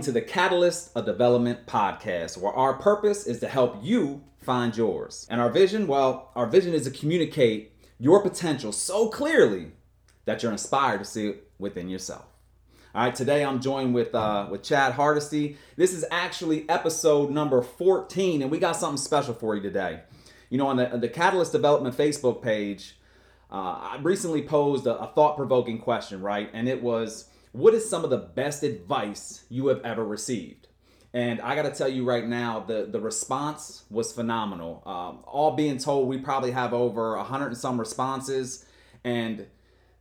Welcome 0.00 0.14
to 0.14 0.18
the 0.18 0.26
Catalyst 0.26 0.92
of 0.96 1.04
Development 1.04 1.66
podcast, 1.66 2.38
where 2.38 2.54
our 2.54 2.72
purpose 2.72 3.26
is 3.26 3.38
to 3.40 3.48
help 3.48 3.76
you 3.82 4.24
find 4.38 4.74
yours. 4.74 5.26
And 5.28 5.42
our 5.42 5.50
vision, 5.50 5.86
well, 5.86 6.30
our 6.34 6.46
vision 6.46 6.72
is 6.72 6.84
to 6.84 6.90
communicate 6.90 7.74
your 7.98 8.22
potential 8.22 8.72
so 8.72 9.08
clearly 9.08 9.72
that 10.24 10.42
you're 10.42 10.52
inspired 10.52 11.00
to 11.00 11.04
see 11.04 11.26
it 11.26 11.50
within 11.58 11.90
yourself. 11.90 12.24
All 12.94 13.04
right, 13.04 13.14
today 13.14 13.44
I'm 13.44 13.60
joined 13.60 13.92
with 13.92 14.14
uh, 14.14 14.48
with 14.50 14.62
Chad 14.62 14.94
Hardesty. 14.94 15.58
This 15.76 15.92
is 15.92 16.06
actually 16.10 16.66
episode 16.70 17.30
number 17.30 17.60
14, 17.60 18.40
and 18.40 18.50
we 18.50 18.58
got 18.58 18.76
something 18.76 18.96
special 18.96 19.34
for 19.34 19.54
you 19.54 19.60
today. 19.60 20.00
You 20.48 20.56
know, 20.56 20.68
on 20.68 20.78
the, 20.78 20.96
the 20.96 21.10
Catalyst 21.10 21.52
Development 21.52 21.94
Facebook 21.94 22.40
page, 22.40 22.96
uh, 23.52 23.54
I 23.54 23.98
recently 24.00 24.40
posed 24.40 24.86
a, 24.86 24.98
a 24.98 25.08
thought 25.08 25.36
provoking 25.36 25.78
question, 25.78 26.22
right? 26.22 26.48
And 26.54 26.70
it 26.70 26.82
was, 26.82 27.26
what 27.52 27.74
is 27.74 27.88
some 27.88 28.04
of 28.04 28.10
the 28.10 28.18
best 28.18 28.62
advice 28.62 29.44
you 29.48 29.68
have 29.68 29.80
ever 29.84 30.04
received? 30.04 30.68
And 31.12 31.40
I 31.40 31.56
got 31.56 31.62
to 31.62 31.72
tell 31.72 31.88
you 31.88 32.04
right 32.04 32.26
now, 32.26 32.60
the, 32.60 32.86
the 32.90 33.00
response 33.00 33.84
was 33.90 34.12
phenomenal. 34.12 34.82
Um, 34.86 35.24
all 35.26 35.56
being 35.56 35.78
told, 35.78 36.08
we 36.08 36.18
probably 36.18 36.52
have 36.52 36.72
over 36.72 37.16
a 37.16 37.24
hundred 37.24 37.48
and 37.48 37.56
some 37.56 37.80
responses, 37.80 38.64
and 39.02 39.46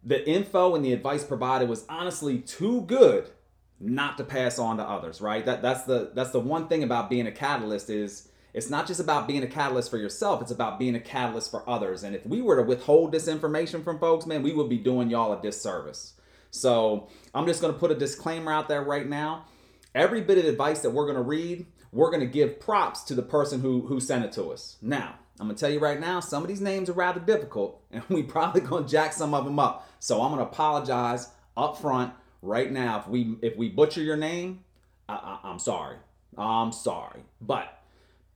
the 0.04 0.28
info 0.30 0.76
and 0.76 0.86
the 0.86 0.94
advice 0.94 1.24
provided 1.24 1.68
was 1.68 1.86
honestly 1.90 2.40
too 2.40 2.82
good 2.82 3.30
not 3.80 4.18
to 4.18 4.24
pass 4.24 4.60
on 4.60 4.78
to 4.78 4.84
others. 4.84 5.20
Right? 5.20 5.44
That 5.46 5.64
that's 5.64 5.84
the 5.84 6.12
that's 6.14 6.30
the 6.30 6.40
one 6.40 6.68
thing 6.68 6.84
about 6.84 7.10
being 7.10 7.26
a 7.26 7.32
catalyst 7.32 7.90
is 7.90 8.30
it's 8.54 8.70
not 8.70 8.86
just 8.86 9.00
about 9.00 9.28
being 9.28 9.44
a 9.44 9.48
catalyst 9.48 9.90
for 9.90 9.98
yourself, 9.98 10.42
it's 10.44 10.52
about 10.52 10.78
being 10.78 10.96
a 10.96 11.00
catalyst 11.00 11.50
for 11.50 11.68
others. 11.68 12.04
And 12.04 12.16
if 12.16 12.26
we 12.26 12.42
were 12.42 12.58
to 12.58 12.64
withhold 12.64 13.12
this 13.12 13.28
information 13.28 13.84
from 13.84 14.00
folks, 14.00 14.28
man, 14.28 14.44
we 14.44 14.54
would 14.54 14.70
be 14.70 14.78
doing 14.78 15.10
y'all 15.10 15.34
a 15.34 15.42
disservice. 15.42 16.14
So 16.52 17.10
I'm 17.34 17.46
just 17.46 17.62
going 17.62 17.74
to 17.74 17.80
put 17.80 17.92
a 17.92 17.96
disclaimer 17.96 18.52
out 18.52 18.68
there 18.68 18.82
right 18.84 19.08
now. 19.08 19.46
Every 19.94 20.22
bit 20.22 20.38
of 20.38 20.46
advice 20.46 20.82
that 20.82 20.92
we're 20.92 21.06
going 21.06 21.16
to 21.16 21.22
read, 21.24 21.66
we're 21.92 22.12
going 22.12 22.22
to 22.22 22.28
give 22.28 22.60
props 22.60 23.04
to 23.06 23.16
the 23.16 23.22
person 23.22 23.62
who, 23.62 23.82
who 23.88 24.00
sent 24.00 24.26
it 24.26 24.32
to 24.34 24.50
us. 24.52 24.78
Now, 24.82 25.16
I'm 25.40 25.48
going 25.48 25.56
to 25.56 25.60
tell 25.60 25.72
you 25.72 25.80
right 25.80 26.00
now, 26.00 26.20
some 26.20 26.44
of 26.44 26.50
these 26.50 26.62
names 26.62 26.90
are 26.90 26.94
rather 26.94 27.20
difficult, 27.20 27.82
and 27.92 28.04
we 28.10 28.24
probably 28.24 28.62
going 28.62 28.86
to 28.86 28.90
jack 28.90 29.14
some 29.14 29.34
of 29.34 29.46
them 29.46 29.60
up. 29.60 29.90
So 30.00 30.22
I'm 30.22 30.32
going 30.32 30.46
to 30.46 30.52
apologize 30.52 31.30
up 31.58 31.78
front 31.78 32.14
right 32.42 32.72
now. 32.72 33.00
If 33.00 33.08
we 33.08 33.36
if 33.42 33.58
we 33.58 33.70
butcher 33.70 34.02
your 34.02 34.18
name, 34.18 34.64
I, 35.08 35.16
I, 35.16 35.50
I'm 35.50 35.60
sorry. 35.60 35.98
I'm 36.38 36.72
sorry. 36.72 37.22
But 37.42 37.80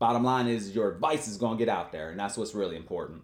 Bottom 0.03 0.25
line 0.25 0.47
is 0.47 0.75
your 0.75 0.91
advice 0.91 1.29
is 1.29 1.37
going 1.37 1.57
to 1.57 1.65
get 1.65 1.73
out 1.73 1.93
there, 1.93 2.09
and 2.09 2.19
that's 2.19 2.35
what's 2.35 2.53
really 2.53 2.75
important. 2.75 3.21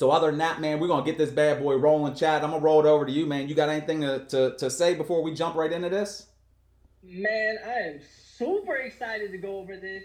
So 0.00 0.10
other 0.10 0.28
than 0.28 0.38
that, 0.38 0.62
man, 0.62 0.80
we're 0.80 0.88
gonna 0.88 1.04
get 1.04 1.18
this 1.18 1.28
bad 1.28 1.60
boy 1.60 1.74
rolling. 1.74 2.14
Chad, 2.14 2.42
I'm 2.42 2.52
gonna 2.52 2.62
roll 2.62 2.80
it 2.80 2.88
over 2.88 3.04
to 3.04 3.12
you, 3.12 3.26
man. 3.26 3.50
You 3.50 3.54
got 3.54 3.68
anything 3.68 4.00
to, 4.00 4.24
to, 4.28 4.56
to 4.56 4.70
say 4.70 4.94
before 4.94 5.22
we 5.22 5.34
jump 5.34 5.56
right 5.56 5.70
into 5.70 5.90
this? 5.90 6.28
Man, 7.02 7.58
I 7.62 7.80
am 7.80 8.00
super 8.34 8.76
excited 8.76 9.30
to 9.30 9.36
go 9.36 9.58
over 9.58 9.76
this. 9.76 10.04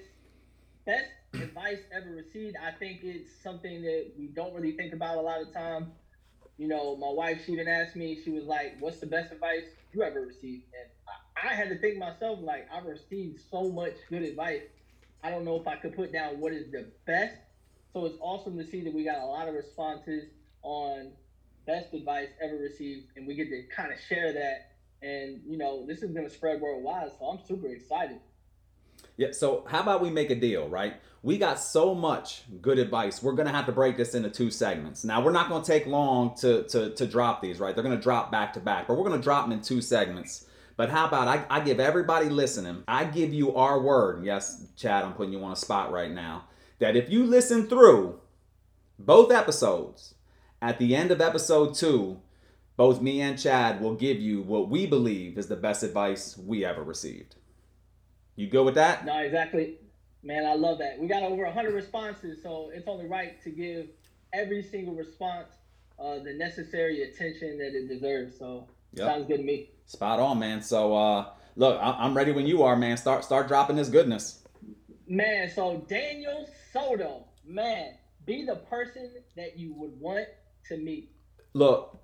Best 0.86 1.06
advice 1.36 1.80
ever 1.96 2.10
received. 2.10 2.58
I 2.62 2.72
think 2.78 3.06
it's 3.06 3.32
something 3.42 3.84
that 3.84 4.12
we 4.20 4.28
don't 4.28 4.54
really 4.54 4.73
think 4.73 4.92
about 4.92 5.16
a 5.16 5.22
lot 5.22 5.42
of 5.42 5.54
time. 5.54 5.94
You 6.58 6.68
know, 6.68 6.98
my 6.98 7.10
wife, 7.10 7.46
she 7.46 7.54
even 7.54 7.70
asked 7.70 7.96
me, 7.96 8.20
she 8.22 8.32
was 8.32 8.44
like, 8.44 8.76
What's 8.82 9.00
the 9.00 9.08
best 9.08 9.32
advice 9.32 9.64
you 9.94 10.04
ever 10.04 10.20
received? 10.20 10.66
And 10.78 10.90
I, 11.42 11.54
I 11.54 11.56
had 11.56 11.70
to 11.70 11.78
think 11.78 12.00
myself, 12.00 12.40
like, 12.42 12.68
I've 12.70 12.84
received 12.84 13.40
so 13.50 13.72
much 13.72 13.94
good 14.10 14.23
advice 14.23 14.64
I 15.26 15.32
don't 15.32 15.44
know 15.44 15.60
if 15.60 15.68
I 15.68 15.76
could 15.76 15.96
put 15.96 16.14
down 16.14 16.40
what 16.40 16.54
is 16.54 16.72
the 16.72 16.86
best. 17.08 17.38
So 17.96 18.06
it's 18.06 18.18
awesome 18.20 18.58
to 18.58 18.66
see 18.66 18.82
that 18.82 18.94
we 18.94 19.06
got 19.06 19.20
a 19.20 19.26
lot 19.26 19.48
of 19.48 19.54
responses 19.54 20.26
on 20.64 21.11
best 21.66 21.94
advice 21.94 22.28
ever 22.44 22.58
received, 22.58 23.08
and 23.16 23.26
we 23.26 23.36
get 23.36 23.48
to 23.50 23.64
kind 23.73 23.89
of 23.89 23.98
share 24.10 24.33
that. 24.33 24.72
And 25.02 25.39
you 25.48 25.58
know, 25.58 25.86
this 25.88 26.04
is 26.04 26.11
going 26.11 26.28
to 26.28 26.30
spread 26.30 26.60
worldwide, 26.60 27.11
so 27.17 27.26
I'm 27.26 27.39
super 27.48 27.67
excited. 27.67 28.20
Yeah. 29.16 29.30
So 29.32 29.64
how 29.70 29.80
about 29.80 30.02
we 30.02 30.10
make 30.10 30.30
a 30.30 30.36
deal, 30.36 30.67
right? 30.67 30.95
We 31.23 31.38
got 31.38 31.58
so 31.58 31.95
much 31.95 32.44
good 32.61 32.80
advice. 32.80 33.23
We're 33.23 33.32
gonna 33.32 33.52
have 33.52 33.66
to 33.67 33.72
break 33.72 33.95
this 33.95 34.14
into 34.14 34.30
two 34.30 34.52
segments. 34.52 35.05
Now 35.05 35.23
we're 35.23 35.32
not 35.32 35.48
gonna 35.48 35.64
take 35.64 35.86
long 35.86 36.36
to 36.39 36.64
to 36.64 36.89
to 36.89 37.08
drop 37.08 37.42
these, 37.42 37.60
right? 37.60 37.73
They're 37.73 37.84
gonna 37.84 37.95
drop 37.95 38.30
back 38.30 38.54
to 38.54 38.60
back, 38.60 38.88
but 38.88 38.98
we're 38.98 39.08
gonna 39.08 39.22
drop 39.22 39.45
them 39.45 39.54
in 39.54 39.61
two 39.61 39.82
segments. 39.82 40.48
But 40.76 40.89
how 40.89 41.08
about 41.08 41.28
I, 41.30 41.45
I 41.50 41.61
give 41.61 41.80
everybody 41.80 42.28
listening, 42.28 42.84
I 42.88 43.05
give 43.05 43.34
you 43.34 43.55
our 43.55 43.80
word. 43.80 44.26
Yes, 44.26 44.66
Chad, 44.76 45.05
I'm 45.05 45.14
putting 45.14 45.32
you 45.32 45.44
on 45.44 45.54
a 45.54 45.58
spot 45.58 45.92
right 45.92 46.11
now. 46.11 46.45
That 46.80 46.95
if 46.95 47.09
you 47.09 47.25
listen 47.25 47.67
through 47.67 48.19
both 48.99 49.31
episodes, 49.31 50.15
at 50.61 50.80
the 50.80 50.95
end 50.95 51.11
of 51.11 51.21
episode 51.21 51.75
two, 51.75 52.19
both 52.77 53.02
me 53.02 53.21
and 53.21 53.39
Chad 53.39 53.81
will 53.81 53.95
give 53.95 54.19
you 54.19 54.41
what 54.41 54.69
we 54.69 54.86
believe 54.86 55.37
is 55.37 55.47
the 55.47 55.55
best 55.55 55.83
advice 55.83 56.37
we 56.37 56.65
ever 56.65 56.83
received. 56.83 57.36
You 58.36 58.47
go 58.47 58.63
with 58.63 58.75
that? 58.75 59.05
No, 59.05 59.17
exactly. 59.19 59.77
Man, 60.23 60.45
I 60.45 60.55
love 60.55 60.80
that. 60.80 60.99
We 60.99 61.08
got 61.08 61.23
over 61.23 61.43
100 61.43 61.73
responses, 61.73 62.41
so 62.41 62.71
it's 62.73 62.87
only 62.87 63.05
right 63.05 63.42
to 63.43 63.49
give 63.49 63.87
every 64.33 64.61
single 64.61 64.95
response 64.95 65.49
uh, 65.99 66.19
the 66.19 66.33
necessary 66.33 67.03
attention 67.03 67.57
that 67.59 67.73
it 67.73 67.87
deserves. 67.87 68.37
So 68.37 68.67
yep. 68.93 69.07
sounds 69.07 69.27
good 69.27 69.37
to 69.37 69.43
me. 69.43 69.69
Spot 69.86 70.19
on, 70.19 70.39
man. 70.39 70.61
So 70.61 70.95
uh, 70.95 71.30
look, 71.55 71.80
I- 71.81 72.05
am 72.05 72.15
ready 72.15 72.31
when 72.31 72.45
you 72.47 72.63
are, 72.63 72.75
man. 72.75 72.97
Start 72.97 73.23
start 73.23 73.47
dropping 73.47 73.75
this 73.75 73.87
goodness. 73.87 74.43
Man, 75.07 75.49
so 75.49 75.86
Daniel 75.87 76.49
Soto, 76.75 77.25
man, 77.45 77.93
be 78.25 78.45
the 78.45 78.55
person 78.55 79.11
that 79.36 79.58
you 79.58 79.73
would 79.73 79.99
want 79.99 80.27
to 80.67 80.77
meet. 80.77 81.11
Look, 81.53 81.97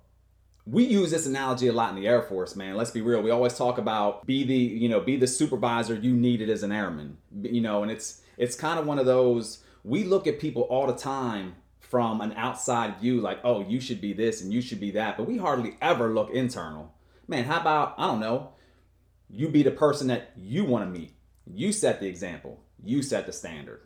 we 0.64 0.84
use 0.84 1.10
this 1.10 1.26
analogy 1.26 1.68
a 1.68 1.72
lot 1.72 1.90
in 1.90 1.96
the 1.96 2.08
Air 2.08 2.22
Force, 2.22 2.56
man. 2.56 2.76
Let's 2.76 2.90
be 2.90 3.02
real. 3.02 3.20
We 3.20 3.30
always 3.30 3.56
talk 3.56 3.78
about 3.78 4.24
be 4.24 4.44
the, 4.44 4.54
you 4.54 4.88
know, 4.88 5.00
be 5.00 5.16
the 5.16 5.26
supervisor 5.26 5.94
you 5.94 6.14
needed 6.14 6.48
as 6.48 6.62
an 6.62 6.72
airman. 6.72 7.18
You 7.42 7.60
know, 7.60 7.82
and 7.82 7.90
it's 7.90 8.22
it's 8.38 8.56
kind 8.56 8.78
of 8.78 8.86
one 8.86 8.98
of 8.98 9.06
those 9.06 9.62
we 9.84 10.04
look 10.04 10.26
at 10.26 10.38
people 10.38 10.62
all 10.62 10.86
the 10.86 10.96
time 10.96 11.56
from 11.80 12.20
an 12.20 12.32
outside 12.34 12.98
view 12.98 13.20
like, 13.20 13.40
"Oh, 13.44 13.60
you 13.68 13.80
should 13.80 14.00
be 14.00 14.12
this 14.12 14.40
and 14.40 14.52
you 14.52 14.62
should 14.62 14.80
be 14.80 14.92
that." 14.92 15.16
But 15.16 15.26
we 15.26 15.36
hardly 15.36 15.76
ever 15.82 16.14
look 16.14 16.30
internal 16.30 16.94
man, 17.28 17.44
how 17.44 17.60
about, 17.60 17.94
I 17.98 18.06
don't 18.06 18.20
know, 18.20 18.50
you 19.28 19.48
be 19.48 19.62
the 19.62 19.70
person 19.70 20.08
that 20.08 20.32
you 20.36 20.64
want 20.64 20.84
to 20.84 21.00
meet. 21.00 21.14
You 21.46 21.72
set 21.72 22.00
the 22.00 22.06
example, 22.06 22.62
you 22.82 23.02
set 23.02 23.26
the 23.26 23.32
standard. 23.32 23.80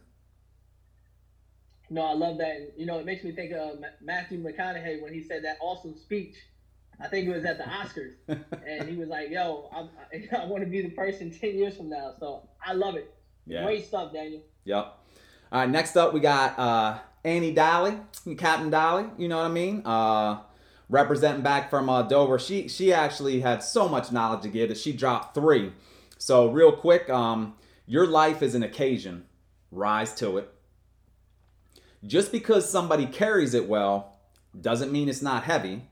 No, 1.89 2.03
I 2.03 2.13
love 2.15 2.39
that. 2.39 2.73
You 2.77 2.87
know, 2.87 2.99
it 2.99 3.07
makes 3.07 3.23
me 3.23 3.33
think 3.33 3.53
of 3.53 3.79
Matthew 4.03 4.43
McConaughey 4.43 5.03
when 5.03 5.13
he 5.13 5.23
said 5.23 5.45
that 5.45 5.59
awesome 5.61 5.97
speech. 5.97 6.35
I 7.01 7.09
think 7.09 7.29
it 7.29 7.35
was 7.35 7.45
at 7.45 7.59
the 7.59 7.65
Oscars, 7.65 8.15
and 8.67 8.89
he 8.89 8.97
was 8.97 9.09
like, 9.09 9.31
"Yo, 9.31 9.69
I'm, 9.75 9.89
I, 10.13 10.37
I 10.43 10.47
want 10.47 10.65
to 10.65 10.71
be 10.71 10.83
the 10.83 10.91
person 10.91 11.31
ten 11.31 11.57
years 11.57 11.77
from 11.77 11.91
now." 11.91 12.15
So 12.19 12.49
I 12.65 12.73
love 12.73 12.97
it. 12.97 13.13
Yeah. 13.47 13.65
Great 13.65 13.87
stuff, 13.87 14.13
Daniel. 14.13 14.43
Yep. 14.65 14.85
All 15.53 15.61
right. 15.61 15.71
Next 15.71 15.97
up, 15.97 16.13
we 16.13 16.21
got 16.21 16.59
uh, 16.59 16.99
Annie 17.25 17.53
Dolly, 17.53 17.99
Captain 18.39 18.71
Dolly. 18.71 19.07
You 19.19 19.29
know 19.29 19.39
what 19.39 19.45
I 19.45 19.49
mean? 19.49 19.83
Uh, 19.85 20.41
representing 20.89 21.43
back 21.43 21.71
from 21.71 21.89
uh, 21.89 22.03
Dover. 22.03 22.39
She 22.39 22.69
she 22.69 22.93
actually 22.93 23.41
had 23.41 23.63
so 23.63 23.89
much 23.89 24.11
knowledge 24.11 24.43
to 24.43 24.49
give 24.49 24.71
that 24.71 24.79
she 24.79 24.93
dropped 24.93 25.35
three. 25.35 25.73
So 26.19 26.51
real 26.51 26.73
quick, 26.73 27.11
um, 27.11 27.55
your 27.87 28.07
life 28.07 28.43
is 28.43 28.55
an 28.55 28.63
occasion. 28.63 29.27
Rise 29.71 30.15
to 30.15 30.39
it. 30.39 30.53
Just 32.07 32.31
because 32.31 32.69
somebody 32.69 33.07
carries 33.07 33.55
it 33.55 33.69
well 33.69 34.19
doesn't 34.61 34.93
mean 34.93 35.09
it's 35.09 35.23
not 35.23 35.45
heavy. 35.45 35.83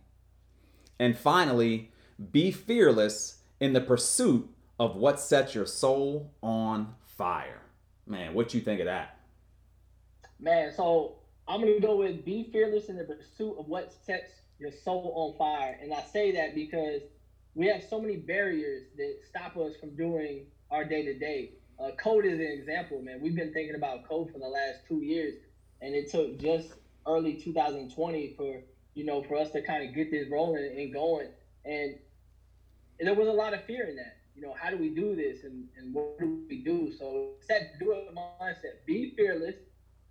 And 0.99 1.17
finally, 1.17 1.91
be 2.31 2.53
fearless 2.53 3.39
in 3.61 3.73
the 3.73 3.81
pursuit 3.81 4.49
of 4.79 4.97
what 4.97 5.19
sets 5.19 5.55
your 5.55 5.67
soul 5.67 6.33
on 6.43 6.94
fire. 7.05 7.62
Man, 8.06 8.35
what 8.35 8.55
you 8.55 8.61
think 8.61 8.81
of 8.81 8.87
that? 8.87 9.19
Man, 10.38 10.73
so 10.73 11.17
I'm 11.49 11.61
gonna 11.61 11.81
go 11.81 11.97
with 11.97 12.25
be 12.25 12.49
fearless 12.53 12.88
in 12.88 12.97
the 12.97 13.05
pursuit 13.05 13.56
of 13.59 13.67
what 13.67 13.93
sets 14.05 14.31
your 14.59 14.73
soul 14.73 15.12
on 15.17 15.38
fire. 15.38 15.79
And 15.81 15.93
I 15.93 16.03
say 16.03 16.33
that 16.33 16.55
because 16.55 17.03
we 17.55 17.67
have 17.67 17.83
so 17.88 18.00
many 18.00 18.17
barriers 18.17 18.85
that 18.97 19.19
stop 19.29 19.56
us 19.56 19.75
from 19.81 19.97
doing 19.97 20.47
our 20.71 20.85
day 20.85 21.03
to 21.05 21.19
day. 21.19 21.53
Code 22.03 22.25
is 22.25 22.38
an 22.38 22.47
example, 22.47 23.03
man. 23.03 23.21
We've 23.21 23.35
been 23.35 23.53
thinking 23.53 23.75
about 23.75 24.09
code 24.09 24.31
for 24.33 24.38
the 24.38 24.47
last 24.47 24.87
two 24.88 25.03
years, 25.03 25.35
and 25.85 25.95
it 25.95 26.11
took 26.11 26.39
just 26.39 26.69
early 27.07 27.35
2020 27.35 28.35
for 28.37 28.63
you 28.95 29.05
know 29.05 29.23
for 29.23 29.37
us 29.37 29.51
to 29.51 29.61
kind 29.61 29.87
of 29.87 29.95
get 29.95 30.11
this 30.11 30.29
rolling 30.31 30.65
and 30.77 30.93
going. 30.93 31.29
And 31.65 31.97
there 33.01 33.15
was 33.15 33.29
a 33.29 33.33
lot 33.33 33.53
of 33.53 33.63
fear 33.65 33.85
in 33.85 33.97
that. 33.97 34.17
You 34.35 34.43
know, 34.43 34.55
how 34.59 34.71
do 34.71 34.77
we 34.77 34.89
do 34.89 35.15
this, 35.15 35.45
and, 35.45 35.69
and 35.79 35.95
what 35.95 36.19
do 36.19 36.45
we 36.49 36.65
do? 36.65 36.93
So 36.99 37.35
set 37.41 37.79
do 37.79 37.93
it 37.93 38.15
mindset. 38.15 38.85
Be 38.87 39.13
fearless, 39.17 39.57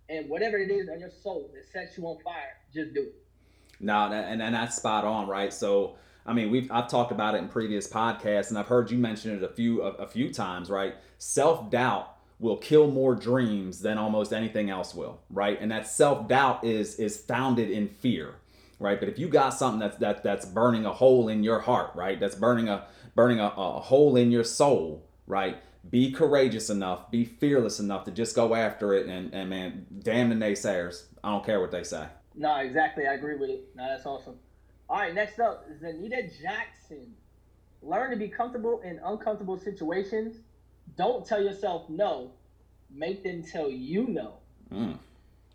and 0.08 0.28
whatever 0.28 0.56
it 0.56 0.70
is 0.70 0.88
on 0.88 1.00
your 1.00 1.10
soul 1.10 1.50
that 1.54 1.70
sets 1.70 1.98
you 1.98 2.04
on 2.04 2.18
fire, 2.22 2.56
just 2.72 2.94
do 2.94 3.02
it. 3.02 3.14
No, 3.80 4.10
and, 4.12 4.40
and 4.40 4.54
that's 4.54 4.76
spot 4.76 5.04
on, 5.04 5.26
right? 5.26 5.52
So, 5.52 5.96
I 6.24 6.32
mean, 6.32 6.50
we've 6.50 6.70
I've 6.70 6.88
talked 6.88 7.12
about 7.12 7.34
it 7.34 7.38
in 7.38 7.48
previous 7.48 7.86
podcasts, 7.86 8.48
and 8.48 8.58
I've 8.58 8.68
heard 8.68 8.90
you 8.90 8.96
mention 8.96 9.36
it 9.36 9.42
a 9.42 9.48
few 9.48 9.82
a, 9.82 9.90
a 9.94 10.06
few 10.06 10.32
times, 10.32 10.70
right? 10.70 10.94
Self 11.18 11.68
doubt 11.68 12.13
will 12.38 12.56
kill 12.56 12.90
more 12.90 13.14
dreams 13.14 13.80
than 13.80 13.98
almost 13.98 14.32
anything 14.32 14.70
else 14.70 14.94
will, 14.94 15.20
right? 15.30 15.58
And 15.60 15.70
that 15.70 15.86
self 15.86 16.28
doubt 16.28 16.64
is 16.64 16.96
is 16.96 17.16
founded 17.16 17.70
in 17.70 17.88
fear, 17.88 18.36
right? 18.78 18.98
But 18.98 19.08
if 19.08 19.18
you 19.18 19.28
got 19.28 19.50
something 19.50 19.80
that's 19.80 19.96
that 19.98 20.22
that's 20.22 20.46
burning 20.46 20.86
a 20.86 20.92
hole 20.92 21.28
in 21.28 21.42
your 21.42 21.60
heart, 21.60 21.92
right? 21.94 22.18
That's 22.18 22.34
burning 22.34 22.68
a 22.68 22.86
burning 23.14 23.40
a, 23.40 23.52
a 23.56 23.80
hole 23.80 24.16
in 24.16 24.30
your 24.30 24.44
soul, 24.44 25.06
right? 25.26 25.58
Be 25.88 26.12
courageous 26.12 26.70
enough, 26.70 27.10
be 27.10 27.24
fearless 27.24 27.78
enough 27.78 28.04
to 28.04 28.10
just 28.10 28.34
go 28.34 28.54
after 28.54 28.94
it, 28.94 29.06
and, 29.06 29.34
and 29.34 29.50
man, 29.50 29.86
damn 30.02 30.30
the 30.30 30.34
naysayers. 30.34 31.04
I 31.22 31.30
don't 31.30 31.44
care 31.44 31.60
what 31.60 31.70
they 31.70 31.84
say. 31.84 32.06
No, 32.34 32.56
exactly. 32.56 33.06
I 33.06 33.14
agree 33.14 33.36
with 33.36 33.50
it. 33.50 33.68
No, 33.74 33.86
that's 33.86 34.06
awesome. 34.06 34.36
All 34.88 34.98
right, 34.98 35.14
next 35.14 35.40
up 35.40 35.66
is 35.70 35.82
Anita 35.82 36.28
Jackson. 36.42 37.14
Learn 37.82 38.10
to 38.10 38.16
be 38.16 38.28
comfortable 38.28 38.80
in 38.80 38.98
uncomfortable 39.04 39.58
situations. 39.58 40.36
Don't 40.96 41.26
tell 41.26 41.42
yourself 41.42 41.88
no. 41.88 42.32
Make 42.90 43.24
them 43.24 43.42
tell 43.42 43.68
you 43.70 44.06
no. 44.06 44.34
Mm. 44.72 44.98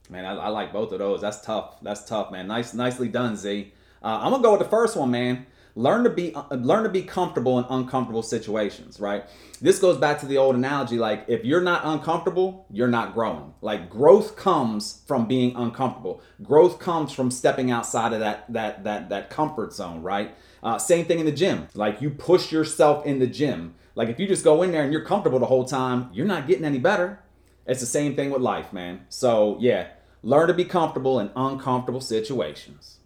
Man, 0.10 0.26
I, 0.26 0.36
I, 0.36 0.48
like 0.50 0.74
both 0.74 0.92
of 0.92 1.00
those. 1.00 1.22
That's 1.22 1.42
tough. 1.42 1.76
That's 1.82 2.04
tough, 2.06 2.32
man. 2.32 2.48
Nice, 2.48 2.74
nicely 2.74 3.08
done, 3.08 3.36
Z. 3.38 3.72
am 4.04 4.10
uh, 4.10 4.30
gonna 4.30 4.44
go 4.44 4.52
with 4.52 4.62
the 4.62 4.70
first 4.70 4.98
one, 4.98 5.12
man. 5.12 5.46
Learn 5.76 6.04
to 6.04 6.10
be 6.10 6.34
uh, 6.34 6.44
learn 6.56 6.84
to 6.84 6.90
be 6.90 7.04
comfortable 7.04 7.60
in 7.60 7.66
uncomfortable 7.70 8.24
situations, 8.24 9.00
right? 9.00 9.24
This 9.62 9.80
goes 9.80 9.98
back 9.98 10.20
to 10.22 10.26
the 10.26 10.38
old 10.38 10.56
analogy 10.56 10.98
like 10.98 11.26
if 11.28 11.46
you're 11.46 11.62
not 11.62 11.86
uncomfortable, 11.86 12.66
you're 12.72 12.88
not 12.88 13.14
growing. 13.14 13.54
Like 13.62 13.90
growth 13.90 14.36
comes 14.36 15.04
from 15.06 15.28
being 15.28 15.56
uncomfortable. 15.56 16.22
Growth 16.42 16.80
comes 16.80 17.12
from 17.12 17.30
stepping 17.30 17.70
outside 17.70 18.12
of 18.14 18.20
that 18.20 18.52
that 18.52 18.84
that 18.84 19.10
that 19.10 19.30
comfort 19.30 19.72
zone, 19.74 20.02
right? 20.02 20.36
Uh, 20.64 20.78
same 20.80 21.06
thing 21.06 21.20
in 21.20 21.26
the 21.26 21.32
gym. 21.32 21.68
Like 21.76 22.02
you 22.02 22.10
push 22.10 22.52
yourself 22.52 23.06
in 23.06 23.20
the 23.20 23.28
gym. 23.28 23.76
Like 24.00 24.08
if 24.08 24.18
you 24.18 24.28
just 24.28 24.46
go 24.46 24.64
in 24.64 24.72
there 24.72 24.82
and 24.82 24.94
you're 24.94 25.04
comfortable 25.04 25.40
the 25.40 25.46
whole 25.46 25.66
time, 25.66 26.10
you're 26.14 26.26
not 26.26 26.48
getting 26.48 26.64
any 26.64 26.80
better. 26.80 27.20
It's 27.66 27.82
the 27.82 27.86
same 27.86 28.16
thing 28.16 28.30
with 28.30 28.42
life, 28.42 28.72
man. 28.72 29.02
So 29.10 29.58
yeah, 29.60 29.88
learn 30.24 30.48
to 30.48 30.54
be 30.54 30.64
comfortable 30.64 31.20
in 31.20 31.30
uncomfortable 31.36 32.00
situations. 32.00 33.00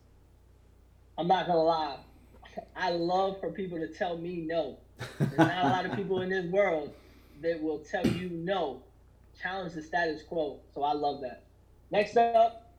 I'm 1.17 1.27
not 1.27 1.47
gonna 1.47 1.63
lie. 1.63 1.97
I 2.75 2.91
love 2.91 3.39
for 3.39 3.49
people 3.49 3.79
to 3.79 3.87
tell 3.87 4.19
me 4.19 4.43
no. 4.45 4.77
There's 5.17 5.35
not 5.35 5.65
a 5.65 5.67
lot 5.69 5.85
of 5.87 5.95
people 5.95 6.21
in 6.21 6.29
this 6.29 6.45
world 6.45 6.93
that 7.41 7.59
will 7.59 7.79
tell 7.79 8.05
you 8.05 8.29
no, 8.29 8.83
challenge 9.41 9.73
the 9.73 9.81
status 9.81 10.21
quo. 10.21 10.59
So 10.75 10.83
I 10.83 10.93
love 10.93 11.21
that. 11.21 11.41
Next 11.89 12.17
up, 12.17 12.71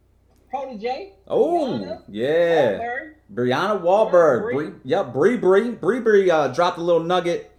Protege. 0.50 1.14
Oh, 1.26 1.80
Brianna 1.80 2.02
yeah. 2.06 2.78
Wahlberg. 2.78 3.14
Brianna 3.34 3.82
Wahlberg. 3.82 4.52
Bree, 4.52 4.70
yep, 4.84 5.12
Bree 5.12 5.36
Bree. 5.36 5.72
Bree 5.72 5.98
Bree 5.98 6.30
uh, 6.30 6.46
dropped 6.46 6.78
a 6.78 6.80
little 6.80 7.02
nugget. 7.02 7.50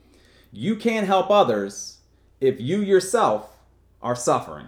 You 0.57 0.77
can't 0.77 1.05
help 1.05 1.29
others 1.31 1.97
if 2.39 2.61
you 2.61 2.79
yourself 2.79 3.49
are 4.01 4.15
suffering. 4.15 4.67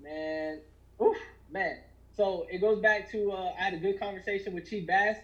Man, 0.00 0.60
oof, 1.02 1.16
man. 1.50 1.78
So 2.16 2.46
it 2.48 2.60
goes 2.60 2.78
back 2.78 3.10
to 3.10 3.32
uh, 3.32 3.50
I 3.58 3.64
had 3.64 3.74
a 3.74 3.78
good 3.78 3.98
conversation 3.98 4.54
with 4.54 4.70
Chief 4.70 4.86
Bass 4.86 5.16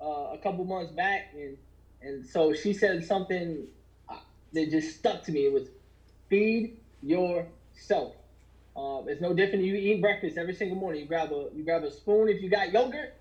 uh, 0.00 0.34
a 0.34 0.38
couple 0.40 0.64
months 0.64 0.92
back, 0.92 1.34
and 1.34 1.56
and 2.00 2.24
so 2.24 2.54
she 2.54 2.72
said 2.72 3.04
something 3.04 3.66
uh, 4.08 4.18
that 4.52 4.70
just 4.70 4.98
stuck 4.98 5.24
to 5.24 5.32
me. 5.32 5.46
It 5.46 5.52
was 5.52 5.66
feed 6.28 6.76
yourself. 7.02 8.14
Um, 8.76 9.06
it's 9.08 9.20
no 9.20 9.34
different. 9.34 9.64
You 9.64 9.74
eat 9.74 10.00
breakfast 10.00 10.38
every 10.38 10.54
single 10.54 10.78
morning. 10.78 11.00
You 11.00 11.08
grab 11.08 11.32
a 11.32 11.48
you 11.52 11.64
grab 11.64 11.82
a 11.82 11.90
spoon. 11.90 12.28
If 12.28 12.40
you 12.40 12.48
got 12.48 12.72
yogurt, 12.72 13.14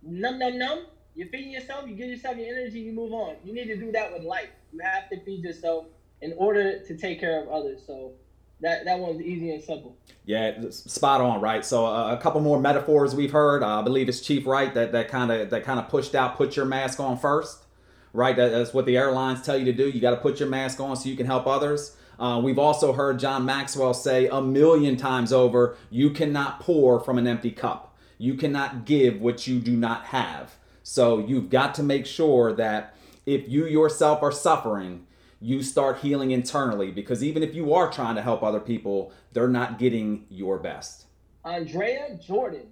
num 0.00 0.38
num 0.38 0.58
num. 0.58 0.86
You're 1.14 1.28
feeding 1.28 1.50
yourself. 1.50 1.88
You 1.88 1.94
give 1.94 2.08
yourself 2.08 2.36
your 2.36 2.46
energy. 2.46 2.80
You 2.80 2.92
move 2.92 3.12
on. 3.12 3.36
You 3.44 3.52
need 3.52 3.66
to 3.66 3.76
do 3.76 3.92
that 3.92 4.12
with 4.12 4.22
life. 4.22 4.48
You 4.72 4.80
have 4.80 5.08
to 5.10 5.20
feed 5.24 5.42
yourself 5.42 5.86
in 6.20 6.34
order 6.36 6.80
to 6.80 6.96
take 6.96 7.20
care 7.20 7.42
of 7.42 7.48
others. 7.48 7.82
So 7.86 8.12
that 8.60 8.84
that 8.84 8.98
one's 8.98 9.20
easy 9.20 9.50
and 9.50 9.62
simple. 9.62 9.96
Yeah, 10.24 10.70
spot 10.70 11.20
on, 11.20 11.40
right? 11.40 11.64
So 11.64 11.86
uh, 11.86 12.14
a 12.14 12.16
couple 12.18 12.40
more 12.40 12.60
metaphors 12.60 13.14
we've 13.14 13.32
heard. 13.32 13.62
Uh, 13.62 13.80
I 13.80 13.82
believe 13.82 14.08
it's 14.08 14.20
Chief 14.20 14.46
Wright 14.46 14.72
that 14.74 14.92
that 14.92 15.08
kind 15.08 15.32
of 15.32 15.50
that 15.50 15.64
kind 15.64 15.80
of 15.80 15.88
pushed 15.88 16.14
out. 16.14 16.36
Put 16.36 16.56
your 16.56 16.66
mask 16.66 17.00
on 17.00 17.18
first, 17.18 17.64
right? 18.12 18.36
That, 18.36 18.50
that's 18.50 18.74
what 18.74 18.86
the 18.86 18.96
airlines 18.96 19.42
tell 19.42 19.56
you 19.56 19.64
to 19.66 19.72
do. 19.72 19.88
You 19.88 20.00
got 20.00 20.10
to 20.10 20.18
put 20.18 20.40
your 20.40 20.48
mask 20.48 20.78
on 20.80 20.96
so 20.96 21.08
you 21.08 21.16
can 21.16 21.26
help 21.26 21.46
others. 21.46 21.96
Uh, 22.18 22.38
we've 22.44 22.58
also 22.58 22.92
heard 22.92 23.18
John 23.18 23.46
Maxwell 23.46 23.94
say 23.94 24.26
a 24.26 24.42
million 24.42 24.96
times 24.96 25.32
over: 25.32 25.76
you 25.88 26.10
cannot 26.10 26.60
pour 26.60 27.00
from 27.00 27.18
an 27.18 27.26
empty 27.26 27.50
cup. 27.50 27.96
You 28.18 28.34
cannot 28.34 28.84
give 28.84 29.22
what 29.22 29.46
you 29.46 29.58
do 29.58 29.74
not 29.74 30.04
have. 30.06 30.54
So 30.90 31.20
you've 31.20 31.50
got 31.50 31.76
to 31.76 31.84
make 31.84 32.04
sure 32.04 32.52
that 32.54 32.96
if 33.24 33.48
you 33.48 33.64
yourself 33.66 34.24
are 34.24 34.32
suffering 34.32 35.06
you 35.40 35.62
start 35.62 36.00
healing 36.00 36.32
internally 36.32 36.90
because 36.90 37.22
even 37.22 37.44
if 37.44 37.54
you 37.54 37.72
are 37.74 37.92
trying 37.92 38.16
to 38.16 38.22
help 38.22 38.42
other 38.42 38.58
people, 38.58 39.12
they're 39.32 39.46
not 39.46 39.78
getting 39.78 40.26
your 40.28 40.58
best. 40.58 41.06
Andrea 41.44 42.18
Jordan, 42.20 42.66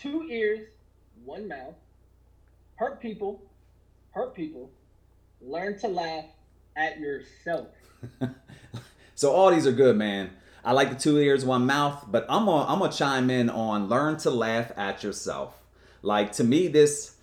two 0.00 0.22
ears, 0.30 0.68
one 1.24 1.48
mouth, 1.48 1.74
hurt 2.76 3.00
people, 3.00 3.42
hurt 4.12 4.36
people, 4.36 4.70
learn 5.42 5.76
to 5.80 5.88
laugh 5.88 6.26
at 6.76 7.00
yourself. 7.00 7.66
so 9.16 9.32
all 9.32 9.50
these 9.50 9.66
are 9.66 9.72
good, 9.72 9.96
man. 9.96 10.30
I 10.64 10.70
like 10.72 10.90
the 10.90 10.96
two 10.96 11.18
ears, 11.18 11.44
one 11.44 11.66
mouth, 11.66 12.04
but 12.06 12.24
I'm 12.28 12.46
gonna 12.46 12.72
I'm 12.72 12.78
gonna 12.78 12.92
chime 12.92 13.30
in 13.30 13.50
on 13.50 13.88
learn 13.88 14.16
to 14.18 14.30
laugh 14.30 14.70
at 14.76 15.02
yourself. 15.02 15.60
Like 16.02 16.30
to 16.32 16.44
me, 16.44 16.68
this 16.68 17.16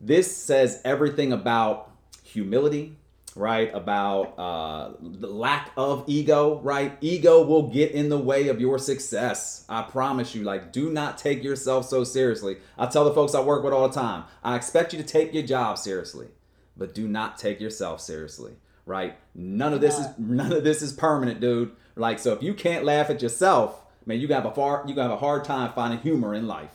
this 0.00 0.34
says 0.36 0.80
everything 0.84 1.32
about 1.32 1.90
humility, 2.22 2.96
right? 3.34 3.72
About 3.74 4.38
uh, 4.38 4.92
the 5.00 5.26
lack 5.28 5.70
of 5.76 6.04
ego, 6.06 6.60
right? 6.60 6.96
Ego 7.00 7.44
will 7.44 7.68
get 7.68 7.92
in 7.92 8.08
the 8.08 8.18
way 8.18 8.48
of 8.48 8.60
your 8.60 8.78
success. 8.78 9.64
I 9.68 9.82
promise 9.82 10.34
you. 10.34 10.44
Like, 10.44 10.72
do 10.72 10.90
not 10.90 11.18
take 11.18 11.42
yourself 11.42 11.86
so 11.86 12.04
seriously. 12.04 12.58
I 12.76 12.86
tell 12.86 13.04
the 13.04 13.14
folks 13.14 13.34
I 13.34 13.40
work 13.40 13.64
with 13.64 13.72
all 13.72 13.88
the 13.88 13.94
time 13.94 14.24
I 14.42 14.56
expect 14.56 14.92
you 14.92 14.98
to 15.00 15.06
take 15.06 15.34
your 15.34 15.44
job 15.44 15.78
seriously, 15.78 16.28
but 16.76 16.94
do 16.94 17.08
not 17.08 17.38
take 17.38 17.60
yourself 17.60 18.00
seriously, 18.00 18.52
right? 18.86 19.16
None 19.34 19.72
of 19.72 19.80
this 19.80 19.98
is 19.98 20.06
none 20.18 20.52
of 20.52 20.64
this 20.64 20.82
is 20.82 20.92
permanent, 20.92 21.40
dude. 21.40 21.72
Like, 21.96 22.18
so 22.18 22.32
if 22.32 22.42
you 22.42 22.54
can't 22.54 22.84
laugh 22.84 23.10
at 23.10 23.22
yourself, 23.22 23.82
man, 24.06 24.20
you 24.20 24.28
got 24.28 24.46
a 24.46 24.50
far 24.52 24.84
you 24.86 24.94
got 24.94 25.10
a 25.10 25.16
hard 25.16 25.44
time 25.44 25.72
finding 25.72 26.00
humor 26.00 26.34
in 26.34 26.46
life. 26.46 26.70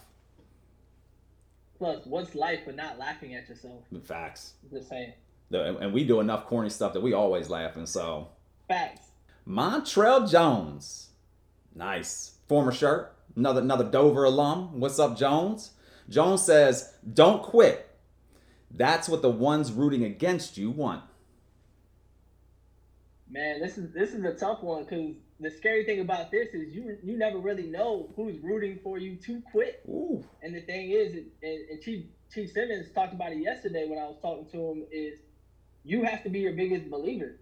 Plus, 1.78 2.06
what's 2.06 2.36
life 2.36 2.62
but 2.66 2.75
not 2.75 2.98
laughing 2.98 3.36
at 3.36 3.50
yourself? 3.50 3.84
Facts. 4.06 4.54
Just 4.72 4.90
saying 4.90 5.14
and 5.54 5.94
we 5.94 6.04
do 6.04 6.20
enough 6.20 6.46
corny 6.46 6.70
stuff 6.70 6.94
that 6.94 7.02
we 7.02 7.14
always 7.14 7.50
laughing. 7.50 7.86
So 7.86 8.30
facts. 8.68 9.08
Montrell 9.48 10.30
Jones, 10.30 11.10
nice 11.75 12.38
former 12.48 12.72
shirt, 12.72 13.15
another 13.36 13.62
another 13.62 13.84
Dover 13.84 14.24
alum. 14.24 14.80
What's 14.80 15.00
up, 15.00 15.18
Jones? 15.18 15.72
Jones 16.10 16.44
says, 16.44 16.94
"Don't 17.13 17.44
quit. 17.44 17.89
That's 18.72 19.08
what 19.08 19.22
the 19.22 19.30
ones 19.30 19.72
rooting 19.72 20.03
against 20.03 20.58
you 20.58 20.72
want." 20.72 21.03
Man, 23.30 23.60
this 23.60 23.77
is 23.77 23.92
this 23.94 24.13
is 24.13 24.24
a 24.24 24.34
tough 24.34 24.63
one 24.63 24.84
because 24.84 25.15
the 25.44 25.52
scary 25.52 25.86
thing 25.86 26.00
about 26.00 26.32
this 26.32 26.50
is 26.54 26.74
you 26.74 26.98
you 27.04 27.18
never 27.18 27.38
really 27.38 27.68
know 27.68 28.10
who's 28.16 28.40
rooting 28.42 28.80
for 28.84 28.98
you 28.98 29.16
to 29.18 29.42
quit. 29.52 29.82
Ooh. 29.88 30.24
And 30.42 30.56
the 30.56 30.62
thing 30.62 30.92
is, 30.92 31.14
and, 31.14 31.70
and 31.70 31.82
Chief 31.82 32.06
Chief 32.34 32.52
Simmons 32.52 32.92
talked 32.94 33.14
about 33.14 33.32
it 33.32 33.40
yesterday 33.40 33.86
when 33.88 34.00
I 34.00 34.06
was 34.06 34.18
talking 34.22 34.48
to 34.52 34.58
him. 34.58 34.86
Is 34.92 35.20
you 35.84 36.04
have 36.04 36.24
to 36.24 36.30
be 36.30 36.40
your 36.40 36.54
biggest 36.54 36.90
believer. 36.90 37.40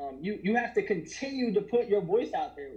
Um, 0.00 0.18
you 0.20 0.38
you 0.42 0.56
have 0.56 0.74
to 0.74 0.82
continue 0.82 1.52
to 1.54 1.60
put 1.60 1.88
your 1.88 2.00
voice 2.00 2.32
out 2.34 2.56
there. 2.56 2.70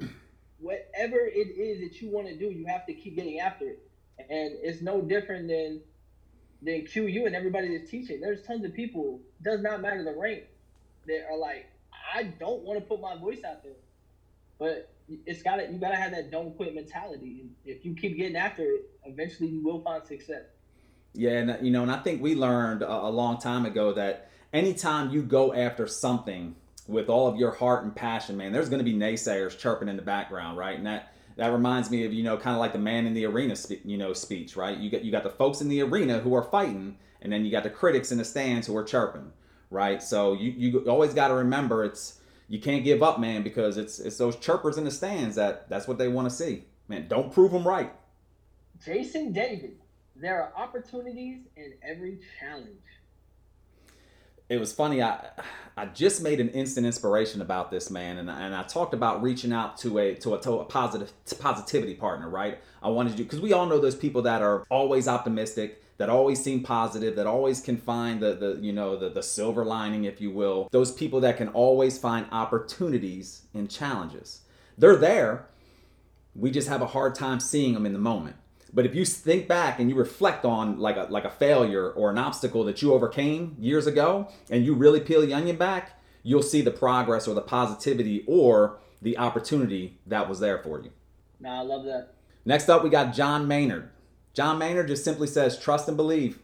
Whatever 0.59 1.17
it 1.17 1.49
is 1.57 1.81
that 1.81 2.01
you 2.01 2.09
want 2.09 2.27
to 2.27 2.37
do, 2.37 2.45
you 2.45 2.65
have 2.65 2.85
to 2.87 2.93
keep 2.93 3.15
getting 3.15 3.39
after 3.39 3.67
it. 3.67 3.79
And 4.17 4.57
it's 4.61 4.81
no 4.81 5.01
different 5.01 5.47
than 5.47 5.81
than 6.61 6.87
QU 6.87 7.25
and 7.25 7.35
everybody 7.35 7.77
that's 7.77 7.89
teaching. 7.89 8.19
There's 8.21 8.41
tons 8.41 8.65
of 8.65 8.73
people, 8.73 9.21
does 9.43 9.61
not 9.61 9.81
matter 9.81 10.03
the 10.03 10.13
rank, 10.17 10.43
that 11.05 11.27
are 11.29 11.37
like, 11.37 11.67
I 12.13 12.23
don't 12.23 12.63
want 12.63 12.79
to 12.79 12.85
put 12.85 13.01
my 13.01 13.15
voice 13.17 13.43
out 13.43 13.63
there. 13.63 13.73
But 14.57 14.91
it's 15.07 15.43
gotta 15.43 15.67
you 15.71 15.77
gotta 15.77 15.95
have 15.95 16.11
that 16.11 16.31
don't 16.31 16.55
quit 16.55 16.73
mentality. 16.73 17.45
If 17.65 17.85
you 17.85 17.93
keep 17.95 18.17
getting 18.17 18.35
after 18.35 18.63
it, 18.63 18.89
eventually 19.05 19.49
you 19.49 19.63
will 19.63 19.81
find 19.81 20.05
success. 20.05 20.43
Yeah, 21.13 21.31
and 21.31 21.51
uh, 21.51 21.57
you 21.61 21.71
know, 21.71 21.83
and 21.83 21.91
I 21.91 21.99
think 21.99 22.21
we 22.21 22.35
learned 22.35 22.81
a, 22.81 22.91
a 22.91 23.09
long 23.09 23.39
time 23.39 23.65
ago 23.65 23.93
that 23.93 24.29
anytime 24.53 25.11
you 25.11 25.21
go 25.21 25.53
after 25.53 25.87
something 25.87 26.55
with 26.87 27.09
all 27.09 27.27
of 27.27 27.37
your 27.37 27.51
heart 27.51 27.83
and 27.83 27.95
passion, 27.95 28.37
man, 28.37 28.51
there's 28.51 28.69
going 28.69 28.79
to 28.79 28.85
be 28.85 28.93
naysayers 28.93 29.57
chirping 29.57 29.87
in 29.87 29.95
the 29.95 30.01
background, 30.01 30.57
right? 30.57 30.77
And 30.77 30.85
that 30.85 31.13
that 31.37 31.51
reminds 31.51 31.91
me 31.91 32.05
of 32.05 32.13
you 32.13 32.23
know 32.23 32.37
kind 32.37 32.55
of 32.55 32.59
like 32.59 32.73
the 32.73 32.79
man 32.79 33.05
in 33.05 33.13
the 33.13 33.25
arena, 33.25 33.55
you 33.83 33.97
know, 33.97 34.13
speech, 34.13 34.55
right? 34.55 34.77
You 34.77 34.89
got 34.89 35.03
you 35.03 35.11
got 35.11 35.23
the 35.23 35.29
folks 35.29 35.61
in 35.61 35.69
the 35.69 35.81
arena 35.81 36.19
who 36.19 36.33
are 36.35 36.43
fighting, 36.43 36.97
and 37.21 37.31
then 37.31 37.45
you 37.45 37.51
got 37.51 37.63
the 37.63 37.69
critics 37.69 38.11
in 38.11 38.17
the 38.17 38.25
stands 38.25 38.67
who 38.67 38.75
are 38.75 38.83
chirping, 38.83 39.31
right? 39.69 40.01
So 40.01 40.33
you 40.33 40.51
you 40.51 40.79
always 40.89 41.13
got 41.13 41.29
to 41.29 41.35
remember 41.35 41.83
it's 41.83 42.19
you 42.47 42.59
can't 42.59 42.83
give 42.83 43.01
up, 43.01 43.19
man, 43.19 43.43
because 43.43 43.77
it's 43.77 43.99
it's 43.99 44.17
those 44.17 44.35
chirpers 44.35 44.77
in 44.77 44.83
the 44.83 44.91
stands 44.91 45.35
that 45.35 45.69
that's 45.69 45.87
what 45.87 45.97
they 45.97 46.07
want 46.07 46.29
to 46.29 46.35
see, 46.35 46.65
man. 46.87 47.07
Don't 47.07 47.31
prove 47.31 47.51
them 47.51 47.67
right. 47.67 47.93
Jason 48.83 49.31
David, 49.33 49.77
there 50.15 50.41
are 50.41 50.53
opportunities 50.55 51.39
in 51.55 51.73
every 51.83 52.19
challenge 52.39 52.79
it 54.49 54.59
was 54.59 54.71
funny. 54.73 55.01
I 55.01 55.29
I 55.77 55.85
just 55.87 56.21
made 56.21 56.39
an 56.39 56.49
instant 56.49 56.85
inspiration 56.85 57.41
about 57.41 57.71
this 57.71 57.89
man, 57.89 58.17
and, 58.17 58.29
and 58.29 58.55
I 58.55 58.63
talked 58.63 58.93
about 58.93 59.21
reaching 59.21 59.51
out 59.51 59.77
to 59.79 59.97
a 59.97 60.15
to 60.15 60.35
a, 60.35 60.41
to 60.41 60.59
a 60.59 60.65
positive 60.65 61.11
to 61.25 61.35
positivity 61.35 61.95
partner, 61.95 62.29
right? 62.29 62.59
I 62.81 62.89
wanted 62.89 63.11
to 63.11 63.17
do 63.17 63.23
because 63.23 63.41
we 63.41 63.53
all 63.53 63.65
know 63.65 63.79
those 63.79 63.95
people 63.95 64.21
that 64.23 64.41
are 64.41 64.65
always 64.69 65.07
optimistic. 65.07 65.81
That 65.97 66.09
always 66.09 66.43
seem 66.43 66.61
positive, 66.61 67.15
that 67.15 67.27
always 67.27 67.61
can 67.61 67.77
find 67.77 68.21
the, 68.21 68.33
the 68.33 68.59
you 68.61 68.73
know 68.73 68.97
the, 68.97 69.09
the 69.09 69.23
silver 69.23 69.63
lining, 69.63 70.03
if 70.03 70.19
you 70.19 70.31
will. 70.31 70.67
Those 70.71 70.91
people 70.91 71.21
that 71.21 71.37
can 71.37 71.49
always 71.49 71.97
find 71.97 72.25
opportunities 72.31 73.43
in 73.53 73.67
challenges. 73.67 74.41
They're 74.77 74.97
there. 74.97 75.47
We 76.35 76.51
just 76.51 76.67
have 76.67 76.81
a 76.81 76.87
hard 76.87 77.15
time 77.15 77.39
seeing 77.39 77.73
them 77.73 77.85
in 77.85 77.93
the 77.93 77.99
moment. 77.99 78.35
But 78.73 78.85
if 78.85 78.93
you 78.93 79.05
think 79.05 79.47
back 79.47 79.79
and 79.79 79.89
you 79.89 79.95
reflect 79.95 80.43
on 80.43 80.79
like 80.79 80.97
a 80.97 81.07
like 81.09 81.23
a 81.23 81.29
failure 81.29 81.89
or 81.89 82.11
an 82.11 82.17
obstacle 82.17 82.65
that 82.65 82.81
you 82.81 82.93
overcame 82.93 83.55
years 83.57 83.87
ago, 83.87 84.27
and 84.49 84.65
you 84.65 84.73
really 84.73 84.99
peel 84.99 85.21
the 85.21 85.33
onion 85.33 85.55
back, 85.55 85.97
you'll 86.23 86.43
see 86.43 86.61
the 86.61 86.71
progress 86.71 87.25
or 87.25 87.35
the 87.35 87.41
positivity 87.41 88.25
or 88.27 88.79
the 89.01 89.17
opportunity 89.17 89.97
that 90.05 90.27
was 90.27 90.41
there 90.41 90.57
for 90.57 90.81
you. 90.81 90.89
Nah, 91.39 91.59
I 91.59 91.63
love 91.63 91.85
that. 91.85 92.15
Next 92.43 92.69
up, 92.69 92.83
we 92.83 92.89
got 92.89 93.13
John 93.13 93.47
Maynard. 93.47 93.89
John 94.35 94.57
Maynard 94.57 94.87
just 94.87 95.03
simply 95.03 95.27
says, 95.27 95.57
trust 95.57 95.87
and 95.87 95.95
believe. 95.95 96.39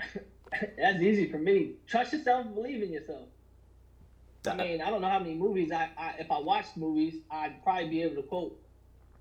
That's 0.78 1.00
easy 1.00 1.30
for 1.30 1.38
me. 1.38 1.74
Trust 1.86 2.12
yourself, 2.12 2.52
believe 2.52 2.82
in 2.82 2.92
yourself. 2.92 3.28
I 4.46 4.54
mean, 4.56 4.82
I 4.82 4.90
don't 4.90 5.00
know 5.00 5.08
how 5.08 5.20
many 5.20 5.34
movies 5.34 5.72
I, 5.72 5.88
I 5.96 6.14
if 6.18 6.30
I 6.30 6.38
watched 6.38 6.76
movies, 6.76 7.14
I'd 7.30 7.62
probably 7.62 7.88
be 7.88 8.02
able 8.02 8.16
to 8.16 8.28
quote 8.28 8.60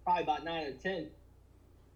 probably 0.04 0.24
about 0.24 0.44
nine 0.44 0.66
or 0.66 0.74
ten. 0.74 1.08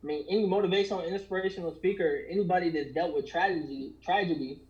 I 0.01 0.05
mean, 0.05 0.25
any 0.29 0.47
motivational, 0.47 1.05
inspirational 1.05 1.75
speaker, 1.75 2.21
anybody 2.29 2.69
that's 2.69 2.93
dealt 2.93 3.13
with 3.13 3.29
tragedy, 3.29 3.93
tragedy, 4.01 4.61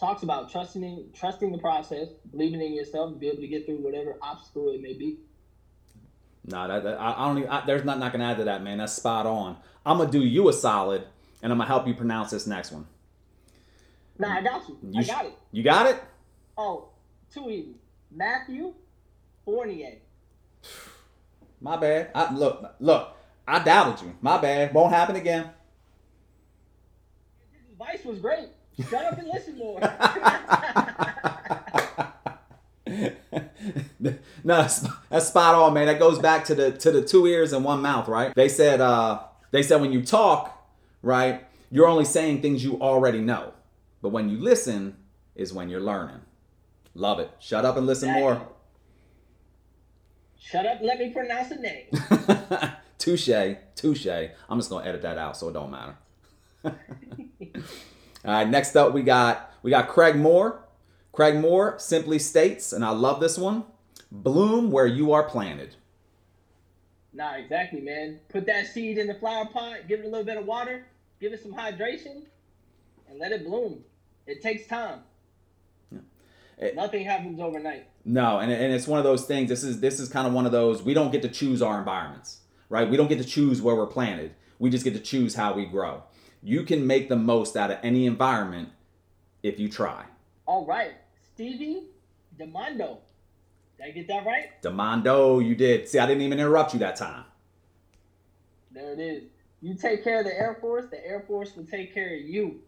talks 0.00 0.22
about 0.22 0.50
trusting 0.50 0.82
in, 0.82 1.10
trusting 1.14 1.52
the 1.52 1.58
process, 1.58 2.08
believing 2.30 2.62
in 2.62 2.72
yourself, 2.72 3.18
be 3.18 3.28
able 3.28 3.42
to 3.42 3.48
get 3.48 3.66
through 3.66 3.78
whatever 3.78 4.16
obstacle 4.22 4.70
it 4.70 4.80
may 4.80 4.94
be. 4.94 5.18
No, 6.44 6.66
that, 6.66 6.82
that 6.82 7.00
I, 7.00 7.12
I 7.12 7.28
don't. 7.28 7.38
Even, 7.38 7.50
I, 7.50 7.64
there's 7.66 7.84
not 7.84 7.98
not 7.98 8.12
gonna 8.12 8.24
add 8.24 8.38
to 8.38 8.44
that, 8.44 8.62
man. 8.62 8.78
That's 8.78 8.92
spot 8.92 9.26
on. 9.26 9.56
I'm 9.86 9.98
gonna 9.98 10.10
do 10.10 10.24
you 10.24 10.48
a 10.48 10.52
solid, 10.52 11.04
and 11.42 11.52
I'm 11.52 11.58
gonna 11.58 11.68
help 11.68 11.86
you 11.86 11.94
pronounce 11.94 12.30
this 12.30 12.46
next 12.46 12.72
one. 12.72 12.86
Nah, 14.18 14.36
I 14.36 14.42
got 14.42 14.68
you. 14.68 14.76
you 14.90 15.00
I 15.00 15.04
got 15.04 15.26
it. 15.26 15.38
You 15.52 15.62
got 15.62 15.86
it. 15.86 16.02
Oh, 16.58 16.88
too 17.32 17.48
easy. 17.48 17.76
Matthew 18.10 18.74
Fournier. 19.44 19.98
My 21.60 21.76
bad. 21.76 22.10
I, 22.14 22.34
look, 22.34 22.74
look. 22.80 23.16
I 23.46 23.62
doubted 23.62 24.04
you. 24.04 24.14
My 24.20 24.38
bad. 24.38 24.74
Won't 24.74 24.92
happen 24.92 25.16
again. 25.16 25.50
His 27.52 27.72
advice 27.72 28.04
was 28.04 28.18
great. 28.18 28.48
Shut 28.88 29.04
up 29.04 29.18
and 29.18 29.28
listen 29.28 29.58
more. 29.58 29.80
no, 34.44 34.62
that's, 34.62 34.86
that's 35.08 35.28
spot 35.28 35.54
on, 35.54 35.74
man. 35.74 35.86
That 35.86 35.98
goes 35.98 36.18
back 36.18 36.44
to 36.46 36.54
the 36.54 36.72
to 36.72 36.90
the 36.90 37.02
two 37.02 37.26
ears 37.26 37.52
and 37.52 37.64
one 37.64 37.82
mouth, 37.82 38.08
right? 38.08 38.34
They 38.34 38.48
said 38.48 38.80
uh 38.80 39.22
they 39.52 39.62
said 39.62 39.80
when 39.80 39.92
you 39.92 40.02
talk, 40.02 40.66
right, 41.02 41.46
you're 41.70 41.86
only 41.86 42.04
saying 42.04 42.42
things 42.42 42.64
you 42.64 42.80
already 42.80 43.20
know. 43.20 43.52
But 44.00 44.08
when 44.08 44.28
you 44.28 44.38
listen 44.38 44.96
is 45.36 45.52
when 45.52 45.68
you're 45.68 45.80
learning. 45.80 46.20
Love 46.94 47.20
it. 47.20 47.30
Shut 47.38 47.64
up 47.64 47.76
and 47.76 47.86
listen 47.86 48.12
more. 48.12 48.42
Shut 50.38 50.66
up, 50.66 50.78
let 50.82 50.98
me 50.98 51.10
pronounce 51.10 51.48
the 51.48 51.56
name. 51.56 51.86
touche, 52.98 53.56
touche. 53.76 54.06
I'm 54.48 54.58
just 54.58 54.68
gonna 54.68 54.86
edit 54.86 55.02
that 55.02 55.16
out 55.16 55.36
so 55.36 55.48
it 55.48 55.52
don't 55.52 55.70
matter. 55.70 55.96
All 56.64 56.72
right, 58.24 58.48
next 58.48 58.76
up 58.76 58.92
we 58.92 59.02
got 59.02 59.54
we 59.62 59.70
got 59.70 59.88
Craig 59.88 60.16
Moore. 60.16 60.64
Craig 61.12 61.36
Moore 61.36 61.76
simply 61.78 62.18
states, 62.18 62.72
and 62.72 62.84
I 62.84 62.90
love 62.90 63.20
this 63.20 63.38
one: 63.38 63.64
bloom 64.12 64.70
where 64.70 64.86
you 64.86 65.12
are 65.12 65.24
planted. 65.24 65.74
Nah, 67.14 67.34
exactly, 67.34 67.80
man. 67.80 68.20
Put 68.28 68.46
that 68.46 68.66
seed 68.66 68.98
in 68.98 69.06
the 69.06 69.14
flower 69.14 69.46
pot, 69.46 69.88
give 69.88 70.00
it 70.00 70.06
a 70.06 70.08
little 70.08 70.24
bit 70.24 70.36
of 70.36 70.46
water, 70.46 70.86
give 71.20 71.32
it 71.32 71.42
some 71.42 71.52
hydration, 71.52 72.22
and 73.08 73.18
let 73.18 73.32
it 73.32 73.44
bloom. 73.44 73.84
It 74.26 74.42
takes 74.42 74.66
time. 74.66 75.00
It, 76.58 76.76
Nothing 76.76 77.04
happens 77.04 77.40
overnight. 77.40 77.88
No, 78.04 78.38
and, 78.38 78.52
and 78.52 78.72
it's 78.72 78.86
one 78.86 78.98
of 78.98 79.04
those 79.04 79.24
things. 79.24 79.48
This 79.48 79.64
is 79.64 79.80
this 79.80 79.98
is 79.98 80.08
kind 80.08 80.26
of 80.26 80.32
one 80.32 80.46
of 80.46 80.52
those. 80.52 80.82
We 80.82 80.94
don't 80.94 81.10
get 81.10 81.22
to 81.22 81.28
choose 81.28 81.62
our 81.62 81.78
environments, 81.78 82.40
right? 82.68 82.88
We 82.88 82.96
don't 82.96 83.08
get 83.08 83.18
to 83.18 83.24
choose 83.24 83.60
where 83.60 83.74
we're 83.74 83.86
planted. 83.86 84.34
We 84.58 84.70
just 84.70 84.84
get 84.84 84.94
to 84.94 85.00
choose 85.00 85.34
how 85.34 85.54
we 85.54 85.64
grow. 85.64 86.04
You 86.42 86.62
can 86.64 86.86
make 86.86 87.08
the 87.08 87.16
most 87.16 87.56
out 87.56 87.70
of 87.70 87.78
any 87.82 88.06
environment 88.06 88.70
if 89.42 89.58
you 89.58 89.68
try. 89.68 90.04
All 90.46 90.66
right, 90.66 90.92
Stevie 91.34 91.84
Demondo. 92.38 92.98
Did 93.82 93.88
I 93.88 93.92
get 93.92 94.08
that 94.08 94.26
right? 94.26 94.62
Demondo, 94.62 95.44
you 95.44 95.54
did. 95.54 95.88
See, 95.88 95.98
I 95.98 96.06
didn't 96.06 96.22
even 96.22 96.38
interrupt 96.38 96.72
you 96.72 96.78
that 96.80 96.96
time. 96.96 97.24
There 98.70 98.92
it 98.92 99.00
is. 99.00 99.24
You 99.60 99.74
take 99.74 100.04
care 100.04 100.20
of 100.20 100.26
the 100.26 100.32
Air 100.32 100.58
Force, 100.60 100.86
the 100.90 101.04
Air 101.04 101.24
Force 101.26 101.56
will 101.56 101.64
take 101.64 101.94
care 101.94 102.14
of 102.14 102.22
you. 102.22 102.60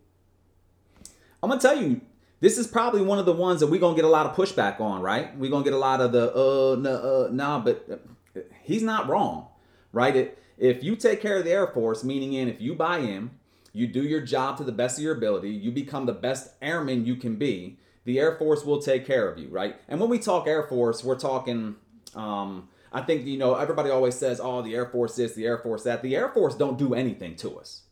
I'm 1.42 1.50
gonna 1.50 1.60
tell 1.60 1.80
you, 1.80 2.00
this 2.40 2.58
is 2.58 2.66
probably 2.66 3.02
one 3.02 3.18
of 3.18 3.26
the 3.26 3.32
ones 3.32 3.60
that 3.60 3.66
we're 3.68 3.80
gonna 3.80 3.96
get 3.96 4.04
a 4.04 4.08
lot 4.08 4.26
of 4.26 4.36
pushback 4.36 4.80
on, 4.80 5.02
right? 5.02 5.36
We're 5.36 5.50
gonna 5.50 5.64
get 5.64 5.72
a 5.72 5.78
lot 5.78 6.00
of 6.00 6.12
the 6.12 6.32
uh 6.32 6.76
no 6.76 7.26
uh, 7.26 7.28
nah, 7.32 7.58
but 7.60 7.86
uh, 8.36 8.40
he's 8.62 8.82
not 8.82 9.08
wrong, 9.08 9.48
right? 9.92 10.14
It, 10.14 10.38
if 10.56 10.82
you 10.82 10.96
take 10.96 11.20
care 11.20 11.38
of 11.38 11.44
the 11.44 11.50
Air 11.50 11.66
Force, 11.68 12.04
meaning 12.04 12.32
in 12.32 12.48
if 12.48 12.60
you 12.60 12.74
buy 12.74 12.98
in, 12.98 13.30
you 13.72 13.86
do 13.86 14.02
your 14.02 14.20
job 14.20 14.56
to 14.58 14.64
the 14.64 14.72
best 14.72 14.98
of 14.98 15.04
your 15.04 15.16
ability, 15.16 15.50
you 15.50 15.72
become 15.72 16.06
the 16.06 16.12
best 16.12 16.54
airman 16.62 17.04
you 17.04 17.16
can 17.16 17.36
be, 17.36 17.78
the 18.04 18.18
Air 18.18 18.36
Force 18.36 18.64
will 18.64 18.80
take 18.80 19.06
care 19.06 19.28
of 19.28 19.38
you, 19.38 19.48
right? 19.48 19.76
And 19.88 20.00
when 20.00 20.10
we 20.10 20.18
talk 20.18 20.46
Air 20.46 20.64
Force, 20.64 21.02
we're 21.04 21.18
talking 21.18 21.76
um 22.14 22.68
I 22.92 23.00
think 23.00 23.26
you 23.26 23.38
know 23.38 23.54
everybody 23.54 23.90
always 23.90 24.14
says, 24.14 24.40
"Oh, 24.42 24.62
the 24.62 24.74
Air 24.74 24.86
Force 24.86 25.16
this, 25.16 25.34
the 25.34 25.46
Air 25.46 25.58
Force 25.58 25.82
that." 25.82 26.02
The 26.02 26.14
Air 26.14 26.28
Force 26.28 26.54
don't 26.54 26.78
do 26.78 26.94
anything 26.94 27.34
to 27.36 27.58
us. 27.58 27.82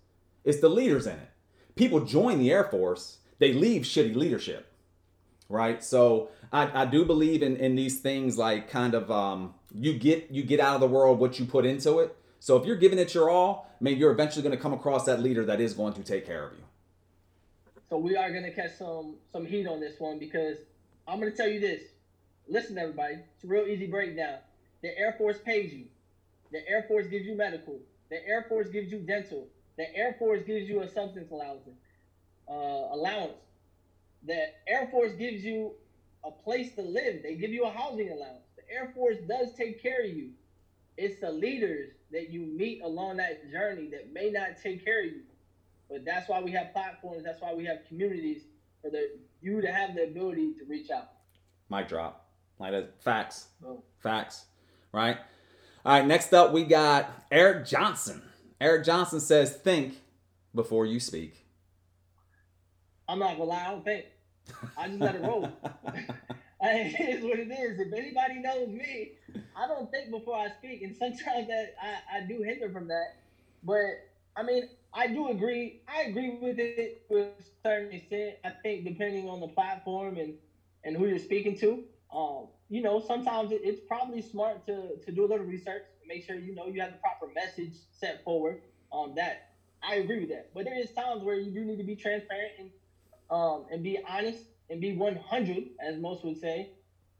It's 0.44 0.60
the 0.60 0.68
leaders 0.68 1.06
in 1.06 1.14
it. 1.14 1.30
People 1.74 2.00
join 2.04 2.38
the 2.38 2.52
Air 2.52 2.64
Force 2.64 3.18
they 3.42 3.52
leave 3.52 3.82
shitty 3.82 4.14
leadership, 4.14 4.72
right? 5.48 5.82
So 5.82 6.28
I, 6.52 6.82
I 6.82 6.86
do 6.86 7.04
believe 7.04 7.42
in, 7.42 7.56
in 7.56 7.74
these 7.74 7.98
things 7.98 8.38
like 8.38 8.70
kind 8.70 8.94
of 8.94 9.10
um, 9.10 9.54
you 9.74 9.98
get 9.98 10.30
you 10.30 10.44
get 10.44 10.60
out 10.60 10.76
of 10.76 10.80
the 10.80 10.86
world 10.86 11.18
what 11.18 11.40
you 11.40 11.44
put 11.44 11.66
into 11.66 11.98
it. 11.98 12.16
So 12.38 12.56
if 12.56 12.64
you're 12.64 12.76
giving 12.76 13.00
it 13.00 13.14
your 13.14 13.28
all, 13.28 13.68
maybe 13.80 13.98
you're 13.98 14.12
eventually 14.12 14.44
going 14.44 14.56
to 14.56 14.62
come 14.62 14.72
across 14.72 15.06
that 15.06 15.20
leader 15.20 15.44
that 15.46 15.60
is 15.60 15.74
going 15.74 15.94
to 15.94 16.04
take 16.04 16.24
care 16.24 16.46
of 16.46 16.52
you. 16.52 16.62
So 17.92 17.98
we 17.98 18.16
are 18.16 18.32
to 18.32 18.50
catch 18.54 18.78
some 18.78 19.16
some 19.34 19.44
heat 19.44 19.66
on 19.66 19.78
this 19.78 20.00
one 20.00 20.18
because 20.18 20.56
I'm 21.06 21.20
to 21.20 21.30
tell 21.30 21.46
you 21.46 21.60
this. 21.60 21.82
Listen, 22.48 22.78
everybody, 22.78 23.16
it's 23.34 23.44
a 23.44 23.46
real 23.46 23.66
easy 23.66 23.86
breakdown. 23.86 24.38
The 24.80 24.98
Air 24.98 25.14
Force 25.18 25.36
pays 25.44 25.74
you. 25.74 25.84
The 26.52 26.66
Air 26.66 26.86
Force 26.88 27.06
gives 27.08 27.26
you 27.26 27.36
medical. 27.36 27.78
The 28.08 28.26
Air 28.26 28.46
Force 28.48 28.70
gives 28.70 28.90
you 28.90 29.00
dental. 29.00 29.46
The 29.76 29.94
Air 29.94 30.16
Force 30.18 30.40
gives 30.46 30.70
you 30.70 30.80
a 30.80 30.88
substance 30.88 31.30
allowance 31.32 31.68
uh, 32.48 32.52
allowance. 32.52 33.36
The 34.26 34.40
Air 34.66 34.88
Force 34.90 35.12
gives 35.12 35.44
you 35.44 35.72
a 36.24 36.30
place 36.30 36.74
to 36.76 36.80
live. 36.80 37.22
They 37.22 37.34
give 37.34 37.50
you 37.50 37.64
a 37.66 37.70
housing 37.70 38.08
allowance. 38.08 38.46
The 38.56 38.74
Air 38.74 38.90
Force 38.94 39.18
does 39.28 39.52
take 39.54 39.82
care 39.82 40.02
of 40.02 40.10
you. 40.10 40.30
It's 40.96 41.20
the 41.20 41.30
leaders 41.30 41.90
that 42.10 42.30
you 42.30 42.40
meet 42.40 42.80
along 42.82 43.18
that 43.18 43.50
journey 43.50 43.88
that 43.88 44.14
may 44.14 44.30
not 44.30 44.52
take 44.62 44.82
care 44.82 45.00
of 45.00 45.12
you. 45.12 45.20
But 45.92 46.06
that's 46.06 46.26
why 46.28 46.40
we 46.40 46.50
have 46.52 46.72
platforms. 46.72 47.22
That's 47.22 47.40
why 47.42 47.52
we 47.52 47.66
have 47.66 47.80
communities 47.86 48.44
for 48.80 48.90
the 48.90 49.10
you 49.42 49.60
to 49.60 49.70
have 49.70 49.94
the 49.94 50.04
ability 50.04 50.54
to 50.54 50.64
reach 50.66 50.90
out. 50.90 51.10
Mic 51.68 51.86
drop. 51.86 52.30
Like 52.58 52.72
that. 52.72 53.02
Facts. 53.02 53.48
Oh. 53.64 53.82
Facts. 54.02 54.46
Right. 54.92 55.18
All 55.84 55.98
right. 55.98 56.06
Next 56.06 56.32
up, 56.32 56.52
we 56.52 56.64
got 56.64 57.10
Eric 57.30 57.66
Johnson. 57.66 58.22
Eric 58.58 58.84
Johnson 58.84 59.20
says, 59.20 59.54
"Think 59.54 60.00
before 60.54 60.86
you 60.86 60.98
speak." 60.98 61.44
I'm 63.06 63.18
not 63.18 63.36
gonna 63.36 63.44
lie, 63.44 63.66
I 63.66 63.70
don't 63.70 63.84
think. 63.84 64.06
I 64.78 64.88
just 64.88 65.00
let 65.00 65.14
it 65.16 65.22
roll. 65.22 65.48
it 66.62 67.18
is 67.18 67.24
what 67.24 67.38
it 67.38 67.50
is. 67.50 67.78
If 67.78 67.92
anybody 67.92 68.38
knows 68.38 68.68
me, 68.68 69.12
I 69.54 69.66
don't 69.66 69.90
think 69.90 70.10
before 70.10 70.36
I 70.36 70.48
speak, 70.58 70.82
and 70.82 70.96
sometimes 70.96 71.48
that 71.48 71.74
I, 71.82 72.18
I 72.18 72.20
do 72.26 72.42
hinder 72.42 72.70
from 72.70 72.88
that. 72.88 73.16
But 73.62 74.08
I 74.36 74.42
mean, 74.44 74.68
I 74.92 75.06
do 75.08 75.28
agree. 75.28 75.74
I 75.88 76.02
agree 76.02 76.28
with 76.28 76.44
it 76.48 76.64
to 76.88 76.88
a 76.88 77.12
certain 77.12 77.42
extent. 77.42 77.86
I 77.92 77.94
think 78.18 78.84
depending 78.84 79.28
on 79.28 79.40
the 79.40 79.48
platform 79.48 80.16
and 80.16 80.34
and 80.84 80.96
who 80.96 81.06
you're 81.06 81.18
speaking 81.18 81.54
to, 81.56 81.78
um, 82.12 82.48
you 82.68 82.80
know, 82.80 82.98
sometimes 82.98 83.50
it, 83.50 83.60
it's 83.62 83.80
probably 83.80 84.20
smart 84.20 84.64
to 84.66 84.96
to 84.96 85.12
do 85.12 85.24
a 85.24 85.26
little 85.26 85.44
research, 85.44 85.82
make 86.06 86.22
sure 86.22 86.36
you 86.36 86.52
know 86.54 86.66
you 86.66 86.80
have 86.80 86.90
the 86.90 86.96
proper 86.96 87.26
message 87.34 87.72
set 87.90 88.20
forward. 88.22 88.58
Um, 88.92 89.14
that 89.14 89.38
I 89.82 89.96
agree 89.96 90.18
with 90.20 90.28
that. 90.30 90.44
But 90.52 90.64
there 90.64 90.78
is 90.78 90.90
times 90.90 91.22
where 91.22 91.36
you 91.36 91.50
do 91.50 91.64
need 91.64 91.78
to 91.78 91.84
be 91.84 91.94
transparent 91.96 92.52
and 92.58 92.70
um, 93.30 93.64
and 93.70 93.82
be 93.82 93.98
honest 94.08 94.48
and 94.70 94.80
be 94.80 94.92
100, 94.92 95.64
as 95.80 95.98
most 95.98 96.24
would 96.24 96.36
say. 96.38 96.68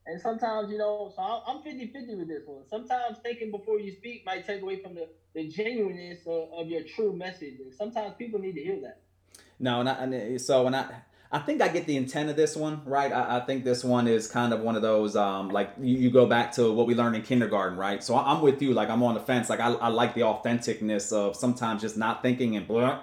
And 0.06 0.20
sometimes, 0.20 0.70
you 0.70 0.78
know, 0.78 1.08
so 1.14 1.22
I'm 1.46 1.60
50 1.60 1.86
50 1.86 2.14
with 2.14 2.28
this 2.28 2.42
one. 2.46 2.64
Sometimes 2.64 3.18
thinking 3.22 3.50
before 3.50 3.78
you 3.78 3.90
speak 3.92 4.22
might 4.24 4.44
take 4.44 4.62
away 4.62 4.76
from 4.76 4.94
the, 4.94 5.06
the 5.34 5.48
genuineness 5.48 6.20
of, 6.26 6.48
of 6.52 6.68
your 6.68 6.82
true 6.82 7.12
message. 7.14 7.60
And 7.60 7.72
sometimes 7.72 8.14
people 8.18 8.40
need 8.40 8.54
to 8.54 8.62
hear 8.62 8.80
that. 8.82 9.00
No, 9.58 9.80
and, 9.80 9.88
I, 9.88 9.92
and 9.92 10.40
so, 10.40 10.66
and 10.66 10.74
I, 10.74 10.86
I 11.30 11.38
think 11.38 11.62
I 11.62 11.68
get 11.68 11.86
the 11.86 11.96
intent 11.96 12.28
of 12.28 12.36
this 12.36 12.56
one, 12.56 12.82
right? 12.84 13.10
I, 13.10 13.38
I 13.38 13.40
think 13.40 13.64
this 13.64 13.82
one 13.82 14.06
is 14.06 14.26
kind 14.26 14.52
of 14.52 14.60
one 14.60 14.76
of 14.76 14.82
those, 14.82 15.16
um, 15.16 15.48
like 15.48 15.70
you, 15.80 15.96
you, 15.96 16.10
go 16.10 16.26
back 16.26 16.52
to 16.52 16.70
what 16.70 16.86
we 16.86 16.94
learned 16.94 17.16
in 17.16 17.22
kindergarten, 17.22 17.78
right? 17.78 18.04
So 18.04 18.16
I'm 18.16 18.42
with 18.42 18.60
you, 18.60 18.74
like 18.74 18.90
I'm 18.90 19.02
on 19.02 19.14
the 19.14 19.20
fence. 19.20 19.48
Like 19.48 19.60
I, 19.60 19.72
I 19.72 19.88
like 19.88 20.14
the 20.14 20.22
authenticness 20.22 21.10
of 21.12 21.34
sometimes 21.34 21.80
just 21.80 21.96
not 21.96 22.22
thinking 22.22 22.56
and 22.56 22.68
blah, 22.68 23.00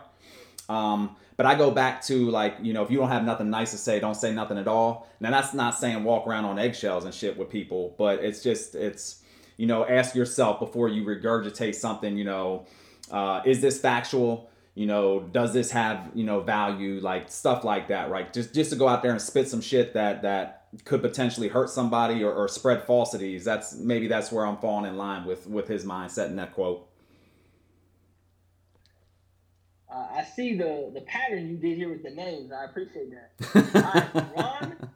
Um, 0.67 1.15
but 1.37 1.47
I 1.47 1.55
go 1.55 1.71
back 1.71 2.03
to 2.03 2.29
like, 2.29 2.57
you 2.61 2.73
know, 2.73 2.83
if 2.83 2.91
you 2.91 2.99
don't 2.99 3.09
have 3.09 3.23
nothing 3.23 3.49
nice 3.49 3.71
to 3.71 3.77
say, 3.77 3.99
don't 3.99 4.13
say 4.13 4.31
nothing 4.31 4.59
at 4.59 4.67
all. 4.67 5.07
Now 5.19 5.31
that's 5.31 5.55
not 5.55 5.75
saying 5.75 6.03
walk 6.03 6.27
around 6.27 6.45
on 6.45 6.59
eggshells 6.59 7.05
and 7.05 7.13
shit 7.13 7.35
with 7.35 7.49
people, 7.49 7.95
but 7.97 8.19
it's 8.19 8.43
just 8.43 8.75
it's 8.75 9.23
you 9.59 9.67
know, 9.67 9.85
ask 9.85 10.15
yourself 10.15 10.57
before 10.57 10.87
you 10.87 11.03
regurgitate 11.03 11.75
something, 11.75 12.17
you 12.17 12.23
know, 12.23 12.65
uh, 13.11 13.41
is 13.45 13.59
this 13.59 13.77
factual? 13.77 14.49
You 14.73 14.85
know, 14.85 15.19
does 15.19 15.53
this 15.53 15.69
have, 15.71 16.11
you 16.13 16.23
know, 16.23 16.39
value? 16.39 17.01
Like 17.01 17.29
stuff 17.29 17.65
like 17.65 17.89
that, 17.89 18.09
right? 18.09 18.31
Just 18.31 18.53
just 18.55 18.69
to 18.69 18.77
go 18.77 18.87
out 18.87 19.03
there 19.03 19.11
and 19.11 19.21
spit 19.21 19.49
some 19.49 19.59
shit 19.59 19.93
that 19.95 20.21
that 20.21 20.67
could 20.85 21.01
potentially 21.01 21.49
hurt 21.49 21.69
somebody 21.69 22.23
or, 22.23 22.31
or 22.31 22.47
spread 22.47 22.83
falsities. 22.83 23.43
That's 23.43 23.75
maybe 23.75 24.07
that's 24.07 24.31
where 24.31 24.45
I'm 24.45 24.55
falling 24.59 24.89
in 24.89 24.97
line 24.97 25.25
with 25.25 25.45
with 25.45 25.67
his 25.67 25.83
mindset 25.83 26.27
in 26.27 26.37
that 26.37 26.53
quote. 26.53 26.87
Uh, 29.93 30.07
I 30.19 30.23
see 30.23 30.55
the 30.55 30.89
the 30.93 31.01
pattern 31.01 31.49
you 31.49 31.57
did 31.57 31.75
here 31.75 31.89
with 31.89 32.03
the 32.03 32.11
names. 32.11 32.53
I 32.53 32.63
appreciate 32.63 33.11
that. 33.11 34.13
right, 34.15 34.25
Ron 34.37 34.89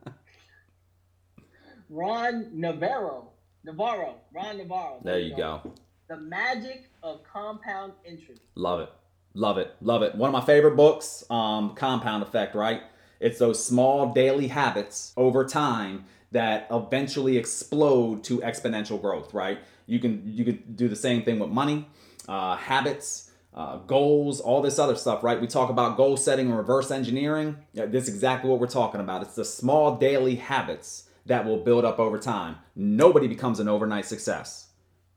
Ron 1.89 2.49
Navarro. 2.53 3.32
Navarro. 3.63 4.15
Ron 4.33 4.57
Navarro. 4.57 4.99
There, 5.03 5.13
there 5.13 5.21
you 5.21 5.35
go. 5.35 5.61
go. 5.63 5.73
The 6.09 6.17
Magic 6.17 6.89
of 7.01 7.23
Compound 7.23 7.93
Interest. 8.05 8.41
Love 8.55 8.81
it. 8.81 8.89
Love 9.33 9.57
it. 9.57 9.75
Love 9.81 10.03
it. 10.03 10.15
One 10.15 10.29
of 10.29 10.33
my 10.33 10.45
favorite 10.45 10.75
books, 10.75 11.23
um, 11.29 11.73
Compound 11.75 12.23
Effect, 12.23 12.55
right? 12.55 12.83
It's 13.19 13.39
those 13.39 13.63
small 13.65 14.13
daily 14.13 14.47
habits 14.47 15.13
over 15.15 15.45
time 15.45 16.05
that 16.33 16.67
eventually 16.69 17.37
explode 17.37 18.23
to 18.25 18.39
exponential 18.39 18.99
growth, 18.99 19.33
right? 19.33 19.59
You 19.85 19.99
can 19.99 20.23
you 20.25 20.43
can 20.43 20.63
do 20.75 20.87
the 20.87 20.95
same 20.95 21.23
thing 21.23 21.39
with 21.39 21.49
money, 21.49 21.87
uh, 22.27 22.57
habits, 22.57 23.31
uh, 23.53 23.77
goals, 23.77 24.41
all 24.41 24.61
this 24.61 24.77
other 24.77 24.95
stuff, 24.95 25.23
right? 25.23 25.39
We 25.39 25.47
talk 25.47 25.69
about 25.69 25.95
goal 25.95 26.17
setting 26.17 26.47
and 26.47 26.57
reverse 26.57 26.91
engineering. 26.91 27.57
Yeah, 27.73 27.85
this 27.85 28.03
is 28.03 28.13
exactly 28.13 28.49
what 28.49 28.59
we're 28.59 28.67
talking 28.67 28.99
about. 28.99 29.21
It's 29.21 29.35
the 29.35 29.45
small 29.45 29.95
daily 29.95 30.35
habits 30.35 31.07
that 31.25 31.45
will 31.45 31.57
build 31.57 31.85
up 31.85 31.99
over 31.99 32.17
time. 32.17 32.57
Nobody 32.75 33.27
becomes 33.27 33.59
an 33.59 33.67
overnight 33.67 34.05
success. 34.05 34.69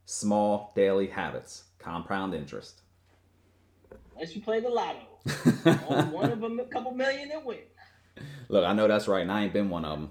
Small 0.05 0.73
daily 0.77 1.09
habits, 1.09 1.65
compound 1.79 2.35
interest. 2.35 2.83
Unless 4.15 4.35
you 4.35 4.43
play 4.43 4.61
the 4.61 4.69
lotto. 4.69 5.01
Only 5.89 6.15
one 6.15 6.31
of 6.31 6.41
them, 6.41 6.61
a 6.61 6.65
couple 6.65 6.93
million 6.93 7.31
and 7.31 7.45
win. 7.45 7.59
Look, 8.49 8.65
I 8.65 8.73
know 8.73 8.87
that's 8.89 9.09
right, 9.09 9.23
and 9.23 9.33
I 9.33 9.45
ain't 9.45 9.53
been 9.53 9.69
one 9.69 9.85
of 9.85 9.99
them. 9.99 10.11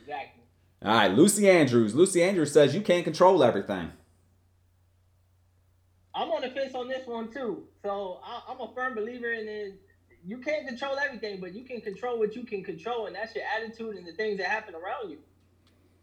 Exactly. 0.00 0.42
All 0.84 0.94
right, 0.94 1.10
Lucy 1.10 1.48
Andrews. 1.48 1.94
Lucy 1.94 2.22
Andrews 2.22 2.52
says 2.52 2.74
you 2.74 2.82
can't 2.82 3.04
control 3.04 3.42
everything. 3.42 3.90
I'm 6.14 6.30
on 6.30 6.42
the 6.42 6.50
fence 6.50 6.74
on 6.74 6.88
this 6.88 7.06
one 7.06 7.32
too. 7.32 7.64
So 7.82 8.20
I, 8.22 8.52
am 8.52 8.60
a 8.60 8.72
firm 8.74 8.94
believer 8.94 9.32
in 9.32 9.48
it. 9.48 9.80
You 10.26 10.38
can't 10.38 10.66
control 10.66 10.96
everything, 10.98 11.40
but 11.40 11.54
you 11.54 11.64
can 11.64 11.80
control 11.82 12.18
what 12.18 12.34
you 12.34 12.44
can 12.44 12.64
control, 12.64 13.06
and 13.06 13.14
that's 13.14 13.34
your 13.34 13.44
attitude 13.56 13.96
and 13.96 14.06
the 14.06 14.12
things 14.12 14.38
that 14.38 14.46
happen 14.46 14.74
around 14.74 15.10
you. 15.10 15.18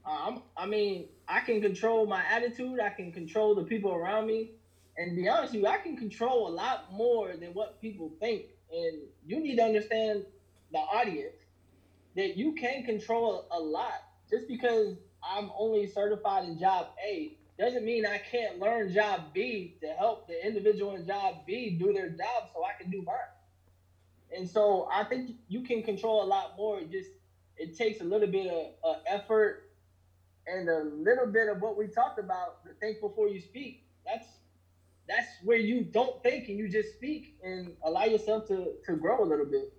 Um, 0.05 0.43
I 0.55 0.65
mean, 0.67 1.07
I 1.27 1.39
can 1.39 1.61
control 1.61 2.05
my 2.05 2.23
attitude. 2.29 2.79
I 2.79 2.89
can 2.89 3.11
control 3.11 3.55
the 3.55 3.63
people 3.63 3.93
around 3.93 4.27
me, 4.27 4.51
and 4.97 5.15
be 5.15 5.27
honest 5.27 5.53
with 5.53 5.63
you, 5.63 5.67
I 5.67 5.77
can 5.77 5.97
control 5.97 6.47
a 6.47 6.53
lot 6.53 6.93
more 6.93 7.35
than 7.35 7.53
what 7.53 7.81
people 7.81 8.11
think. 8.19 8.43
And 8.71 8.99
you 9.25 9.39
need 9.39 9.57
to 9.57 9.63
understand 9.63 10.25
the 10.71 10.79
audience 10.79 11.35
that 12.15 12.37
you 12.37 12.53
can 12.53 12.83
control 12.83 13.47
a 13.51 13.59
lot. 13.59 14.03
Just 14.29 14.47
because 14.47 14.95
I'm 15.23 15.51
only 15.57 15.87
certified 15.87 16.45
in 16.45 16.59
job 16.59 16.87
A 17.05 17.37
doesn't 17.59 17.83
mean 17.83 18.05
I 18.05 18.17
can't 18.17 18.59
learn 18.59 18.93
job 18.93 19.33
B 19.33 19.75
to 19.81 19.87
help 19.87 20.27
the 20.27 20.45
individual 20.45 20.95
in 20.95 21.05
job 21.05 21.45
B 21.45 21.71
do 21.71 21.91
their 21.93 22.09
job 22.09 22.49
so 22.53 22.63
I 22.63 22.81
can 22.81 22.91
do 22.91 23.01
mine. 23.01 23.15
And 24.35 24.49
so 24.49 24.87
I 24.91 25.03
think 25.03 25.31
you 25.47 25.61
can 25.61 25.83
control 25.83 26.23
a 26.23 26.27
lot 26.27 26.53
more. 26.57 26.79
It 26.79 26.91
just 26.91 27.09
it 27.57 27.77
takes 27.77 28.01
a 28.01 28.03
little 28.03 28.27
bit 28.27 28.47
of 28.47 28.67
uh, 28.83 28.99
effort 29.07 29.71
and 30.47 30.67
a 30.69 30.83
little 30.83 31.27
bit 31.27 31.49
of 31.49 31.61
what 31.61 31.77
we 31.77 31.87
talked 31.87 32.19
about. 32.19 32.59
Think 32.79 33.01
before 33.01 33.27
you 33.27 33.39
speak. 33.39 33.85
That's 34.05 34.27
that's 35.07 35.27
where 35.43 35.57
you 35.57 35.83
don't 35.83 36.21
think 36.23 36.47
and 36.47 36.57
you 36.57 36.69
just 36.69 36.93
speak 36.93 37.37
and 37.43 37.73
allow 37.83 38.05
yourself 38.05 38.47
to 38.47 38.73
to 38.85 38.95
grow 38.95 39.23
a 39.23 39.27
little 39.27 39.45
bit. 39.45 39.73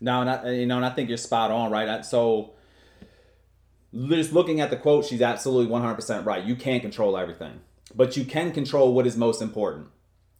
No, 0.00 0.20
and 0.20 0.30
I, 0.30 0.50
you 0.50 0.66
know, 0.66 0.76
and 0.76 0.84
I 0.84 0.90
think 0.90 1.08
you're 1.08 1.18
spot 1.18 1.50
on, 1.50 1.70
right? 1.70 2.04
So 2.04 2.54
just 3.94 4.32
looking 4.32 4.60
at 4.60 4.70
the 4.70 4.76
quote, 4.76 5.04
she's 5.04 5.22
absolutely 5.22 5.72
100% 5.72 6.26
right. 6.26 6.44
You 6.44 6.56
can't 6.56 6.82
control 6.82 7.16
everything, 7.16 7.60
but 7.94 8.16
you 8.16 8.24
can 8.24 8.52
control 8.52 8.92
what 8.92 9.06
is 9.06 9.16
most 9.16 9.40
important, 9.40 9.88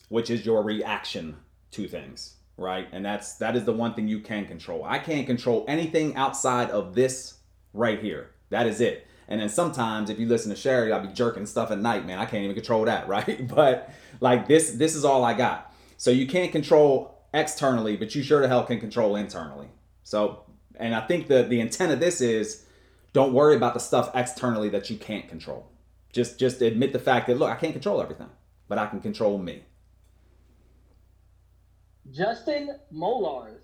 which 0.08 0.28
is 0.28 0.44
your 0.44 0.62
reaction 0.62 1.36
to 1.72 1.86
things, 1.88 2.36
right? 2.56 2.88
And 2.92 3.04
that's 3.04 3.34
that 3.36 3.56
is 3.56 3.64
the 3.64 3.72
one 3.72 3.94
thing 3.94 4.08
you 4.08 4.20
can 4.20 4.46
control. 4.46 4.84
I 4.84 4.98
can't 4.98 5.26
control 5.26 5.64
anything 5.68 6.16
outside 6.16 6.70
of 6.70 6.94
this 6.94 7.38
right 7.72 8.00
here. 8.00 8.30
That 8.50 8.66
is 8.66 8.80
it. 8.80 9.06
And 9.26 9.40
then 9.40 9.48
sometimes 9.48 10.10
if 10.10 10.18
you 10.18 10.26
listen 10.26 10.50
to 10.50 10.56
Sherry, 10.56 10.92
I'll 10.92 11.06
be 11.06 11.12
jerking 11.12 11.46
stuff 11.46 11.70
at 11.70 11.78
night, 11.78 12.06
man. 12.06 12.18
I 12.18 12.26
can't 12.26 12.44
even 12.44 12.54
control 12.54 12.84
that, 12.84 13.08
right? 13.08 13.46
But 13.48 13.90
like 14.20 14.48
this 14.48 14.72
this 14.72 14.94
is 14.94 15.04
all 15.04 15.24
I 15.24 15.34
got. 15.34 15.72
So 15.96 16.10
you 16.10 16.26
can't 16.26 16.52
control 16.52 17.22
externally, 17.32 17.96
but 17.96 18.14
you 18.14 18.22
sure 18.22 18.40
the 18.40 18.48
hell 18.48 18.64
can 18.64 18.80
control 18.80 19.16
internally. 19.16 19.68
So 20.02 20.44
and 20.76 20.94
I 20.94 21.00
think 21.06 21.28
the 21.28 21.42
the 21.42 21.60
intent 21.60 21.92
of 21.92 22.00
this 22.00 22.20
is 22.20 22.64
don't 23.12 23.32
worry 23.32 23.56
about 23.56 23.74
the 23.74 23.80
stuff 23.80 24.10
externally 24.14 24.68
that 24.70 24.90
you 24.90 24.96
can't 24.96 25.28
control. 25.28 25.66
Just 26.12 26.38
just 26.38 26.62
admit 26.62 26.92
the 26.92 26.98
fact 26.98 27.26
that 27.26 27.38
look, 27.38 27.50
I 27.50 27.56
can't 27.56 27.72
control 27.72 28.00
everything, 28.00 28.30
but 28.68 28.78
I 28.78 28.86
can 28.86 29.00
control 29.00 29.38
me. 29.38 29.64
Justin 32.14 32.78
Molars, 32.92 33.62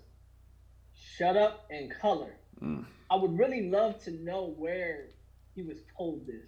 shut 0.93 1.37
up 1.37 1.67
and 1.69 1.89
color. 2.01 2.35
Mm. 2.61 2.85
I 3.09 3.15
would 3.15 3.37
really 3.39 3.69
love 3.69 4.03
to 4.03 4.11
know 4.11 4.53
where 4.57 5.05
he 5.55 5.61
was 5.61 5.77
told 5.97 6.27
this. 6.27 6.43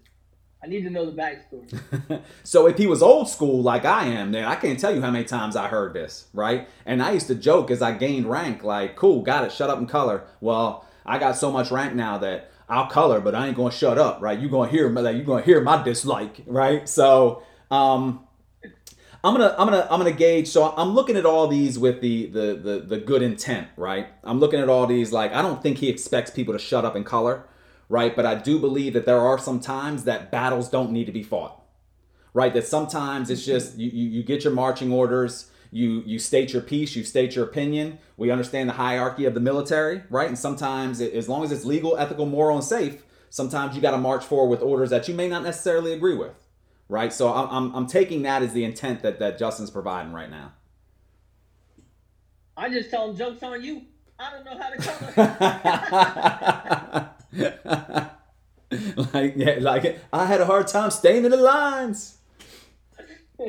I 0.62 0.68
need 0.68 0.84
to 0.84 0.90
know 0.90 1.10
the 1.10 1.12
backstory. 1.12 2.22
so 2.44 2.68
if 2.68 2.78
he 2.78 2.88
was 2.88 3.02
old 3.02 3.30
school 3.30 3.62
like 3.62 3.86
I 3.86 4.06
am, 4.06 4.32
then 4.32 4.44
I 4.46 4.56
can't 4.56 4.80
tell 4.80 4.94
you 4.94 5.02
how 5.02 5.12
many 5.12 5.26
times 5.26 5.56
I 5.56 5.68
heard 5.68 5.94
this, 5.94 6.28
right? 6.34 6.68
And 6.86 7.02
I 7.02 7.12
used 7.12 7.28
to 7.28 7.36
joke 7.36 7.72
as 7.72 7.82
I 7.82 7.94
gained 7.94 8.30
rank, 8.30 8.64
like, 8.64 8.96
cool, 8.96 9.22
got 9.22 9.46
it, 9.46 9.52
shut 9.52 9.70
up 9.70 9.78
and 9.78 9.88
color. 9.88 10.26
Well, 10.42 10.86
I 11.06 11.20
got 11.20 11.38
so 11.38 11.52
much 11.52 11.72
rank 11.72 11.96
now 11.96 12.18
that 12.18 12.52
I'll 12.68 12.88
color, 12.88 13.22
but 13.22 13.36
I 13.36 13.48
ain't 13.48 13.58
gonna 13.58 13.72
shut 13.72 13.98
up, 13.98 14.22
right? 14.22 14.40
You're 14.40 14.50
gonna 14.50 14.72
hear 14.72 14.90
like 14.90 15.16
you're 15.16 15.26
gonna 15.26 15.44
hear 15.44 15.62
my 15.62 15.82
dislike, 15.84 16.42
right? 16.48 16.88
So 16.88 17.44
um 17.70 18.26
I'm 19.24 19.34
gonna 19.34 19.56
I'm 19.58 19.68
gonna 19.68 19.88
I'm 19.90 20.00
gonna 20.00 20.12
gauge. 20.12 20.48
So 20.50 20.74
I'm 20.76 20.90
looking 20.90 21.16
at 21.16 21.26
all 21.26 21.48
these 21.48 21.80
with 21.80 22.02
the 22.02 22.28
the 22.28 22.56
the 22.56 22.80
the 22.86 22.98
good 22.98 23.22
intent, 23.22 23.70
right? 23.78 24.08
I'm 24.24 24.40
looking 24.40 24.60
at 24.60 24.70
all 24.70 24.86
these 24.86 25.12
like 25.12 25.34
I 25.34 25.42
don't 25.42 25.64
think 25.64 25.78
he 25.78 25.90
expects 25.90 26.32
people 26.32 26.54
to 26.54 26.60
shut 26.60 26.84
up 26.84 26.96
and 26.96 27.06
color, 27.06 27.46
right? 27.88 28.16
But 28.16 28.26
I 28.26 28.36
do 28.36 28.60
believe 28.60 28.94
that 28.94 29.06
there 29.06 29.20
are 29.20 29.38
some 29.38 29.60
times 29.60 30.04
that 30.04 30.32
battles 30.32 30.70
don't 30.70 30.92
need 30.92 31.06
to 31.06 31.14
be 31.14 31.24
fought, 31.24 31.64
right? 32.34 32.54
That 32.54 32.68
sometimes 32.68 33.30
it's 33.30 33.46
just 33.46 33.78
you 33.78 33.90
you, 33.90 34.10
you 34.10 34.24
get 34.24 34.44
your 34.44 34.54
marching 34.54 34.92
orders 34.92 35.50
you 35.74 36.04
you 36.06 36.20
state 36.20 36.54
your 36.54 36.62
piece, 36.62 36.96
you 36.96 37.04
state 37.04 37.36
your 37.36 37.46
opinion. 37.46 37.98
We 38.16 38.30
understand 38.30 38.70
the 38.70 38.74
hierarchy 38.74 39.26
of 39.26 39.34
the 39.34 39.40
military, 39.40 40.04
right? 40.10 40.28
And 40.28 40.38
sometimes, 40.38 41.02
as 41.02 41.28
long 41.28 41.44
as 41.44 41.52
it's 41.52 41.66
legal, 41.66 41.98
ethical, 41.98 42.28
moral, 42.28 42.58
and 42.58 42.64
safe, 42.64 43.04
sometimes 43.32 43.76
you 43.76 43.82
got 43.82 43.92
to 43.92 43.98
march 43.98 44.24
forward 44.24 44.50
with 44.50 44.62
orders 44.62 44.92
that 44.92 45.08
you 45.08 45.16
may 45.16 45.28
not 45.28 45.42
necessarily 45.42 45.92
agree 45.94 46.16
with, 46.16 46.34
right? 46.94 47.12
So 47.12 47.34
I'm, 47.34 47.50
I'm, 47.50 47.76
I'm 47.76 47.88
taking 47.88 48.22
that 48.22 48.44
as 48.44 48.54
the 48.54 48.64
intent 48.64 49.02
that, 49.02 49.18
that 49.18 49.40
Justin's 49.40 49.72
providing 49.72 50.14
right 50.14 50.30
now. 50.30 50.54
I 52.56 52.70
just 52.70 52.92
tell 52.92 53.10
him 53.10 53.18
jokes 53.18 53.42
on 53.42 53.64
you. 53.64 53.82
I 54.20 54.32
don't 54.32 54.46
know 54.46 54.60
how 54.62 54.70
to 54.70 54.78
color. 54.78 55.50
like 59.14 59.34
yeah, 59.36 59.58
like 59.60 60.00
I 60.14 60.26
had 60.28 60.40
a 60.40 60.46
hard 60.46 60.68
time 60.68 60.92
staying 60.92 61.26
in 61.26 61.32
the 61.32 61.38
lines. 61.38 62.20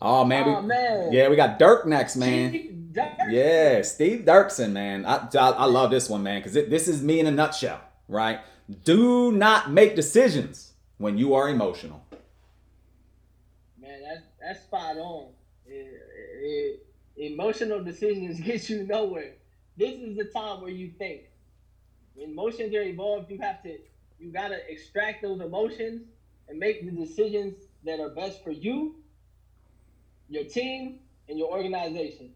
Oh 0.00 0.24
man, 0.24 0.46
we, 0.46 0.52
oh, 0.52 0.62
man. 0.62 1.12
yeah, 1.12 1.28
we 1.28 1.34
got 1.34 1.58
Dirk 1.58 1.84
next, 1.84 2.14
man. 2.14 2.92
Yeah, 3.28 3.82
Steve 3.82 4.20
Dirksen, 4.24 4.70
man. 4.70 5.04
I, 5.04 5.26
I, 5.36 5.50
I 5.50 5.64
love 5.64 5.90
this 5.90 6.08
one, 6.08 6.22
man, 6.22 6.38
because 6.38 6.52
this 6.52 6.86
is 6.86 7.02
me 7.02 7.18
in 7.18 7.26
a 7.26 7.32
nutshell, 7.32 7.80
right? 8.06 8.38
Do 8.84 9.32
not 9.32 9.72
make 9.72 9.96
decisions 9.96 10.74
when 10.98 11.18
you 11.18 11.34
are 11.34 11.48
emotional. 11.48 12.06
Man, 13.88 14.02
that's 14.02 14.26
that's 14.40 14.60
spot 14.64 14.96
on. 14.98 15.28
It, 15.66 16.00
it, 16.42 16.86
emotional 17.16 17.82
decisions 17.82 18.40
get 18.44 18.68
you 18.68 18.84
nowhere. 18.84 19.32
This 19.76 19.94
is 19.94 20.16
the 20.16 20.24
time 20.24 20.60
where 20.60 20.70
you 20.70 20.92
think. 20.98 21.22
When 22.14 22.30
emotions 22.30 22.74
are 22.74 22.82
involved, 22.82 23.30
you 23.30 23.38
have 23.40 23.62
to 23.62 23.78
you 24.18 24.32
gotta 24.32 24.58
extract 24.70 25.22
those 25.22 25.40
emotions 25.40 26.02
and 26.48 26.58
make 26.58 26.84
the 26.84 26.90
decisions 26.90 27.54
that 27.84 28.00
are 28.00 28.10
best 28.10 28.42
for 28.42 28.50
you 28.50 28.96
your 30.28 30.44
team, 30.44 30.98
and 31.28 31.38
your 31.38 31.50
organization. 31.50 32.30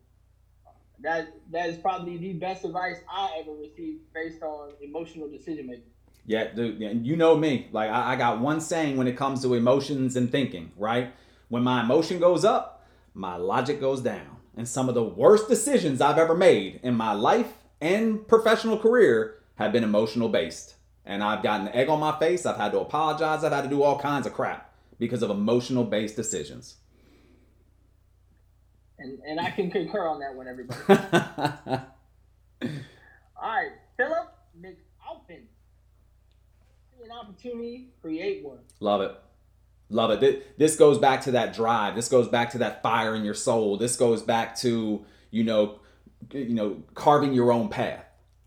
That 1.00 1.34
that 1.50 1.68
is 1.68 1.76
probably 1.78 2.16
the 2.16 2.34
best 2.34 2.64
advice 2.64 2.98
I 3.10 3.38
ever 3.40 3.52
received 3.52 4.00
based 4.14 4.42
on 4.42 4.70
emotional 4.80 5.28
decision 5.28 5.66
making. 5.66 5.84
Yeah, 6.24 6.52
dude, 6.54 6.80
and 6.80 7.04
you 7.04 7.16
know 7.16 7.36
me. 7.36 7.68
Like 7.72 7.90
I, 7.90 8.12
I 8.12 8.16
got 8.16 8.40
one 8.40 8.60
saying 8.60 8.96
when 8.96 9.08
it 9.08 9.16
comes 9.16 9.42
to 9.42 9.54
emotions 9.54 10.14
and 10.14 10.30
thinking, 10.30 10.70
right? 10.76 11.12
When 11.52 11.62
my 11.64 11.82
emotion 11.82 12.18
goes 12.18 12.46
up, 12.46 12.82
my 13.12 13.36
logic 13.36 13.78
goes 13.78 14.00
down. 14.00 14.38
And 14.56 14.66
some 14.66 14.88
of 14.88 14.94
the 14.94 15.04
worst 15.04 15.50
decisions 15.50 16.00
I've 16.00 16.16
ever 16.16 16.34
made 16.34 16.80
in 16.82 16.94
my 16.94 17.12
life 17.12 17.52
and 17.78 18.26
professional 18.26 18.78
career 18.78 19.34
have 19.56 19.70
been 19.70 19.84
emotional 19.84 20.30
based. 20.30 20.76
And 21.04 21.22
I've 21.22 21.42
gotten 21.42 21.68
egg 21.68 21.90
on 21.90 22.00
my 22.00 22.18
face. 22.18 22.46
I've 22.46 22.56
had 22.56 22.72
to 22.72 22.80
apologize. 22.80 23.44
I've 23.44 23.52
had 23.52 23.64
to 23.64 23.68
do 23.68 23.82
all 23.82 23.98
kinds 23.98 24.26
of 24.26 24.32
crap 24.32 24.72
because 24.98 25.22
of 25.22 25.28
emotional 25.28 25.84
based 25.84 26.16
decisions. 26.16 26.76
And, 28.98 29.18
and 29.28 29.38
I 29.38 29.50
can 29.50 29.70
concur 29.70 30.08
on 30.08 30.20
that 30.20 30.34
one, 30.34 30.48
everybody. 30.48 30.80
all 33.36 33.50
right, 33.50 33.72
Philip 33.98 34.34
McAlpin. 34.58 35.42
See 36.96 37.04
an 37.04 37.10
opportunity, 37.10 37.90
create 38.00 38.42
one. 38.42 38.60
Love 38.80 39.02
it. 39.02 39.14
Love 39.92 40.10
it. 40.22 40.58
This 40.58 40.76
goes 40.76 40.98
back 40.98 41.20
to 41.22 41.32
that 41.32 41.54
drive. 41.54 41.94
This 41.94 42.08
goes 42.08 42.28
back 42.28 42.50
to 42.50 42.58
that 42.58 42.82
fire 42.82 43.14
in 43.14 43.24
your 43.24 43.34
soul. 43.34 43.76
This 43.76 43.96
goes 43.96 44.22
back 44.22 44.56
to, 44.58 45.04
you 45.30 45.44
know, 45.44 45.80
you 46.32 46.54
know, 46.54 46.82
carving 46.94 47.32
your 47.34 47.52
own 47.52 47.68
path. 47.68 48.04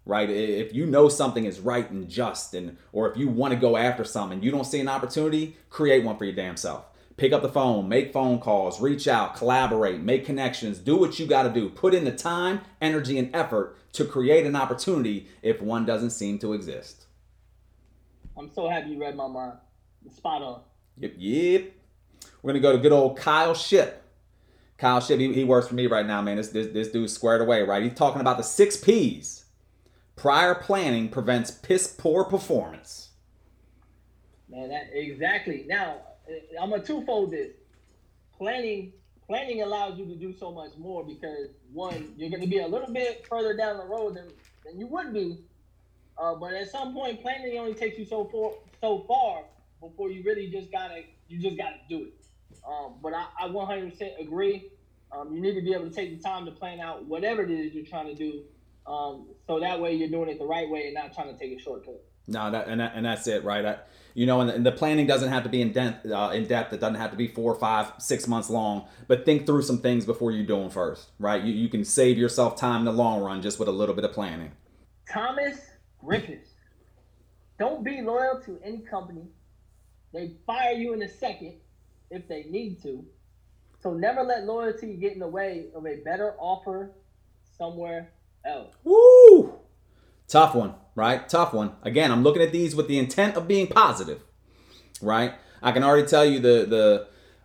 Right? 0.08 0.30
If 0.30 0.74
you 0.74 0.86
know 0.86 1.10
something 1.10 1.46
is 1.46 1.60
right 1.60 1.90
and 1.90 2.08
just 2.08 2.54
and 2.54 2.78
or 2.92 3.10
if 3.12 3.18
you 3.18 3.28
want 3.28 3.54
to 3.54 3.60
go 3.60 3.76
after 3.76 4.04
something, 4.04 4.44
you 4.44 4.52
don't 4.52 4.66
see 4.66 4.80
an 4.80 4.88
opportunity, 4.88 5.58
create 5.70 6.04
one 6.04 6.18
for 6.18 6.26
your 6.26 6.36
damn 6.36 6.58
self. 6.58 6.86
Pick 7.18 7.32
up 7.32 7.42
the 7.42 7.50
phone, 7.50 7.88
make 7.88 8.12
phone 8.12 8.40
calls, 8.40 8.82
reach 8.82 9.08
out, 9.08 9.36
collaborate, 9.36 10.02
make 10.02 10.26
connections, 10.26 10.80
do 10.80 10.98
what 10.98 11.18
you 11.18 11.26
got 11.26 11.44
to 11.44 11.50
do. 11.50 11.70
Put 11.70 11.94
in 11.94 12.04
the 12.04 12.12
time, 12.12 12.62
energy, 12.82 13.18
and 13.18 13.34
effort 13.34 13.78
to 13.94 14.04
create 14.04 14.46
an 14.46 14.56
opportunity 14.56 15.28
if 15.42 15.62
one 15.62 15.86
doesn't 15.86 16.10
seem 16.10 16.38
to 16.40 16.54
exist. 16.54 17.06
I'm 18.38 18.52
so 18.54 18.68
happy 18.68 18.90
you 18.90 19.00
read 19.00 19.16
my 19.16 19.28
mind. 19.28 19.54
Spot 20.14 20.42
on. 20.42 20.62
Yep, 20.98 21.14
yep. 21.18 21.74
We're 22.42 22.54
gonna 22.54 22.62
go 22.62 22.72
to 22.72 22.78
good 22.78 22.92
old 22.92 23.18
Kyle 23.18 23.54
Ship. 23.54 24.02
Kyle 24.78 25.00
Ship, 25.02 25.20
he, 25.20 25.34
he 25.34 25.44
works 25.44 25.68
for 25.68 25.76
me 25.76 25.88
right 25.88 26.06
now, 26.06 26.22
man. 26.22 26.38
This, 26.38 26.50
this 26.50 26.68
this 26.68 26.90
dude's 26.90 27.14
squared 27.14 27.42
away, 27.42 27.64
right? 27.64 27.84
He's 27.84 27.94
talking 27.94 28.22
about 28.22 28.38
the 28.38 28.44
six 28.44 28.78
P's. 28.78 29.46
Prior 30.16 30.56
planning 30.56 31.10
prevents 31.10 31.52
piss 31.52 31.88
poor 31.88 32.24
performance. 32.24 33.10
Man, 34.48 34.70
that 34.70 34.90
exactly. 34.94 35.66
Now, 35.68 35.98
I'm 36.60 36.72
a 36.74 36.80
twofold 36.80 37.32
this. 37.32 37.52
Planning 38.38 38.94
planning 39.28 39.64
allows 39.64 39.98
you 39.98 40.06
to 40.06 40.16
do 40.16 40.34
so 40.38 40.52
much 40.52 40.78
more 40.78 41.04
because 41.04 41.48
one, 41.74 42.14
you're 42.16 42.30
to 42.40 42.48
be 42.48 42.60
a 42.60 42.68
little 42.68 42.94
bit 42.94 43.26
further 43.28 43.58
down 43.58 43.78
the 43.78 43.86
road 43.86 44.16
than, 44.16 44.28
than 44.64 44.80
you 44.80 44.88
would 44.88 45.14
be. 45.14 45.40
Uh, 46.18 46.36
but 46.36 46.54
at 46.54 46.70
some 46.70 46.94
point, 46.94 47.22
planning 47.22 47.58
only 47.58 47.74
takes 47.74 47.98
you 47.98 48.06
so 48.06 48.26
far 48.26 48.52
so 48.82 49.04
far 49.08 49.46
before 49.82 50.10
you 50.10 50.24
really 50.24 50.50
just 50.50 50.72
gotta 50.72 51.04
you 51.28 51.40
just 51.40 51.58
gotta 51.58 51.78
do 51.90 52.04
it. 52.04 52.14
Um, 52.68 52.96
but 53.02 53.14
I, 53.14 53.28
I 53.40 53.48
100% 53.48 54.20
agree. 54.20 54.72
Um, 55.12 55.34
you 55.34 55.42
need 55.42 55.54
to 55.56 55.62
be 55.62 55.74
able 55.74 55.88
to 55.88 55.94
take 55.94 56.18
the 56.18 56.24
time 56.24 56.46
to 56.46 56.52
plan 56.52 56.80
out 56.80 57.06
whatever 57.06 57.44
it 57.44 57.52
is 57.52 57.74
you're 57.74 57.86
trying 57.86 58.08
to 58.08 58.16
do, 58.16 58.44
um, 58.88 59.28
so 59.48 59.60
that 59.60 59.80
way 59.80 59.94
you're 59.94 60.10
doing 60.10 60.30
it 60.30 60.40
the 60.40 60.46
right 60.46 60.70
way 60.70 60.86
and 60.86 60.94
not 60.94 61.14
trying 61.14 61.32
to 61.32 61.38
take 61.38 61.58
a 61.58 61.62
shortcut. 61.62 62.04
No, 62.28 62.50
that, 62.50 62.68
and 62.68 62.82
that, 62.82 62.94
and 62.96 63.06
that's 63.06 63.28
it, 63.28 63.44
right? 63.44 63.64
I, 63.64 63.78
you 64.16 64.26
know, 64.26 64.42
and 64.42 64.50
the, 64.50 64.56
and 64.56 64.66
the, 64.66 64.72
planning 64.72 65.06
doesn't 65.06 65.30
have 65.30 65.44
to 65.44 65.50
be 65.50 65.62
in 65.62 65.74
depth. 65.74 66.10
Uh, 66.10 66.32
in 66.34 66.48
depth, 66.48 66.74
it 66.74 66.80
doesn't 66.80 66.96
have 66.96 67.12
to 67.12 67.18
be 67.18 67.28
four, 67.28 67.54
five, 67.54 67.92
six 68.00 68.28
months 68.28 68.50
long. 68.50 68.88
But 69.08 69.26
think 69.26 69.46
through 69.46 69.62
some 69.62 69.78
things 69.78 70.06
before 70.06 70.32
you 70.32 70.44
do 70.44 70.58
them 70.58 70.72
first, 70.72 71.10
right? 71.20 71.42
You, 71.42 71.54
you 71.54 71.70
can 71.70 71.86
save 71.86 72.18
yourself 72.18 72.56
time 72.56 72.80
in 72.80 72.86
the 72.86 72.94
long 72.94 73.22
run 73.22 73.42
just 73.42 73.60
with 73.60 73.68
a 73.68 73.72
little 73.72 73.94
bit 73.94 74.06
of 74.06 74.14
planning. 74.14 74.52
Thomas 75.12 75.60
Griffiths, 76.04 76.50
don't 77.60 77.84
be 77.84 78.02
loyal 78.02 78.42
to 78.46 78.60
any 78.64 78.80
company 78.80 79.28
they 80.16 80.32
fire 80.48 80.72
you 80.72 80.94
in 80.94 81.02
a 81.02 81.10
second 81.10 81.56
if 82.10 82.28
they 82.28 82.44
need 82.50 82.82
to. 82.84 83.06
So 83.84 83.94
never 83.94 84.24
let 84.24 84.46
loyalty 84.46 84.96
get 84.96 85.12
in 85.12 85.20
the 85.20 85.28
way 85.28 85.66
of 85.76 85.86
a 85.86 85.98
better 85.98 86.36
offer 86.40 86.92
somewhere 87.58 88.14
else. 88.46 88.74
Woo! 88.86 89.60
Tough 90.28 90.56
one, 90.56 90.74
right? 90.96 91.28
Tough 91.28 91.54
one. 91.54 91.74
Again, 91.84 92.12
I'm 92.12 92.24
looking 92.24 92.42
at 92.42 92.54
these 92.54 92.76
with 92.76 92.88
the 92.88 92.98
intent 92.98 93.36
of 93.36 93.48
being 93.48 93.68
positive, 93.68 94.22
right? 95.02 95.34
I 95.62 95.74
can 95.74 95.84
already 95.84 96.08
tell 96.08 96.26
you 96.26 96.40
the 96.40 96.66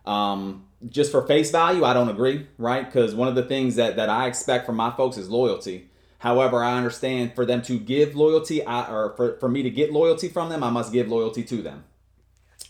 the 0.05 0.09
um, 0.09 0.65
just 0.87 1.11
for 1.11 1.27
face 1.27 1.51
value, 1.51 1.83
I 1.83 1.93
don't 1.93 2.09
agree, 2.09 2.47
right? 2.57 2.85
Because 2.85 3.13
one 3.13 3.27
of 3.27 3.35
the 3.35 3.43
things 3.43 3.75
that 3.75 3.97
that 3.97 4.09
I 4.09 4.27
expect 4.27 4.65
from 4.65 4.77
my 4.77 4.91
folks 4.95 5.17
is 5.17 5.29
loyalty. 5.29 5.89
However, 6.19 6.63
I 6.63 6.77
understand 6.77 7.35
for 7.35 7.45
them 7.45 7.61
to 7.63 7.77
give 7.77 8.15
loyalty, 8.15 8.63
I, 8.63 8.89
or 8.91 9.15
for, 9.17 9.37
for 9.39 9.49
me 9.49 9.63
to 9.63 9.71
get 9.71 9.91
loyalty 9.91 10.29
from 10.29 10.49
them, 10.49 10.63
I 10.63 10.69
must 10.69 10.93
give 10.93 11.07
loyalty 11.07 11.43
to 11.43 11.61
them 11.63 11.83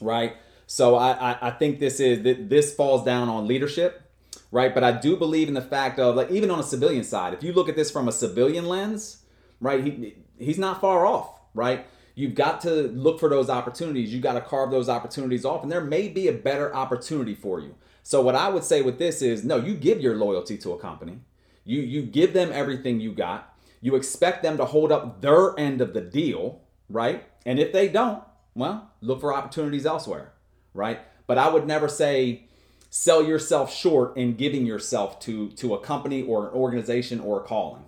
right? 0.01 0.35
So 0.67 0.95
I, 0.95 1.11
I, 1.11 1.37
I 1.47 1.51
think 1.51 1.79
this 1.79 1.99
is 1.99 2.23
this 2.23 2.73
falls 2.73 3.03
down 3.03 3.29
on 3.29 3.47
leadership, 3.47 4.09
right? 4.51 4.73
But 4.73 4.83
I 4.83 4.93
do 4.93 5.17
believe 5.17 5.47
in 5.47 5.53
the 5.53 5.61
fact 5.61 5.99
of 5.99 6.15
like 6.15 6.31
even 6.31 6.49
on 6.49 6.59
a 6.59 6.63
civilian 6.63 7.03
side, 7.03 7.33
if 7.33 7.43
you 7.43 7.53
look 7.53 7.69
at 7.69 7.75
this 7.75 7.91
from 7.91 8.07
a 8.07 8.11
civilian 8.11 8.67
lens, 8.67 9.23
right? 9.59 9.83
He 9.83 10.15
he's 10.37 10.57
not 10.57 10.81
far 10.81 11.05
off, 11.05 11.39
right? 11.53 11.85
You've 12.15 12.35
got 12.35 12.61
to 12.61 12.69
look 12.89 13.19
for 13.19 13.29
those 13.29 13.49
opportunities. 13.49 14.13
You 14.13 14.21
got 14.21 14.33
to 14.33 14.41
carve 14.41 14.71
those 14.71 14.89
opportunities 14.89 15.45
off, 15.45 15.63
and 15.63 15.71
there 15.71 15.81
may 15.81 16.07
be 16.07 16.27
a 16.27 16.33
better 16.33 16.73
opportunity 16.75 17.35
for 17.35 17.59
you. 17.59 17.75
So 18.03 18.21
what 18.21 18.35
I 18.35 18.49
would 18.49 18.63
say 18.63 18.81
with 18.81 18.97
this 18.97 19.21
is, 19.21 19.43
no, 19.43 19.57
you 19.57 19.75
give 19.75 20.01
your 20.01 20.15
loyalty 20.15 20.57
to 20.59 20.73
a 20.73 20.79
company. 20.79 21.19
You 21.63 21.81
you 21.81 22.01
give 22.01 22.33
them 22.33 22.49
everything 22.51 22.99
you 22.99 23.11
got. 23.11 23.53
You 23.81 23.95
expect 23.95 24.43
them 24.43 24.57
to 24.57 24.65
hold 24.65 24.91
up 24.91 25.21
their 25.21 25.57
end 25.59 25.81
of 25.81 25.93
the 25.93 26.01
deal, 26.01 26.61
right? 26.89 27.25
And 27.45 27.59
if 27.59 27.73
they 27.73 27.87
don't, 27.87 28.23
well, 28.55 28.91
look 29.01 29.21
for 29.21 29.33
opportunities 29.33 29.85
elsewhere, 29.85 30.33
right? 30.73 30.99
But 31.27 31.37
I 31.37 31.49
would 31.49 31.67
never 31.67 31.87
say 31.87 32.45
sell 32.89 33.23
yourself 33.23 33.73
short 33.73 34.17
in 34.17 34.35
giving 34.35 34.65
yourself 34.65 35.19
to 35.21 35.49
to 35.51 35.73
a 35.73 35.79
company 35.79 36.23
or 36.23 36.47
an 36.49 36.53
organization 36.53 37.19
or 37.19 37.41
a 37.41 37.43
calling. 37.43 37.83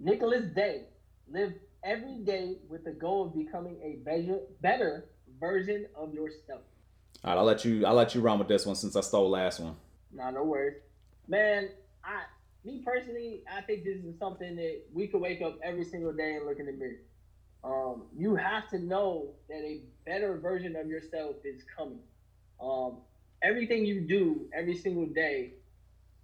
Nicholas 0.00 0.44
Day 0.54 0.82
live 1.30 1.54
every 1.84 2.18
day 2.18 2.56
with 2.68 2.84
the 2.84 2.90
goal 2.92 3.26
of 3.26 3.34
becoming 3.34 3.78
a 3.82 3.96
better, 4.04 4.40
better 4.60 5.06
version 5.40 5.86
of 5.96 6.12
yourself. 6.12 6.62
All 7.24 7.32
right, 7.32 7.38
I'll 7.38 7.44
let 7.44 7.64
you 7.64 7.86
I'll 7.86 7.94
let 7.94 8.14
you 8.14 8.20
run 8.20 8.38
with 8.38 8.48
this 8.48 8.66
one 8.66 8.76
since 8.76 8.96
I 8.96 9.00
stole 9.00 9.30
last 9.30 9.60
one. 9.60 9.76
Nah, 10.12 10.30
no 10.30 10.44
worries. 10.44 10.76
Man, 11.26 11.68
I 12.04 12.22
me 12.64 12.82
personally, 12.84 13.42
I 13.52 13.62
think 13.62 13.84
this 13.84 13.98
is 14.04 14.18
something 14.18 14.56
that 14.56 14.82
we 14.92 15.06
could 15.06 15.20
wake 15.20 15.42
up 15.42 15.58
every 15.62 15.84
single 15.84 16.12
day 16.12 16.34
and 16.34 16.46
look 16.46 16.58
in 16.58 16.66
the 16.66 16.72
mirror. 16.72 16.98
Um, 17.64 18.04
you 18.16 18.36
have 18.36 18.68
to 18.70 18.78
know 18.78 19.34
that 19.48 19.58
a 19.58 19.82
better 20.06 20.38
version 20.38 20.76
of 20.76 20.86
yourself 20.86 21.36
is 21.44 21.62
coming. 21.76 22.00
Um, 22.60 22.98
everything 23.42 23.84
you 23.84 24.00
do 24.00 24.48
every 24.52 24.76
single 24.76 25.06
day 25.06 25.54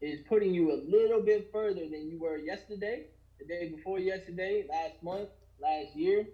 is 0.00 0.20
putting 0.28 0.54
you 0.54 0.72
a 0.72 0.78
little 0.88 1.20
bit 1.20 1.50
further 1.52 1.82
than 1.82 2.08
you 2.08 2.18
were 2.18 2.36
yesterday, 2.36 3.06
the 3.38 3.46
day 3.46 3.68
before 3.68 3.98
yesterday, 3.98 4.64
last 4.68 5.02
month, 5.02 5.28
last 5.60 5.94
year. 5.96 6.26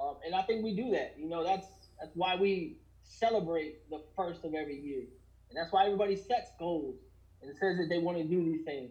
Um, 0.00 0.16
and 0.24 0.34
I 0.34 0.42
think 0.42 0.64
we 0.64 0.74
do 0.74 0.90
that. 0.92 1.14
You 1.18 1.28
know, 1.28 1.44
that's 1.44 1.66
that's 2.00 2.14
why 2.14 2.36
we 2.36 2.78
celebrate 3.02 3.88
the 3.90 4.02
first 4.16 4.44
of 4.44 4.54
every 4.54 4.78
year. 4.78 5.04
And 5.50 5.58
that's 5.58 5.72
why 5.72 5.84
everybody 5.84 6.16
sets 6.16 6.50
goals 6.58 6.96
and 7.42 7.52
says 7.56 7.76
that 7.78 7.86
they 7.88 7.98
want 7.98 8.18
to 8.18 8.24
do 8.24 8.42
these 8.42 8.64
things. 8.64 8.90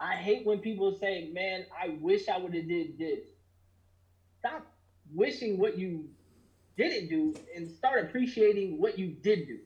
I 0.00 0.16
hate 0.16 0.44
when 0.44 0.58
people 0.58 0.96
say, 0.98 1.30
man, 1.32 1.64
I 1.72 1.96
wish 2.00 2.28
I 2.28 2.38
would 2.38 2.54
have 2.54 2.68
did 2.68 2.98
this 2.98 3.20
stop 4.44 4.66
wishing 5.14 5.58
what 5.58 5.78
you 5.78 6.04
didn't 6.76 7.08
do 7.08 7.34
and 7.56 7.70
start 7.70 8.04
appreciating 8.04 8.78
what 8.78 8.98
you 8.98 9.08
did 9.08 9.46
do. 9.46 9.58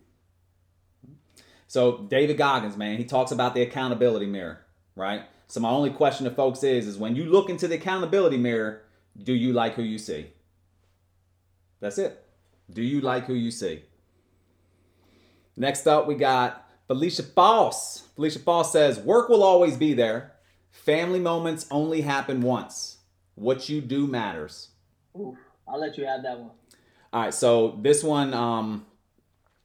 So 1.67 2.07
David 2.09 2.39
Goggins, 2.39 2.77
man, 2.77 2.97
he 2.97 3.05
talks 3.05 3.33
about 3.33 3.55
the 3.55 3.63
accountability 3.63 4.27
mirror, 4.27 4.61
right? 4.95 5.23
So 5.49 5.59
my 5.59 5.71
only 5.71 5.91
question 5.91 6.25
to 6.25 6.31
folks 6.31 6.63
is, 6.63 6.87
is 6.87 6.97
when 6.97 7.17
you 7.17 7.25
look 7.25 7.51
into 7.51 7.67
the 7.67 7.75
accountability 7.75 8.37
mirror, 8.37 8.83
do 9.21 9.33
you 9.33 9.53
like 9.53 9.75
who 9.75 9.83
you 9.83 9.99
see? 9.99 10.29
That's 11.81 11.99
it. 11.99 12.25
Do 12.71 12.83
you 12.83 13.01
like 13.01 13.25
who 13.25 13.35
you 13.35 13.51
see? 13.51 13.83
Next 15.57 15.89
up, 15.89 16.07
we 16.07 16.15
got 16.15 16.71
Felicia 16.87 17.25
Foss. 17.25 18.05
Felicia 18.15 18.39
Foss 18.39 18.73
says, 18.73 19.01
Work 19.01 19.29
will 19.29 19.43
always 19.43 19.77
be 19.77 19.95
there. 19.95 20.35
Family 20.71 21.19
moments 21.19 21.67
only 21.71 22.03
happen 22.03 22.43
once. 22.43 22.98
What 23.39 23.69
you 23.69 23.81
do 23.81 24.07
matters. 24.07 24.69
Ooh, 25.17 25.37
I'll 25.67 25.81
let 25.81 25.97
you 25.97 26.07
have 26.07 26.23
that 26.23 26.39
one. 26.39 26.51
All 27.13 27.23
right, 27.23 27.33
so 27.35 27.79
this 27.81 28.03
one, 28.03 28.35
um, 28.35 28.87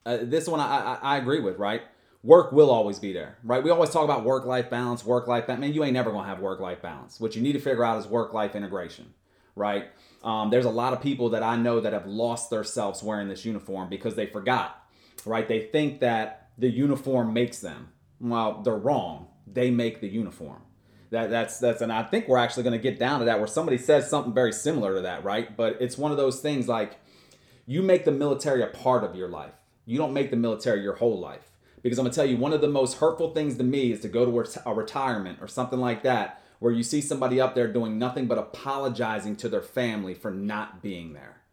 uh, 0.05 0.19
this 0.21 0.47
one 0.47 0.59
I, 0.59 0.65
I, 0.65 0.99
I 1.01 1.17
agree 1.17 1.39
with, 1.39 1.57
right? 1.57 1.81
Work 2.23 2.53
will 2.53 2.69
always 2.69 2.99
be 2.99 3.11
there, 3.11 3.37
right? 3.43 3.61
We 3.61 3.69
always 3.69 3.89
talk 3.89 4.05
about 4.05 4.23
work 4.23 4.45
life 4.45 4.69
balance, 4.69 5.03
work 5.03 5.27
life 5.27 5.47
balance. 5.47 5.59
Man, 5.59 5.73
you 5.73 5.83
ain't 5.83 5.93
never 5.93 6.11
gonna 6.11 6.27
have 6.27 6.39
work 6.39 6.59
life 6.61 6.81
balance. 6.81 7.19
What 7.19 7.35
you 7.35 7.41
need 7.41 7.53
to 7.53 7.59
figure 7.59 7.83
out 7.83 7.97
is 7.97 8.07
work 8.07 8.33
life 8.33 8.55
integration, 8.55 9.13
right? 9.55 9.87
Um, 10.23 10.49
there's 10.49 10.65
a 10.65 10.69
lot 10.69 10.93
of 10.93 11.01
people 11.01 11.31
that 11.31 11.43
I 11.43 11.57
know 11.57 11.81
that 11.81 11.91
have 11.91 12.05
lost 12.05 12.49
themselves 12.49 13.03
wearing 13.03 13.27
this 13.27 13.43
uniform 13.43 13.89
because 13.89 14.15
they 14.15 14.25
forgot, 14.25 14.87
right? 15.25 15.47
They 15.47 15.61
think 15.61 15.99
that 15.99 16.49
the 16.57 16.69
uniform 16.69 17.33
makes 17.33 17.59
them. 17.59 17.89
Well, 18.21 18.61
they're 18.61 18.77
wrong. 18.77 19.27
They 19.45 19.69
make 19.69 19.99
the 19.99 20.07
uniform. 20.07 20.61
That 21.13 21.29
that's 21.29 21.59
that's 21.59 21.81
and 21.81 21.93
I 21.93 22.01
think 22.01 22.27
we're 22.27 22.39
actually 22.39 22.63
going 22.63 22.73
to 22.73 22.79
get 22.79 22.97
down 22.97 23.19
to 23.19 23.25
that 23.25 23.37
where 23.37 23.47
somebody 23.47 23.77
says 23.77 24.09
something 24.09 24.33
very 24.33 24.51
similar 24.51 24.95
to 24.95 25.01
that, 25.01 25.23
right? 25.23 25.55
But 25.55 25.77
it's 25.79 25.95
one 25.95 26.09
of 26.09 26.17
those 26.17 26.39
things 26.39 26.67
like 26.67 26.95
you 27.67 27.83
make 27.83 28.03
the 28.03 28.11
military 28.11 28.63
a 28.63 28.67
part 28.67 29.03
of 29.03 29.15
your 29.15 29.27
life. 29.29 29.53
You 29.85 29.99
don't 29.99 30.11
make 30.11 30.31
the 30.31 30.37
military 30.37 30.81
your 30.81 30.95
whole 30.95 31.19
life. 31.19 31.51
Because 31.83 31.99
I'm 31.99 32.05
gonna 32.05 32.15
tell 32.15 32.25
you, 32.25 32.37
one 32.37 32.51
of 32.51 32.61
the 32.61 32.67
most 32.67 32.97
hurtful 32.97 33.31
things 33.31 33.57
to 33.57 33.63
me 33.63 33.91
is 33.91 33.99
to 33.99 34.07
go 34.07 34.25
to 34.25 34.59
a 34.65 34.73
retirement 34.73 35.37
or 35.39 35.47
something 35.47 35.79
like 35.79 36.01
that, 36.01 36.41
where 36.57 36.71
you 36.71 36.81
see 36.81 36.99
somebody 36.99 37.39
up 37.39 37.53
there 37.53 37.71
doing 37.71 37.99
nothing 37.99 38.25
but 38.25 38.39
apologizing 38.39 39.35
to 39.35 39.49
their 39.49 39.61
family 39.61 40.15
for 40.15 40.31
not 40.31 40.81
being 40.81 41.13
there. 41.13 41.43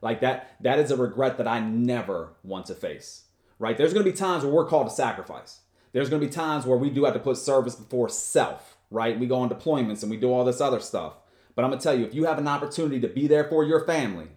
Like 0.00 0.22
that, 0.22 0.56
that 0.60 0.78
is 0.78 0.90
a 0.90 0.96
regret 0.96 1.36
that 1.36 1.46
I 1.46 1.60
never 1.60 2.30
want 2.42 2.64
to 2.66 2.74
face. 2.74 3.24
Right? 3.58 3.76
There's 3.76 3.92
gonna 3.92 4.02
be 4.02 4.12
times 4.12 4.44
where 4.44 4.52
we're 4.54 4.66
called 4.66 4.88
to 4.88 4.94
sacrifice. 4.94 5.60
There's 5.92 6.08
gonna 6.08 6.24
be 6.24 6.32
times 6.32 6.64
where 6.64 6.78
we 6.78 6.88
do 6.88 7.04
have 7.04 7.12
to 7.12 7.20
put 7.20 7.36
service 7.36 7.74
before 7.74 8.08
self. 8.08 8.78
Right? 8.90 9.18
We 9.18 9.26
go 9.26 9.36
on 9.36 9.48
deployments 9.48 10.02
and 10.02 10.10
we 10.10 10.16
do 10.16 10.32
all 10.32 10.44
this 10.44 10.60
other 10.60 10.80
stuff. 10.80 11.14
But 11.54 11.64
I'm 11.64 11.70
gonna 11.70 11.80
tell 11.82 11.98
you, 11.98 12.04
if 12.04 12.14
you 12.14 12.24
have 12.24 12.38
an 12.38 12.48
opportunity 12.48 13.00
to 13.00 13.08
be 13.08 13.26
there 13.26 13.44
for 13.44 13.64
your 13.64 13.86
family, 13.86 14.28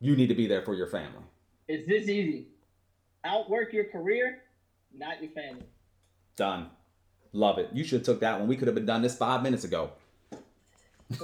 you 0.00 0.16
need 0.16 0.28
to 0.28 0.34
be 0.34 0.46
there 0.46 0.62
for 0.62 0.74
your 0.74 0.86
family. 0.86 1.24
It's 1.66 1.86
this 1.88 2.08
easy. 2.08 2.48
Outwork 3.24 3.72
your 3.72 3.84
career, 3.84 4.42
not 4.96 5.22
your 5.22 5.32
family. 5.32 5.66
Done. 6.36 6.70
Love 7.32 7.58
it. 7.58 7.68
You 7.72 7.84
should 7.84 7.98
have 7.98 8.06
took 8.06 8.20
that 8.20 8.38
one. 8.38 8.48
We 8.48 8.56
could 8.56 8.68
have 8.68 8.74
been 8.74 8.86
done 8.86 9.02
this 9.02 9.16
five 9.16 9.42
minutes 9.42 9.64
ago. 9.64 9.90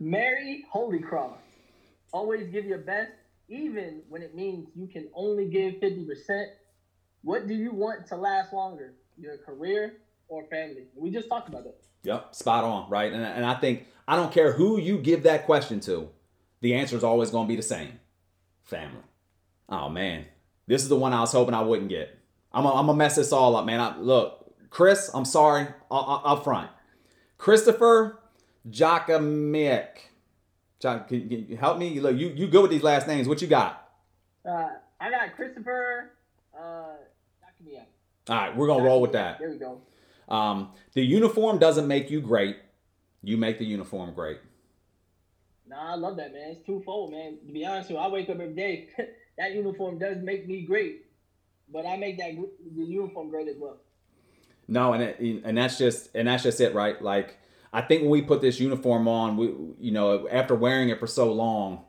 Mary 0.00 0.64
Holy 0.70 1.00
Cross. 1.00 1.38
Always 2.12 2.48
give 2.48 2.64
your 2.64 2.78
best, 2.78 3.12
even 3.48 4.02
when 4.08 4.22
it 4.22 4.34
means 4.34 4.68
you 4.76 4.86
can 4.86 5.08
only 5.14 5.46
give 5.46 5.74
50%. 5.74 6.46
What 7.22 7.48
do 7.48 7.54
you 7.54 7.72
want 7.72 8.06
to 8.08 8.16
last 8.16 8.52
longer? 8.52 8.94
Your 9.18 9.38
career 9.38 9.96
or 10.28 10.44
family? 10.44 10.84
We 10.94 11.10
just 11.10 11.28
talked 11.28 11.48
about 11.48 11.64
that. 11.64 11.76
Yep, 12.02 12.34
spot 12.34 12.64
on, 12.64 12.88
right? 12.90 13.12
And, 13.12 13.22
and 13.22 13.44
I 13.44 13.54
think 13.54 13.86
I 14.06 14.16
don't 14.16 14.32
care 14.32 14.52
who 14.52 14.78
you 14.78 14.98
give 14.98 15.24
that 15.24 15.46
question 15.46 15.80
to, 15.80 16.08
the 16.60 16.74
answer 16.74 16.96
is 16.96 17.04
always 17.04 17.30
going 17.30 17.46
to 17.46 17.48
be 17.48 17.56
the 17.56 17.62
same 17.62 17.98
family. 18.62 19.02
Oh, 19.68 19.88
man. 19.88 20.24
This 20.66 20.82
is 20.82 20.88
the 20.88 20.96
one 20.96 21.12
I 21.12 21.20
was 21.20 21.32
hoping 21.32 21.54
I 21.54 21.62
wouldn't 21.62 21.88
get. 21.88 22.16
I'm 22.52 22.64
going 22.64 22.86
to 22.86 22.94
mess 22.94 23.16
this 23.16 23.32
all 23.32 23.56
up, 23.56 23.66
man. 23.66 23.80
I, 23.80 23.98
look, 23.98 24.54
Chris, 24.70 25.10
I'm 25.12 25.24
sorry 25.24 25.66
up 25.90 26.44
front. 26.44 26.70
Christopher 27.36 28.18
Jakamiek. 28.70 29.88
Can, 30.80 31.04
can 31.04 31.46
you 31.48 31.56
help 31.56 31.78
me? 31.78 31.88
You 31.88 32.02
Look, 32.02 32.16
you, 32.16 32.28
you 32.28 32.46
good 32.46 32.62
with 32.62 32.70
these 32.70 32.82
last 32.82 33.06
names. 33.06 33.28
What 33.28 33.42
you 33.42 33.48
got? 33.48 33.88
Uh, 34.48 34.68
I 35.00 35.10
got 35.10 35.34
Christopher 35.36 36.12
uh. 36.56 36.94
All 38.28 38.36
right, 38.36 38.54
we're 38.54 38.66
going 38.66 38.80
to 38.80 38.84
roll 38.84 39.00
with 39.00 39.12
that. 39.12 39.38
There 39.38 39.50
we 39.50 39.56
go. 39.56 39.80
Um, 40.28 40.72
the 40.92 41.02
uniform 41.02 41.58
doesn't 41.58 41.86
make 41.86 42.10
you 42.10 42.20
great. 42.20 42.56
You 43.22 43.36
make 43.36 43.58
the 43.58 43.64
uniform 43.64 44.14
great. 44.14 44.38
Nah, 45.66 45.92
I 45.92 45.96
love 45.96 46.16
that, 46.16 46.32
man. 46.32 46.50
It's 46.52 46.66
twofold, 46.66 47.12
man. 47.12 47.38
To 47.46 47.52
be 47.52 47.64
honest 47.64 47.90
with 47.90 47.98
you, 47.98 48.02
I 48.02 48.08
wake 48.08 48.28
up 48.28 48.40
every 48.40 48.54
day. 48.54 48.88
that 49.38 49.52
uniform 49.52 49.98
does 49.98 50.18
make 50.22 50.46
me 50.46 50.62
great, 50.62 51.04
but 51.72 51.84
I 51.84 51.96
make 51.96 52.18
that 52.18 52.32
the 52.36 52.84
uniform 52.84 53.30
great 53.30 53.48
as 53.48 53.56
well. 53.58 53.78
No, 54.66 54.92
and 54.92 55.02
it, 55.02 55.42
and 55.44 55.56
that's 55.56 55.78
just 55.78 56.10
and 56.14 56.28
that's 56.28 56.42
just 56.42 56.60
it, 56.60 56.74
right? 56.74 57.00
Like 57.00 57.38
I 57.72 57.82
think 57.82 58.02
when 58.02 58.10
we 58.10 58.22
put 58.22 58.40
this 58.40 58.60
uniform 58.60 59.08
on, 59.08 59.36
we 59.36 59.46
you 59.78 59.92
know 59.92 60.28
after 60.28 60.54
wearing 60.54 60.90
it 60.90 61.00
for 61.00 61.06
so 61.06 61.32
long, 61.32 61.84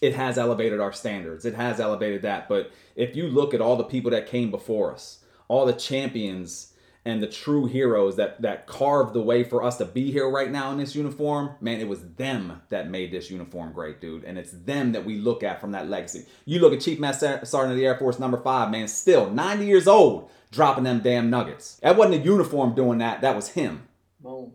it 0.00 0.14
has 0.14 0.38
elevated 0.38 0.80
our 0.80 0.92
standards. 0.92 1.44
It 1.44 1.54
has 1.54 1.80
elevated 1.80 2.22
that. 2.22 2.48
But 2.48 2.70
if 2.94 3.16
you 3.16 3.28
look 3.28 3.54
at 3.54 3.60
all 3.60 3.76
the 3.76 3.84
people 3.84 4.10
that 4.12 4.26
came 4.26 4.50
before 4.50 4.92
us, 4.92 5.24
all 5.48 5.66
the 5.66 5.72
champions 5.72 6.74
and 7.04 7.22
the 7.22 7.26
true 7.26 7.66
heroes 7.66 8.16
that 8.16 8.42
that 8.42 8.66
carved 8.66 9.14
the 9.14 9.22
way 9.22 9.44
for 9.44 9.62
us 9.62 9.78
to 9.78 9.84
be 9.84 10.10
here 10.10 10.28
right 10.28 10.50
now 10.50 10.70
in 10.72 10.78
this 10.78 10.94
uniform, 10.94 11.50
man, 11.60 11.80
it 11.80 11.88
was 11.88 12.00
them 12.16 12.60
that 12.68 12.90
made 12.90 13.12
this 13.12 13.30
uniform 13.30 13.72
great, 13.72 14.00
dude. 14.00 14.24
And 14.24 14.38
it's 14.38 14.52
them 14.52 14.92
that 14.92 15.04
we 15.04 15.16
look 15.16 15.42
at 15.42 15.60
from 15.60 15.72
that 15.72 15.88
legacy. 15.88 16.26
You 16.44 16.60
look 16.60 16.72
at 16.72 16.80
Chief 16.80 16.98
Master 16.98 17.40
Sergeant 17.44 17.72
of 17.72 17.78
the 17.78 17.86
Air 17.86 17.96
Force 17.96 18.18
number 18.18 18.38
five, 18.38 18.70
man, 18.70 18.88
still 18.88 19.30
90 19.30 19.64
years 19.64 19.88
old, 19.88 20.30
dropping 20.50 20.84
them 20.84 21.00
damn 21.00 21.30
nuggets. 21.30 21.76
That 21.82 21.96
wasn't 21.96 22.22
a 22.22 22.24
uniform 22.24 22.74
doing 22.74 22.98
that, 22.98 23.20
that 23.22 23.36
was 23.36 23.50
him. 23.50 23.88
Boom. 24.20 24.52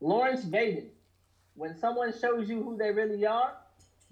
Lawrence 0.00 0.44
Vaden. 0.44 0.88
When 1.54 1.76
someone 1.78 2.12
shows 2.18 2.48
you 2.48 2.62
who 2.62 2.76
they 2.76 2.90
really 2.90 3.24
are, 3.24 3.52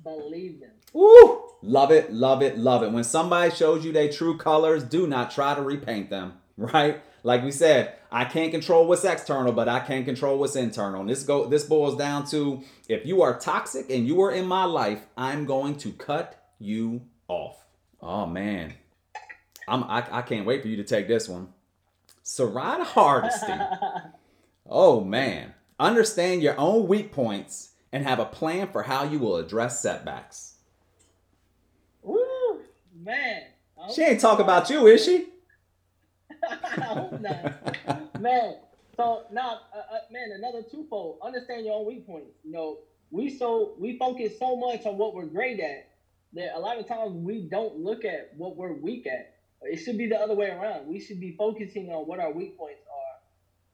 believe 0.03 0.61
them. 0.61 0.71
Woo! 0.93 1.43
Love 1.63 1.91
it, 1.91 2.13
love 2.13 2.43
it, 2.43 2.57
love 2.59 2.83
it. 2.83 2.93
When 2.93 3.05
somebody 3.05 3.51
shows 3.51 3.85
you 3.85 3.93
their 3.93 4.11
true 4.11 4.37
colors, 4.39 4.85
do 4.85 5.07
not 5.07 5.31
try 5.31 5.55
to 5.55 5.63
repaint 5.63 6.11
them, 6.11 6.35
right? 6.57 7.03
Like 7.25 7.43
we 7.43 7.51
said, 7.51 7.95
I 8.13 8.27
can't 8.27 8.53
control 8.53 8.87
what's 8.87 9.03
external, 9.03 9.51
but 9.51 9.67
I 9.67 9.81
can 9.81 10.05
control 10.05 10.39
what's 10.39 10.57
internal. 10.57 11.01
And 11.01 11.09
this 11.11 11.25
go 11.25 11.47
this 11.47 11.65
boils 11.65 11.97
down 11.97 12.27
to 12.27 12.63
if 12.89 13.05
you 13.07 13.23
are 13.23 13.39
toxic 13.39 13.91
and 13.91 14.07
you 14.07 14.23
are 14.23 14.31
in 14.31 14.47
my 14.47 14.65
life, 14.65 15.05
I'm 15.17 15.47
going 15.47 15.77
to 15.79 15.93
cut 15.93 16.53
you 16.59 17.01
off. 17.27 17.65
Oh 18.01 18.27
man. 18.27 18.75
I'm 19.67 19.85
I, 19.85 20.07
I 20.19 20.23
can't 20.23 20.47
wait 20.47 20.61
for 20.61 20.69
you 20.69 20.77
to 20.77 20.85
take 20.85 21.09
this 21.09 21.27
one. 21.27 21.49
Sarada 22.23 22.85
Hardesty. 22.85 23.55
oh 24.69 25.03
man. 25.03 25.55
Understand 25.81 26.43
your 26.43 26.59
own 26.61 26.87
weak 26.87 27.11
points 27.11 27.71
and 27.91 28.05
have 28.05 28.19
a 28.19 28.27
plan 28.27 28.69
for 28.69 28.83
how 28.83 29.03
you 29.03 29.19
will 29.19 29.37
address 29.37 29.81
setbacks. 29.81 30.57
Ooh, 32.07 32.61
man. 32.95 33.45
She 33.93 34.03
ain't 34.03 34.21
talk 34.21 34.39
about 34.39 34.71
you, 34.71 34.87
is 34.87 35.05
she? 35.05 35.27
Hope 36.51 37.21
not. 37.21 38.21
man, 38.21 38.57
so 38.97 39.23
now, 39.33 39.61
uh, 39.75 39.95
uh, 39.95 39.99
man, 40.11 40.33
another 40.37 40.63
twofold. 40.63 41.19
Understand 41.23 41.67
your 41.67 41.77
own 41.77 41.87
weak 41.87 42.07
points. 42.07 42.33
You 42.45 42.53
know, 42.53 42.79
we 43.11 43.31
so 43.31 43.75
we 43.79 43.99
focus 43.99 44.39
so 44.39 44.57
much 44.57 44.87
on 44.87 44.99
what 44.99 45.15
we're 45.15 45.27
great 45.27 45.61
at 45.61 45.89
that 46.35 46.57
a 46.57 46.61
lot 46.61 46.79
of 46.79 46.87
times 46.87 47.13
we 47.13 47.49
don't 47.49 47.79
look 47.79 48.05
at 48.05 48.33
what 48.37 48.57
we're 48.57 48.73
weak 48.73 49.07
at. 49.07 49.35
It 49.63 49.77
should 49.77 49.97
be 49.97 50.09
the 50.09 50.17
other 50.17 50.35
way 50.35 50.51
around. 50.51 50.87
We 50.87 51.01
should 51.01 51.21
be 51.21 51.35
focusing 51.37 51.91
on 51.91 52.07
what 52.07 52.21
our 52.21 52.33
weak 52.33 52.59
points 52.59 52.83
are, 52.93 53.17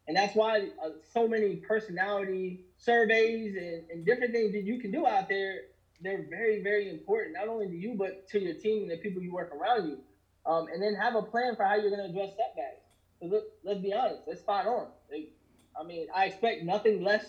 and 0.08 0.16
that's 0.16 0.34
why 0.36 0.68
uh, 0.84 0.90
so 1.12 1.26
many 1.26 1.56
personality 1.56 2.60
surveys 2.78 3.56
and, 3.56 3.90
and 3.90 4.06
different 4.06 4.32
things 4.32 4.52
that 4.52 4.62
you 4.62 4.80
can 4.80 4.90
do 4.90 5.06
out 5.06 5.28
there. 5.28 5.62
They're 6.02 6.26
very, 6.30 6.62
very 6.62 6.88
important, 6.88 7.34
not 7.34 7.48
only 7.48 7.66
to 7.66 7.76
you, 7.76 7.94
but 7.94 8.26
to 8.28 8.40
your 8.40 8.54
team 8.54 8.84
and 8.84 8.90
the 8.90 8.96
people 8.96 9.20
you 9.20 9.34
work 9.34 9.52
around 9.54 9.86
you 9.86 9.98
um, 10.46 10.66
and 10.72 10.82
then 10.82 10.94
have 10.94 11.14
a 11.14 11.22
plan 11.22 11.56
for 11.56 11.64
how 11.64 11.76
you're 11.76 11.90
going 11.90 12.02
to 12.02 12.08
address 12.10 12.30
setbacks. 12.36 12.80
Look, 13.22 13.44
let's 13.64 13.80
be 13.80 13.92
honest, 13.92 14.22
that's 14.26 14.40
spot 14.40 14.66
on. 14.66 14.88
Like, 15.10 15.32
I 15.78 15.84
mean, 15.84 16.06
I 16.14 16.26
expect 16.26 16.64
nothing 16.64 17.02
less 17.02 17.24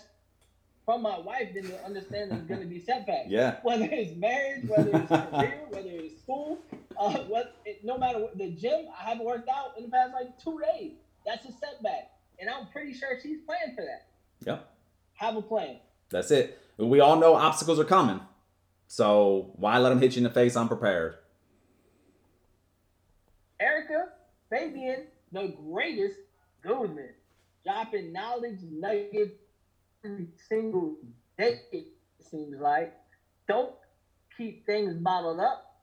from 0.86 1.02
my 1.02 1.19
wife 1.19 1.54
than 1.54 1.63
to 1.63 1.86
understand 1.86 2.32
there's 2.32 2.43
going 2.43 2.62
to 2.62 2.65
be 2.65 2.80
setbacks. 2.80 3.28
Yeah. 3.30 3.58
Whether 3.63 3.88
it's 3.91 4.15
marriage, 4.17 4.67
whether 4.67 4.89
it's 4.93 5.08
career, 5.10 5.62
whether 5.69 5.89
it's 5.89 6.21
school, 6.21 6.60
uh, 6.97 7.19
what, 7.19 7.56
it, 7.65 7.84
no 7.84 7.97
matter 7.97 8.19
what, 8.19 8.38
the 8.38 8.50
gym, 8.50 8.86
I 8.97 9.10
haven't 9.10 9.26
worked 9.26 9.50
out 9.50 9.78
in 9.78 9.84
the 9.84 9.89
past 9.89 10.13
like 10.13 10.38
two 10.41 10.60
days. 10.74 10.93
That's 11.26 11.45
a 11.45 11.52
setback, 11.52 12.12
and 12.39 12.50
I'm 12.50 12.67
pretty 12.67 12.93
sure 12.93 13.10
she's 13.21 13.39
planned 13.45 13.76
for 13.76 13.84
that. 13.84 14.08
Yep. 14.45 14.69
Have 15.13 15.36
a 15.36 15.41
plan. 15.41 15.78
That's 16.10 16.32
it. 16.32 16.60
We 16.78 17.00
all 17.00 17.17
know 17.19 17.36
obstacles 17.36 17.80
are 17.80 17.86
coming, 17.86 18.19
so 18.88 19.52
why 19.56 19.78
let 19.78 19.89
them 19.89 20.00
hit 20.00 20.15
you 20.15 20.19
in 20.19 20.24
the 20.24 20.30
face 20.32 20.56
unprepared? 20.56 21.15
Erica 23.60 24.10
Fabian, 24.51 25.05
the 25.31 25.55
greatest 25.65 26.19
Goodman, 26.61 27.09
dropping 27.65 28.13
knowledge 28.13 28.59
nuggets 28.69 29.33
every 30.05 30.27
single 30.47 30.95
day, 31.37 31.61
it 31.71 31.87
seems 32.19 32.59
like. 32.59 32.93
Don't 33.47 33.73
keep 34.37 34.65
things 34.65 34.93
bottled 34.95 35.39
up. 35.39 35.79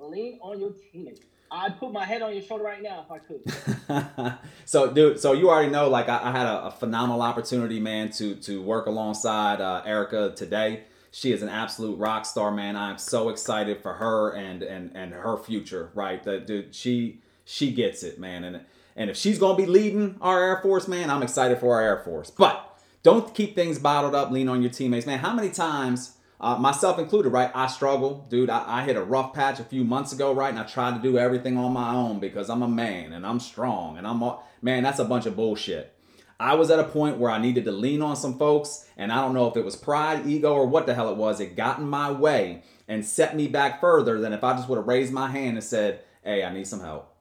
Lean 0.00 0.38
on 0.42 0.58
your 0.58 0.72
teammates. 0.92 1.20
I'd 1.50 1.78
put 1.78 1.92
my 1.92 2.04
head 2.04 2.22
on 2.22 2.32
your 2.32 2.42
shoulder 2.42 2.64
right 2.64 2.82
now 2.82 3.06
if 3.08 3.12
I 3.12 3.18
could. 3.18 4.38
so, 4.64 4.92
dude, 4.92 5.20
so 5.20 5.32
you 5.32 5.48
already 5.48 5.70
know, 5.70 5.88
like, 5.88 6.08
I, 6.08 6.20
I 6.24 6.32
had 6.32 6.46
a, 6.46 6.66
a, 6.66 6.70
phenomenal 6.72 7.22
opportunity, 7.22 7.78
man, 7.78 8.10
to 8.12 8.34
to 8.34 8.60
work 8.60 8.86
alongside 8.86 9.60
uh, 9.60 9.82
Erica 9.86 10.32
today. 10.34 10.84
She 11.12 11.32
is 11.32 11.42
an 11.42 11.48
absolute 11.48 11.96
rock 11.98 12.26
star, 12.26 12.50
man. 12.50 12.76
I'm 12.76 12.98
so 12.98 13.28
excited 13.28 13.80
for 13.80 13.94
her 13.94 14.34
and 14.34 14.62
and 14.64 14.90
and 14.96 15.12
her 15.12 15.38
future. 15.38 15.92
Right, 15.94 16.22
that 16.24 16.48
dude, 16.48 16.74
she 16.74 17.20
she 17.46 17.70
gets 17.70 18.02
it, 18.02 18.18
man. 18.18 18.44
And 18.44 18.60
and 18.94 19.08
if 19.08 19.16
she's 19.16 19.38
gonna 19.38 19.56
be 19.56 19.64
leading 19.64 20.16
our 20.20 20.42
Air 20.42 20.60
Force, 20.62 20.86
man, 20.88 21.08
I'm 21.08 21.22
excited 21.22 21.58
for 21.58 21.76
our 21.76 21.80
Air 21.82 22.02
Force. 22.04 22.30
But 22.30 22.78
don't 23.02 23.34
keep 23.34 23.54
things 23.54 23.78
bottled 23.78 24.14
up. 24.14 24.30
Lean 24.30 24.48
on 24.48 24.60
your 24.60 24.70
teammates, 24.70 25.06
man. 25.06 25.20
How 25.20 25.32
many 25.32 25.50
times, 25.50 26.16
uh, 26.40 26.56
myself 26.56 26.98
included, 26.98 27.30
right? 27.30 27.50
I 27.54 27.68
struggle, 27.68 28.26
dude. 28.28 28.50
I, 28.50 28.80
I 28.80 28.84
hit 28.84 28.96
a 28.96 29.02
rough 29.02 29.32
patch 29.32 29.60
a 29.60 29.64
few 29.64 29.84
months 29.84 30.12
ago, 30.12 30.32
right? 30.34 30.50
And 30.50 30.58
I 30.58 30.64
tried 30.64 30.96
to 30.96 31.02
do 31.02 31.16
everything 31.16 31.56
on 31.56 31.72
my 31.72 31.94
own 31.94 32.18
because 32.18 32.50
I'm 32.50 32.62
a 32.62 32.68
man 32.68 33.12
and 33.12 33.24
I'm 33.24 33.38
strong 33.38 33.96
and 33.96 34.06
I'm 34.06 34.20
man. 34.60 34.82
That's 34.82 34.98
a 34.98 35.04
bunch 35.04 35.26
of 35.26 35.36
bullshit. 35.36 35.92
I 36.38 36.54
was 36.54 36.70
at 36.70 36.80
a 36.80 36.84
point 36.84 37.16
where 37.16 37.30
I 37.30 37.38
needed 37.38 37.64
to 37.64 37.72
lean 37.72 38.02
on 38.02 38.14
some 38.14 38.38
folks, 38.38 38.86
and 38.98 39.10
I 39.10 39.22
don't 39.22 39.32
know 39.32 39.48
if 39.48 39.56
it 39.56 39.64
was 39.64 39.74
pride, 39.74 40.26
ego, 40.26 40.52
or 40.52 40.66
what 40.66 40.84
the 40.84 40.94
hell 40.94 41.08
it 41.08 41.16
was. 41.16 41.40
It 41.40 41.56
got 41.56 41.78
in 41.78 41.88
my 41.88 42.10
way 42.10 42.62
and 42.86 43.06
set 43.06 43.34
me 43.34 43.48
back 43.48 43.80
further 43.80 44.20
than 44.20 44.34
if 44.34 44.44
I 44.44 44.52
just 44.52 44.68
would 44.68 44.76
have 44.76 44.86
raised 44.86 45.12
my 45.12 45.28
hand 45.28 45.56
and 45.56 45.64
said, 45.64 46.00
Hey, 46.22 46.44
I 46.44 46.52
need 46.52 46.66
some 46.66 46.80
help. 46.80 47.15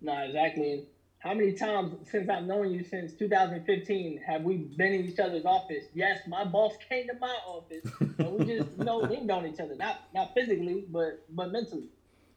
No, 0.00 0.16
exactly. 0.18 0.86
How 1.18 1.34
many 1.34 1.52
times 1.52 2.08
since 2.10 2.30
I've 2.30 2.44
known 2.44 2.72
you 2.72 2.82
since 2.82 3.12
2015 3.12 4.22
have 4.26 4.42
we 4.42 4.56
been 4.56 4.94
in 4.94 5.04
each 5.04 5.18
other's 5.18 5.44
office? 5.44 5.84
Yes, 5.94 6.20
my 6.26 6.44
boss 6.44 6.72
came 6.88 7.06
to 7.08 7.14
my 7.20 7.36
office, 7.46 7.84
and 8.18 8.32
we 8.32 8.46
just 8.46 8.70
you 8.78 8.84
know 8.84 8.98
leaned 8.98 9.30
on 9.30 9.46
each 9.46 9.60
other, 9.60 9.74
not 9.76 10.00
not 10.14 10.32
physically, 10.32 10.84
but 10.88 11.22
but 11.28 11.52
mentally. 11.52 11.88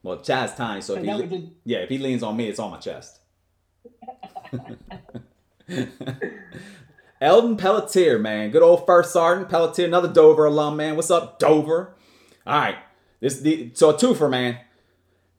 Well, 0.03 0.19
Chad's 0.19 0.55
tiny, 0.55 0.81
so 0.81 0.95
if 0.95 1.05
he, 1.05 1.27
just... 1.27 1.53
yeah, 1.63 1.77
if 1.77 1.89
he 1.89 1.97
leans 1.97 2.23
on 2.23 2.35
me, 2.35 2.49
it's 2.49 2.59
on 2.59 2.71
my 2.71 2.77
chest. 2.77 3.21
Eldon 7.21 7.55
Pelletier, 7.55 8.19
man, 8.19 8.51
good 8.51 8.61
old 8.61 8.85
first 8.85 9.13
sergeant 9.13 9.47
Pelletier, 9.47 9.85
another 9.85 10.11
Dover 10.11 10.45
alum, 10.45 10.75
man. 10.75 10.97
What's 10.97 11.09
up, 11.09 11.39
Dover? 11.39 11.95
All 12.45 12.59
right, 12.59 12.75
this 13.21 13.39
the 13.39 13.71
so 13.75 13.91
a 13.91 13.93
twofer, 13.93 14.29
man. 14.29 14.59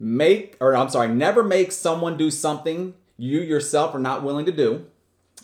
Make 0.05 0.59
or 0.61 0.77
I'm 0.77 0.90
sorry, 0.90 1.09
never 1.09 1.43
make 1.43 1.73
someone 1.73 2.19
do 2.19 2.31
something 2.31 2.93
you 3.17 3.40
yourself 3.40 3.95
are 3.95 3.99
not 3.99 4.23
willing 4.23 4.45
to 4.45 4.53
do. 4.53 4.85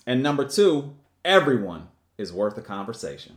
And 0.07 0.23
number 0.23 0.47
two, 0.47 0.95
everyone 1.25 1.89
is 2.19 2.31
worth 2.31 2.59
a 2.59 2.61
conversation. 2.61 3.37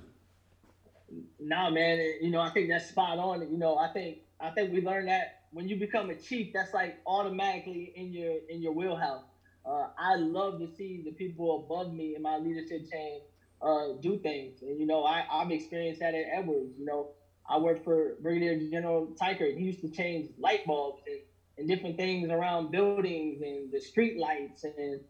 Nah, 1.40 1.70
man, 1.70 1.98
you 2.22 2.30
know 2.30 2.42
I 2.42 2.50
think 2.50 2.68
that's 2.68 2.90
spot 2.90 3.20
on. 3.20 3.40
You 3.50 3.58
know, 3.58 3.78
I 3.78 3.88
think 3.94 4.18
I 4.42 4.50
think 4.50 4.74
we 4.74 4.82
learned 4.82 5.08
that 5.08 5.44
when 5.54 5.70
you 5.70 5.78
become 5.78 6.10
a 6.10 6.16
chief, 6.16 6.52
that's 6.54 6.74
like 6.74 7.00
automatically 7.08 7.94
in 7.96 8.12
your 8.12 8.34
in 8.50 8.62
your 8.62 8.74
wheelhouse. 8.74 9.24
Uh, 9.66 9.88
I 9.98 10.16
love 10.16 10.60
to 10.60 10.68
see 10.76 11.04
the 11.06 11.12
people 11.12 11.64
above 11.66 11.94
me 11.94 12.16
in 12.18 12.22
my 12.22 12.38
leadership 12.38 12.92
chain 12.92 13.22
uh, 13.62 13.94
do 14.02 14.20
things, 14.20 14.62
and 14.62 14.78
you 14.78 14.86
know 14.86 15.06
I 15.06 15.24
I've 15.32 15.52
experienced 15.52 16.02
that 16.02 16.14
at 16.14 16.26
Edwards. 16.34 16.74
You 16.78 16.86
know, 16.86 17.12
I 17.50 17.58
worked 17.58 17.84
for 17.84 18.16
Brigadier 18.22 18.70
General 18.70 19.08
Tykert. 19.22 19.58
He 19.58 19.64
used 19.64 19.82
to 19.82 19.90
change 19.90 20.32
light 20.40 20.66
bulbs 20.66 21.02
and, 21.08 21.20
and 21.58 21.68
different 21.68 21.98
things 21.98 22.30
around 22.30 22.72
buildings 22.72 23.42
and 23.42 23.72
the 23.72 23.80
street 23.80 24.18
lights 24.18 24.64
and 24.64 25.02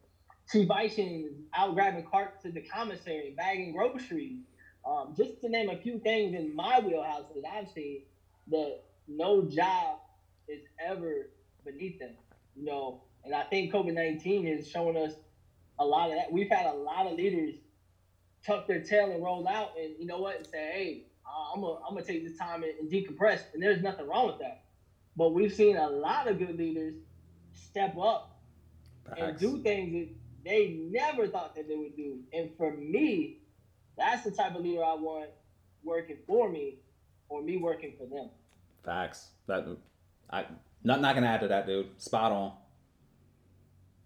Chief 0.51 0.67
Ishins 0.67 1.29
out 1.55 1.73
grabbing 1.73 2.05
carts 2.05 2.45
at 2.45 2.53
the 2.53 2.61
commissary, 2.61 3.33
bagging 3.37 3.73
groceries. 3.73 4.39
Um, 4.85 5.13
just 5.15 5.39
to 5.41 5.49
name 5.49 5.69
a 5.69 5.77
few 5.77 5.99
things 5.99 6.35
in 6.35 6.53
my 6.53 6.79
wheelhouse 6.79 7.23
that 7.33 7.49
I've 7.49 7.69
seen, 7.69 8.01
that 8.49 8.83
no 9.07 9.43
job 9.43 9.99
is 10.49 10.61
ever 10.85 11.29
beneath 11.63 11.99
them. 11.99 12.15
You 12.55 12.65
know, 12.65 13.01
and 13.23 13.33
I 13.33 13.43
think 13.43 13.71
COVID 13.71 13.93
nineteen 13.93 14.45
is 14.45 14.67
showing 14.67 14.97
us 14.97 15.13
a 15.79 15.85
lot 15.85 16.09
of 16.09 16.17
that. 16.17 16.31
We've 16.31 16.49
had 16.49 16.65
a 16.65 16.73
lot 16.73 17.07
of 17.07 17.13
leaders 17.13 17.55
tuck 18.45 18.67
their 18.67 18.81
tail 18.81 19.11
and 19.11 19.23
roll 19.23 19.47
out, 19.47 19.71
and 19.79 19.93
you 19.97 20.05
know 20.05 20.19
what, 20.19 20.37
and 20.37 20.47
say, 20.47 20.71
"Hey, 20.73 21.05
I'm 21.53 21.61
gonna 21.61 21.79
I'm 21.87 21.93
gonna 21.93 22.05
take 22.05 22.23
this 22.27 22.37
time 22.37 22.63
and, 22.63 22.73
and 22.79 22.91
decompress," 22.91 23.41
and 23.53 23.61
there's 23.61 23.81
nothing 23.81 24.07
wrong 24.07 24.27
with 24.27 24.39
that. 24.39 24.63
But 25.15 25.33
we've 25.33 25.53
seen 25.53 25.77
a 25.77 25.87
lot 25.87 26.27
of 26.27 26.39
good 26.39 26.57
leaders 26.57 26.95
step 27.53 27.97
up 27.97 28.39
Perhaps. 29.03 29.21
and 29.21 29.39
do 29.39 29.61
things 29.61 29.93
that 29.93 30.09
they 30.43 30.79
never 30.89 31.27
thought 31.27 31.55
that 31.55 31.67
they 31.67 31.75
would 31.75 31.95
do. 31.95 32.19
And 32.33 32.49
for 32.57 32.75
me, 32.75 33.39
that's 33.97 34.23
the 34.23 34.31
type 34.31 34.55
of 34.55 34.61
leader 34.61 34.83
I 34.83 34.95
want 34.95 35.29
working 35.83 36.17
for 36.25 36.49
me, 36.49 36.79
or 37.29 37.41
me 37.41 37.57
working 37.57 37.93
for 37.97 38.05
them. 38.05 38.29
Facts. 38.83 39.29
That 39.47 39.65
I 40.29 40.45
not 40.83 41.01
not 41.01 41.15
gonna 41.15 41.27
add 41.27 41.41
to 41.41 41.47
that, 41.49 41.67
dude. 41.67 42.01
Spot 42.01 42.31
on. 42.31 42.53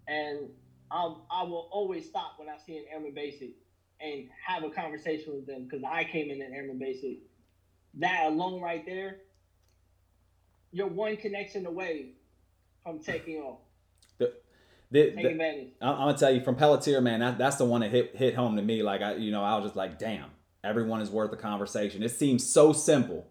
And 0.07 0.49
I'll, 0.89 1.25
I 1.29 1.43
will 1.43 1.67
always 1.71 2.05
stop 2.05 2.33
when 2.37 2.47
I 2.47 2.57
see 2.65 2.77
an 2.77 2.85
airman 2.91 3.13
basic 3.13 3.51
and 4.01 4.27
have 4.45 4.63
a 4.63 4.69
conversation 4.69 5.33
with 5.35 5.47
them 5.47 5.63
because 5.63 5.83
I 5.83 6.03
came 6.03 6.29
in 6.29 6.41
an 6.41 6.53
airman 6.53 6.77
basic. 6.77 7.19
That 7.95 8.27
alone, 8.27 8.61
right 8.61 8.85
there, 8.85 9.17
you're 10.71 10.87
one 10.87 11.17
connection 11.17 11.65
away 11.65 12.11
from 12.83 12.99
taking 12.99 13.37
off. 13.37 13.59
The, 14.17 14.33
the, 14.91 15.09
the, 15.15 15.27
advantage. 15.27 15.69
I'm 15.81 15.95
gonna 15.97 16.17
tell 16.17 16.31
you 16.31 16.41
from 16.41 16.55
Pelletier, 16.55 17.01
man. 17.01 17.19
That, 17.21 17.37
that's 17.37 17.57
the 17.57 17.65
one 17.65 17.81
that 17.81 17.91
hit 17.91 18.15
hit 18.15 18.35
home 18.35 18.55
to 18.55 18.61
me. 18.61 18.83
Like 18.83 19.01
I, 19.01 19.15
you 19.15 19.31
know, 19.31 19.43
I 19.43 19.55
was 19.55 19.65
just 19.65 19.75
like, 19.75 19.97
damn, 19.97 20.29
everyone 20.63 21.01
is 21.01 21.09
worth 21.09 21.31
a 21.33 21.37
conversation. 21.37 22.03
It 22.03 22.09
seems 22.09 22.47
so 22.47 22.73
simple, 22.73 23.27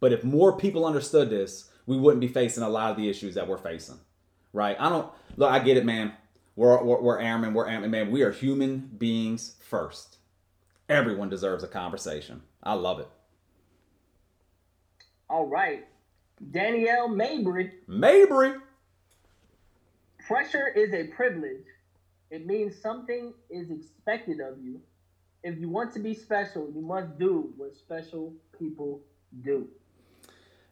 but 0.00 0.12
if 0.12 0.22
more 0.22 0.56
people 0.56 0.86
understood 0.86 1.30
this, 1.30 1.70
we 1.86 1.98
wouldn't 1.98 2.20
be 2.20 2.28
facing 2.28 2.62
a 2.62 2.68
lot 2.68 2.90
of 2.90 2.96
the 2.96 3.08
issues 3.08 3.34
that 3.34 3.48
we're 3.48 3.58
facing, 3.58 3.98
right? 4.52 4.76
I 4.78 4.88
don't 4.88 5.10
look. 5.36 5.50
I 5.50 5.58
get 5.58 5.76
it, 5.76 5.84
man. 5.84 6.12
We're 6.58 6.82
we're, 6.82 7.00
we're 7.00 7.20
airmen. 7.20 7.54
We're 7.54 7.68
airmen, 7.68 7.92
man. 7.92 8.10
We 8.10 8.22
are 8.22 8.32
human 8.32 8.90
beings 8.98 9.54
first. 9.60 10.16
Everyone 10.88 11.28
deserves 11.28 11.62
a 11.62 11.68
conversation. 11.68 12.42
I 12.64 12.74
love 12.74 12.98
it. 12.98 13.06
All 15.30 15.46
right, 15.46 15.86
Danielle 16.50 17.10
Mabry. 17.10 17.74
Mabry. 17.86 18.54
Pressure 20.26 20.66
is 20.74 20.92
a 20.92 21.04
privilege. 21.14 21.64
It 22.32 22.44
means 22.44 22.74
something 22.82 23.34
is 23.48 23.70
expected 23.70 24.40
of 24.40 24.58
you. 24.60 24.80
If 25.44 25.60
you 25.60 25.68
want 25.68 25.92
to 25.94 26.00
be 26.00 26.12
special, 26.12 26.68
you 26.74 26.80
must 26.80 27.20
do 27.20 27.52
what 27.56 27.76
special 27.76 28.34
people 28.58 29.00
do 29.44 29.68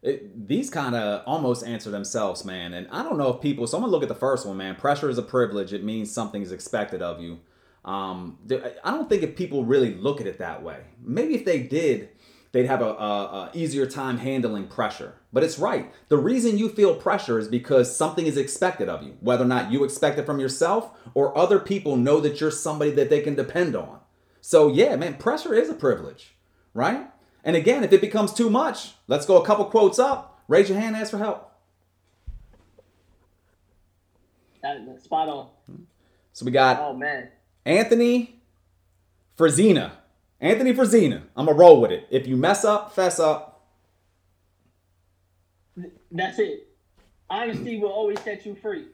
it, 0.07 0.47
these 0.47 0.69
kind 0.69 0.95
of 0.95 1.23
almost 1.25 1.65
answer 1.65 1.91
themselves, 1.91 2.45
man. 2.45 2.73
And 2.73 2.87
I 2.91 3.03
don't 3.03 3.17
know 3.17 3.33
if 3.33 3.41
people. 3.41 3.67
So 3.67 3.77
I'm 3.77 3.81
gonna 3.81 3.91
look 3.91 4.03
at 4.03 4.09
the 4.09 4.15
first 4.15 4.45
one, 4.45 4.57
man. 4.57 4.75
Pressure 4.75 5.09
is 5.09 5.17
a 5.17 5.23
privilege. 5.23 5.73
It 5.73 5.83
means 5.83 6.11
something 6.11 6.41
is 6.41 6.51
expected 6.51 7.01
of 7.01 7.21
you. 7.21 7.39
Um, 7.83 8.37
I 8.83 8.91
don't 8.91 9.09
think 9.09 9.23
if 9.23 9.35
people 9.35 9.63
really 9.63 9.93
look 9.93 10.19
at 10.19 10.27
it 10.27 10.39
that 10.39 10.61
way. 10.61 10.81
Maybe 11.01 11.35
if 11.35 11.45
they 11.45 11.59
did, 11.59 12.09
they'd 12.51 12.65
have 12.65 12.81
a, 12.81 12.85
a, 12.85 12.89
a, 12.89 13.51
easier 13.53 13.85
time 13.85 14.17
handling 14.17 14.67
pressure. 14.67 15.15
But 15.31 15.43
it's 15.43 15.57
right. 15.57 15.91
The 16.09 16.17
reason 16.17 16.57
you 16.57 16.67
feel 16.67 16.95
pressure 16.95 17.39
is 17.39 17.47
because 17.47 17.95
something 17.95 18.25
is 18.25 18.35
expected 18.35 18.89
of 18.89 19.03
you, 19.03 19.15
whether 19.21 19.45
or 19.45 19.47
not 19.47 19.71
you 19.71 19.85
expect 19.85 20.19
it 20.19 20.25
from 20.25 20.39
yourself 20.39 20.91
or 21.13 21.37
other 21.37 21.59
people 21.59 21.95
know 21.95 22.19
that 22.19 22.41
you're 22.41 22.51
somebody 22.51 22.91
that 22.91 23.09
they 23.09 23.21
can 23.21 23.35
depend 23.35 23.75
on. 23.75 23.99
So 24.41 24.67
yeah, 24.67 24.95
man, 24.95 25.15
pressure 25.15 25.53
is 25.53 25.69
a 25.69 25.73
privilege, 25.73 26.35
right? 26.73 27.09
And 27.47 27.55
again, 27.55 27.85
if 27.85 27.93
it 27.93 28.01
becomes 28.01 28.33
too 28.33 28.49
much, 28.49 28.91
let's 29.07 29.25
go 29.25 29.41
a 29.41 29.45
couple 29.45 29.63
quotes 29.63 29.99
up. 29.99 30.41
Raise 30.49 30.67
your 30.67 30.77
hand, 30.77 30.97
ask 30.97 31.11
for 31.11 31.17
help. 31.17 31.49
That, 34.61 35.01
spot 35.01 35.29
on. 35.29 35.47
So 36.33 36.45
we 36.45 36.51
got 36.51 36.77
oh 36.81 36.93
man 36.93 37.29
Anthony 37.65 38.41
Frazina. 39.37 39.93
Anthony 40.41 40.73
Frazina. 40.73 41.23
I'm 41.37 41.45
gonna 41.45 41.57
roll 41.57 41.79
with 41.79 41.91
it. 41.91 42.05
If 42.11 42.27
you 42.27 42.35
mess 42.35 42.65
up, 42.65 42.93
fess 42.93 43.17
up. 43.17 43.65
That's 46.11 46.39
it. 46.39 46.67
Honesty 47.29 47.79
will 47.79 47.91
always 47.91 48.19
set 48.19 48.45
you 48.45 48.55
free. 48.55 48.87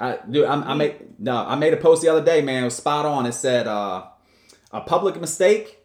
I 0.00 0.20
dude, 0.28 0.46
I, 0.46 0.54
I 0.54 0.74
made 0.74 1.20
no, 1.20 1.36
I 1.36 1.54
made 1.54 1.74
a 1.74 1.76
post 1.76 2.00
the 2.00 2.08
other 2.08 2.24
day, 2.24 2.40
man. 2.40 2.62
It 2.62 2.64
was 2.64 2.76
spot 2.76 3.04
on. 3.04 3.26
It 3.26 3.32
said 3.32 3.66
uh, 3.66 4.06
a 4.72 4.80
public 4.80 5.20
mistake 5.20 5.80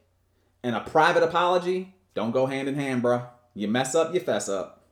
and 0.64 0.76
a 0.76 0.82
private 0.82 1.24
apology 1.24 1.94
don't 2.18 2.32
go 2.32 2.48
hand 2.48 2.68
in 2.68 2.74
hand, 2.74 3.04
bro. 3.04 3.24
You 3.54 3.68
mess 3.68 3.94
up, 3.94 4.14
you 4.14 4.20
fess 4.20 4.50
up. 4.50 4.86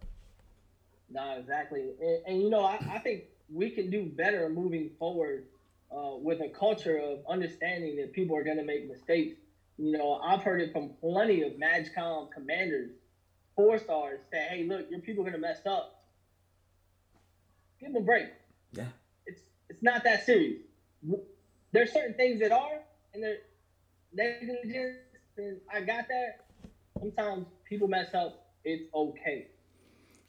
No, 1.10 1.38
exactly. 1.40 1.90
And, 2.00 2.20
and 2.28 2.42
you 2.42 2.50
know, 2.52 2.64
I, 2.64 2.76
I, 2.92 3.00
think 3.00 3.24
we 3.52 3.70
can 3.72 3.90
do 3.90 4.06
better 4.06 4.48
moving 4.50 4.92
forward 5.00 5.46
uh, 5.92 6.18
with 6.22 6.42
a 6.42 6.50
culture 6.50 6.98
of 6.98 7.20
understanding 7.28 7.96
that 7.98 8.14
people 8.14 8.38
are 8.38 8.44
going 8.44 8.58
to 8.58 8.64
make 8.64 8.88
mistakes. 8.88 9.38
You 9.78 9.98
know, 9.98 10.22
I've 10.24 10.42
heard 10.42 10.62
it 10.62 10.72
from 10.72 10.92
plenty 11.02 11.42
of 11.42 11.54
MAJCOM 11.54 12.32
commanders, 12.32 12.92
four 13.56 13.80
stars, 13.80 14.20
say, 14.32 14.46
hey, 14.50 14.64
look, 14.68 14.86
your 14.92 15.00
people 15.00 15.26
are 15.26 15.32
going 15.32 15.42
to 15.42 15.48
mess 15.48 15.66
up. 15.66 16.04
Give 17.80 17.92
them 17.92 18.04
a 18.04 18.06
break. 18.06 18.28
Yeah. 18.72 18.86
It's 19.26 19.42
it's 19.70 19.82
not 19.82 20.04
that 20.04 20.26
serious. 20.26 20.62
There's 21.72 21.92
certain 21.92 22.14
things 22.14 22.40
that 22.40 22.52
are, 22.52 22.82
and 23.14 23.24
they're 23.24 23.40
negligence 24.14 24.98
I 25.38 25.82
got 25.82 26.08
that. 26.08 26.46
Sometimes 27.00 27.46
people 27.68 27.88
mess 27.88 28.14
up. 28.14 28.48
It's 28.64 28.84
okay. 28.94 29.48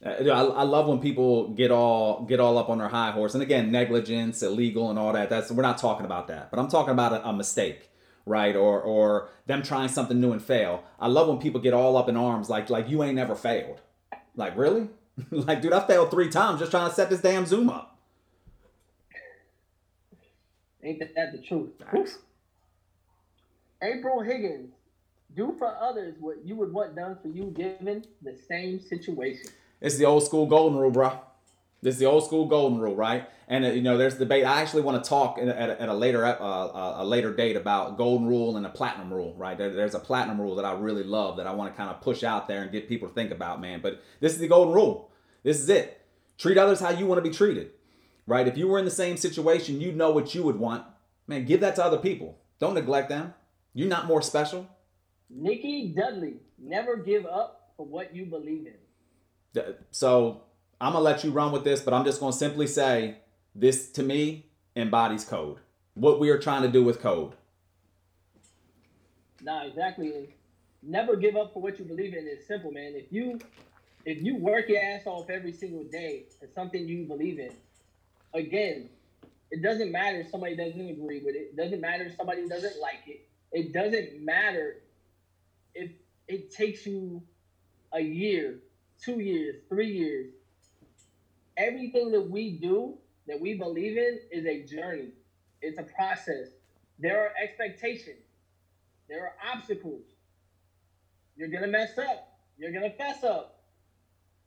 Uh, 0.04 0.10
I, 0.10 0.42
I 0.44 0.62
love 0.62 0.88
when 0.88 1.00
people 1.00 1.48
get 1.48 1.70
all 1.70 2.24
get 2.24 2.38
all 2.38 2.58
up 2.58 2.68
on 2.68 2.78
their 2.78 2.88
high 2.88 3.12
horse, 3.12 3.34
and 3.34 3.42
again, 3.42 3.70
negligence, 3.70 4.42
illegal, 4.42 4.90
and 4.90 4.98
all 4.98 5.12
that. 5.12 5.30
That's 5.30 5.50
we're 5.50 5.62
not 5.62 5.78
talking 5.78 6.04
about 6.04 6.28
that, 6.28 6.50
but 6.50 6.60
I'm 6.60 6.68
talking 6.68 6.90
about 6.92 7.12
a, 7.12 7.28
a 7.28 7.32
mistake, 7.32 7.88
right? 8.26 8.54
Or 8.54 8.80
or 8.80 9.28
them 9.46 9.62
trying 9.62 9.88
something 9.88 10.20
new 10.20 10.32
and 10.32 10.42
fail. 10.42 10.84
I 11.00 11.06
love 11.06 11.28
when 11.28 11.38
people 11.38 11.60
get 11.60 11.72
all 11.72 11.96
up 11.96 12.08
in 12.08 12.16
arms, 12.16 12.50
like 12.50 12.68
like 12.68 12.90
you 12.90 13.02
ain't 13.02 13.14
never 13.14 13.34
failed. 13.34 13.80
Like 14.34 14.56
really? 14.56 14.88
like 15.30 15.62
dude, 15.62 15.72
I 15.72 15.86
failed 15.86 16.10
three 16.10 16.28
times 16.28 16.60
just 16.60 16.72
trying 16.72 16.90
to 16.90 16.94
set 16.94 17.08
this 17.08 17.20
damn 17.20 17.46
Zoom 17.46 17.70
up. 17.70 17.98
Ain't 20.82 21.00
that 21.00 21.32
the 21.32 21.38
truth? 21.38 21.70
April 23.82 24.20
Higgins 24.20 24.75
do 25.36 25.54
for 25.58 25.76
others 25.80 26.16
what 26.18 26.44
you 26.44 26.56
would 26.56 26.72
want 26.72 26.96
done 26.96 27.16
for 27.20 27.28
you 27.28 27.52
given 27.56 28.04
the 28.22 28.36
same 28.48 28.80
situation. 28.80 29.50
It's 29.80 29.98
the 29.98 30.06
old 30.06 30.24
school 30.24 30.46
golden 30.46 30.78
rule, 30.78 30.90
bro. 30.90 31.20
This 31.82 31.94
is 31.94 31.98
the 32.00 32.06
old 32.06 32.24
school 32.24 32.46
golden 32.46 32.80
rule, 32.80 32.96
right? 32.96 33.28
And 33.48 33.64
uh, 33.64 33.68
you 33.68 33.82
know, 33.82 33.98
there's 33.98 34.16
debate. 34.16 34.44
I 34.44 34.62
actually 34.62 34.82
want 34.82 35.04
to 35.04 35.08
talk 35.08 35.38
at 35.38 35.46
a, 35.46 35.80
at 35.80 35.88
a 35.88 35.94
later 35.94 36.24
uh, 36.24 36.32
uh, 36.32 36.94
a 36.98 37.04
later 37.04 37.32
date 37.32 37.54
about 37.54 37.98
golden 37.98 38.26
rule 38.26 38.56
and 38.56 38.64
a 38.64 38.70
platinum 38.70 39.12
rule, 39.12 39.34
right? 39.36 39.56
There, 39.56 39.70
there's 39.70 39.94
a 39.94 40.00
platinum 40.00 40.40
rule 40.40 40.56
that 40.56 40.64
I 40.64 40.72
really 40.72 41.04
love 41.04 41.36
that 41.36 41.46
I 41.46 41.52
want 41.52 41.72
to 41.72 41.76
kind 41.76 41.90
of 41.90 42.00
push 42.00 42.24
out 42.24 42.48
there 42.48 42.62
and 42.62 42.72
get 42.72 42.88
people 42.88 43.06
to 43.06 43.14
think 43.14 43.30
about, 43.30 43.60
man. 43.60 43.80
But 43.82 44.02
this 44.20 44.32
is 44.32 44.38
the 44.38 44.48
golden 44.48 44.74
rule. 44.74 45.10
This 45.42 45.60
is 45.60 45.68
it. 45.68 46.00
Treat 46.38 46.58
others 46.58 46.80
how 46.80 46.90
you 46.90 47.06
want 47.06 47.22
to 47.22 47.30
be 47.30 47.34
treated, 47.34 47.70
right? 48.26 48.48
If 48.48 48.56
you 48.56 48.68
were 48.68 48.78
in 48.78 48.84
the 48.84 48.90
same 48.90 49.16
situation, 49.16 49.80
you 49.80 49.92
know 49.92 50.10
what 50.10 50.34
you 50.34 50.42
would 50.42 50.58
want. 50.58 50.84
Man, 51.26 51.44
give 51.44 51.60
that 51.60 51.76
to 51.76 51.84
other 51.84 51.98
people. 51.98 52.38
Don't 52.58 52.74
neglect 52.74 53.10
them. 53.10 53.34
You're 53.74 53.88
not 53.88 54.06
more 54.06 54.22
special. 54.22 54.66
Nikki 55.28 55.88
Dudley, 55.88 56.36
never 56.58 56.96
give 56.96 57.26
up 57.26 57.72
for 57.76 57.86
what 57.86 58.14
you 58.14 58.26
believe 58.26 58.66
in. 58.66 59.74
So 59.90 60.42
I'm 60.80 60.92
gonna 60.92 61.04
let 61.04 61.24
you 61.24 61.30
run 61.30 61.52
with 61.52 61.64
this, 61.64 61.80
but 61.80 61.94
I'm 61.94 62.04
just 62.04 62.20
gonna 62.20 62.32
simply 62.32 62.66
say 62.66 63.18
this 63.54 63.90
to 63.92 64.02
me 64.02 64.46
embodies 64.76 65.24
code. 65.24 65.58
What 65.94 66.20
we 66.20 66.30
are 66.30 66.38
trying 66.38 66.62
to 66.62 66.68
do 66.68 66.84
with 66.84 67.00
code. 67.00 67.32
Nah, 69.42 69.64
exactly. 69.64 70.34
Never 70.82 71.16
give 71.16 71.36
up 71.36 71.54
for 71.54 71.62
what 71.62 71.78
you 71.78 71.84
believe 71.84 72.14
in. 72.14 72.26
It's 72.26 72.46
simple, 72.46 72.70
man. 72.70 72.92
If 72.94 73.10
you 73.10 73.40
if 74.04 74.22
you 74.22 74.36
work 74.36 74.68
your 74.68 74.82
ass 74.82 75.06
off 75.06 75.30
every 75.30 75.52
single 75.52 75.84
day 75.84 76.26
for 76.38 76.46
something 76.54 76.86
you 76.86 77.04
believe 77.04 77.38
in, 77.38 77.52
again, 78.34 78.88
it 79.50 79.62
doesn't 79.62 79.90
matter 79.90 80.20
if 80.20 80.30
somebody 80.30 80.54
doesn't 80.54 80.88
agree 80.88 81.22
with 81.24 81.34
it. 81.34 81.52
It 81.52 81.56
doesn't 81.56 81.80
matter 81.80 82.04
if 82.04 82.16
somebody 82.16 82.48
doesn't 82.48 82.80
like 82.80 83.02
it. 83.06 83.26
It 83.52 83.72
doesn't 83.72 84.24
matter 84.24 84.76
if 85.76 85.90
it 86.28 86.50
takes 86.50 86.86
you 86.86 87.22
a 87.92 88.00
year, 88.00 88.58
two 89.02 89.20
years, 89.20 89.56
three 89.68 89.90
years. 89.90 90.28
Everything 91.56 92.12
that 92.12 92.22
we 92.22 92.50
do, 92.50 92.96
that 93.28 93.40
we 93.40 93.54
believe 93.54 93.96
in, 93.96 94.18
is 94.30 94.46
a 94.46 94.60
journey. 94.60 95.10
It's 95.62 95.78
a 95.78 95.84
process. 95.84 96.48
There 96.98 97.20
are 97.20 97.32
expectations. 97.42 98.24
There 99.08 99.24
are 99.24 99.32
obstacles. 99.52 100.04
You're 101.36 101.48
gonna 101.48 101.68
mess 101.68 101.98
up. 101.98 102.28
You're 102.58 102.72
gonna 102.72 102.90
fess 102.90 103.24
up. 103.24 103.50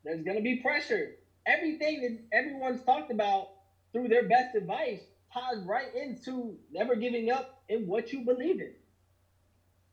There's 0.05 0.23
gonna 0.23 0.41
be 0.41 0.55
pressure. 0.55 1.11
Everything 1.47 2.01
that 2.01 2.37
everyone's 2.37 2.81
talked 2.83 3.11
about 3.11 3.49
through 3.93 4.09
their 4.09 4.23
best 4.23 4.55
advice 4.55 5.01
ties 5.33 5.63
right 5.65 5.93
into 5.93 6.57
never 6.71 6.95
giving 6.95 7.31
up 7.31 7.47
in 7.69 7.87
what 7.87 8.13
you 8.13 8.21
believe 8.21 8.59
in. 8.61 8.73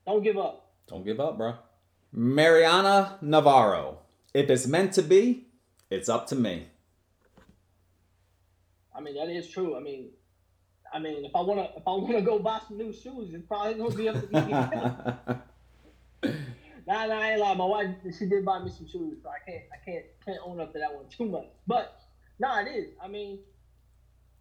Don't 0.07 0.22
give 0.22 0.39
up. 0.39 0.66
Don't 0.89 1.05
give 1.05 1.20
up, 1.20 1.37
bro. 1.37 1.55
Mariana 2.12 3.18
Navarro. 3.20 3.99
If 4.32 4.51
it's 4.51 4.66
meant 4.66 4.93
to 4.95 5.03
be, 5.03 5.49
it's 5.91 6.09
up 6.09 6.26
to 6.28 6.37
me. 6.37 6.68
I 8.95 9.01
mean, 9.01 9.14
that 9.16 9.28
is 9.28 9.49
true. 9.49 9.76
I 9.76 9.80
mean, 9.80 10.11
I 10.93 10.99
mean, 10.99 11.24
if 11.24 11.34
I 11.34 11.41
wanna 11.41 11.68
if 11.76 11.82
I 11.87 11.91
wanna 11.91 12.22
go 12.22 12.39
buy 12.39 12.61
some 12.66 12.78
new 12.78 12.93
shoes, 12.93 13.34
it's 13.34 13.47
probably 13.47 13.74
gonna 13.74 13.95
be 13.95 14.09
up 14.09 14.20
to 14.20 14.26
me. 14.45 14.51
nah, 16.87 17.07
nah, 17.07 17.20
I 17.20 17.32
ain't 17.32 17.41
lie. 17.41 17.55
My 17.55 17.64
wife, 17.64 17.91
she 18.18 18.26
did 18.26 18.45
buy 18.45 18.61
me 18.62 18.70
some 18.70 18.87
shoes, 18.87 19.18
so 19.22 19.28
I 19.28 19.39
can't, 19.51 19.64
I 19.72 19.84
can't, 19.84 20.05
can't 20.24 20.39
own 20.45 20.61
up 20.61 20.72
to 20.72 20.78
that 20.78 20.95
one 20.95 21.05
too 21.11 21.26
much. 21.26 21.49
But 21.66 22.01
nah, 22.39 22.61
it 22.62 22.68
is. 22.68 22.95
I 23.03 23.09
mean, 23.09 23.41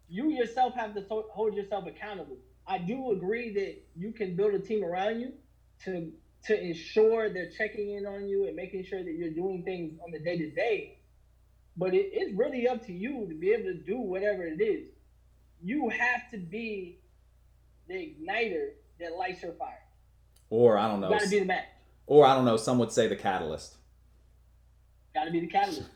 you 0.08 0.30
yourself 0.30 0.74
have 0.74 0.94
to 0.94 1.04
hold 1.08 1.54
yourself 1.54 1.86
accountable. 1.86 2.38
I 2.66 2.78
do 2.78 3.12
agree 3.12 3.52
that 3.54 3.82
you 3.96 4.12
can 4.12 4.36
build 4.36 4.54
a 4.54 4.58
team 4.58 4.84
around 4.84 5.20
you 5.20 5.32
to 5.84 6.12
to 6.46 6.60
ensure 6.60 7.32
they're 7.32 7.50
checking 7.50 7.94
in 7.96 8.06
on 8.06 8.28
you 8.28 8.46
and 8.46 8.54
making 8.54 8.84
sure 8.84 9.02
that 9.02 9.12
you're 9.12 9.30
doing 9.30 9.62
things 9.64 9.98
on 10.04 10.10
the 10.12 10.18
day 10.18 10.38
to 10.38 10.50
day. 10.50 10.98
But 11.76 11.94
it, 11.94 12.10
it's 12.12 12.36
really 12.36 12.68
up 12.68 12.84
to 12.86 12.92
you 12.92 13.26
to 13.28 13.34
be 13.34 13.50
able 13.50 13.64
to 13.64 13.74
do 13.74 13.98
whatever 13.98 14.44
it 14.44 14.60
is. 14.60 14.88
You 15.62 15.88
have 15.88 16.30
to 16.32 16.38
be 16.38 17.00
the 17.88 17.94
igniter 17.94 18.70
that 19.00 19.16
lights 19.18 19.42
your 19.42 19.52
fire. 19.52 19.82
Or 20.48 20.78
I 20.78 20.88
don't 20.88 21.00
know. 21.00 21.08
You 21.08 21.18
gotta 21.18 21.30
be 21.30 21.38
the 21.40 21.44
match. 21.44 21.64
Or 22.06 22.24
I 22.24 22.34
don't 22.34 22.44
know. 22.44 22.56
Some 22.56 22.78
would 22.78 22.92
say 22.92 23.08
the 23.08 23.16
catalyst. 23.16 23.74
Gotta 25.14 25.30
be 25.30 25.40
the 25.40 25.48
catalyst. 25.48 25.88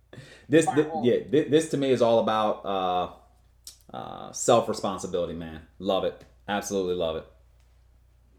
this, 0.48 0.66
yeah, 1.02 1.18
this, 1.30 1.50
this, 1.50 1.68
to 1.70 1.76
me 1.76 1.90
is 1.90 2.00
all 2.00 2.20
about 2.20 2.64
uh, 2.64 3.96
uh, 3.96 4.32
self 4.32 4.68
responsibility, 4.68 5.34
man. 5.34 5.60
Love 5.78 6.04
it. 6.04 6.24
Absolutely 6.48 6.94
love 6.94 7.16
it. 7.16 7.26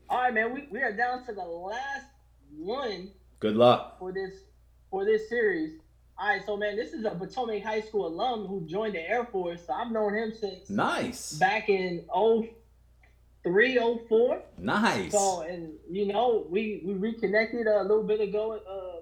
All 0.09 0.17
right, 0.17 0.33
man. 0.33 0.53
We, 0.53 0.67
we 0.71 0.81
are 0.81 0.91
down 0.91 1.23
to 1.27 1.33
the 1.33 1.43
last 1.43 2.07
one. 2.57 3.11
Good 3.39 3.55
luck 3.55 3.99
for 3.99 4.11
this 4.11 4.33
for 4.89 5.05
this 5.05 5.29
series. 5.29 5.79
All 6.17 6.27
right, 6.27 6.41
so 6.45 6.57
man, 6.57 6.75
this 6.75 6.93
is 6.93 7.05
a 7.05 7.11
Potomac 7.11 7.63
High 7.63 7.81
School 7.81 8.07
alum 8.07 8.47
who 8.47 8.65
joined 8.65 8.95
the 8.95 9.07
Air 9.07 9.25
Force. 9.25 9.67
So 9.67 9.73
I've 9.73 9.91
known 9.91 10.15
him 10.15 10.33
since 10.37 10.69
nice 10.69 11.33
back 11.33 11.69
in 11.69 12.05
03, 13.43 13.79
04. 14.09 14.41
Nice. 14.57 15.11
So 15.11 15.41
and 15.41 15.73
you 15.89 16.07
know 16.07 16.45
we 16.49 16.81
we 16.83 16.95
reconnected 16.95 17.67
a 17.67 17.83
little 17.83 18.03
bit 18.03 18.19
ago 18.19 18.53
uh, 18.53 19.01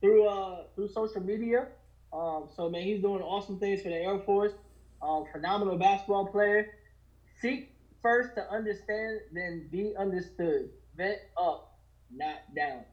through 0.00 0.26
uh, 0.26 0.62
through 0.74 0.88
social 0.88 1.20
media. 1.20 1.66
Um, 2.14 2.48
so 2.56 2.70
man, 2.70 2.82
he's 2.82 3.02
doing 3.02 3.20
awesome 3.20 3.60
things 3.60 3.82
for 3.82 3.90
the 3.90 3.96
Air 3.96 4.18
Force. 4.20 4.52
Um, 5.02 5.26
phenomenal 5.30 5.76
basketball 5.76 6.26
player. 6.26 6.70
Seek 7.42 7.75
first 8.06 8.36
to 8.36 8.52
understand, 8.52 9.18
then 9.32 9.68
be 9.72 9.92
understood. 9.98 10.70
Vent 10.96 11.18
up, 11.36 11.80
not 12.14 12.54
down. 12.54 12.84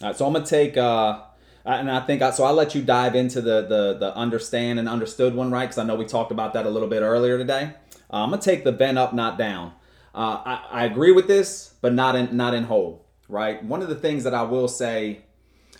All 0.00 0.08
right, 0.08 0.16
so 0.16 0.26
I'm 0.26 0.32
gonna 0.32 0.44
take. 0.44 0.76
Uh, 0.76 1.22
and 1.64 1.88
I 1.88 2.00
think 2.00 2.20
I, 2.20 2.32
so. 2.32 2.42
I'll 2.42 2.54
let 2.54 2.74
you 2.74 2.82
dive 2.82 3.14
into 3.14 3.40
the 3.40 3.62
the 3.62 3.96
the 3.98 4.16
understand 4.16 4.80
and 4.80 4.88
understood 4.88 5.36
one, 5.36 5.52
right? 5.52 5.66
Because 5.66 5.78
I 5.78 5.84
know 5.84 5.94
we 5.94 6.04
talked 6.04 6.32
about 6.32 6.52
that 6.54 6.66
a 6.66 6.70
little 6.70 6.88
bit 6.88 7.02
earlier 7.02 7.38
today. 7.38 7.74
Uh, 8.12 8.24
I'm 8.24 8.30
gonna 8.30 8.42
take 8.42 8.64
the 8.64 8.72
vent 8.72 8.98
up, 8.98 9.14
not 9.14 9.38
down. 9.38 9.72
Uh, 10.12 10.42
I, 10.44 10.64
I 10.70 10.84
agree 10.84 11.12
with 11.12 11.28
this, 11.28 11.74
but 11.80 11.94
not 11.94 12.16
in 12.16 12.36
not 12.36 12.54
in 12.54 12.64
whole, 12.64 13.06
right? 13.28 13.64
One 13.64 13.82
of 13.82 13.88
the 13.88 13.94
things 13.94 14.24
that 14.24 14.34
I 14.34 14.42
will 14.42 14.68
say, 14.68 15.24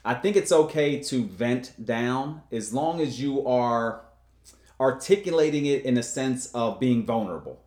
I 0.04 0.14
think 0.14 0.36
it's 0.36 0.52
okay 0.52 1.00
to 1.00 1.24
vent 1.24 1.72
down 1.84 2.42
as 2.52 2.72
long 2.72 3.00
as 3.00 3.20
you 3.20 3.44
are 3.46 4.04
articulating 4.78 5.66
it 5.66 5.84
in 5.84 5.98
a 5.98 6.02
sense 6.04 6.46
of 6.54 6.78
being 6.78 7.04
vulnerable, 7.04 7.63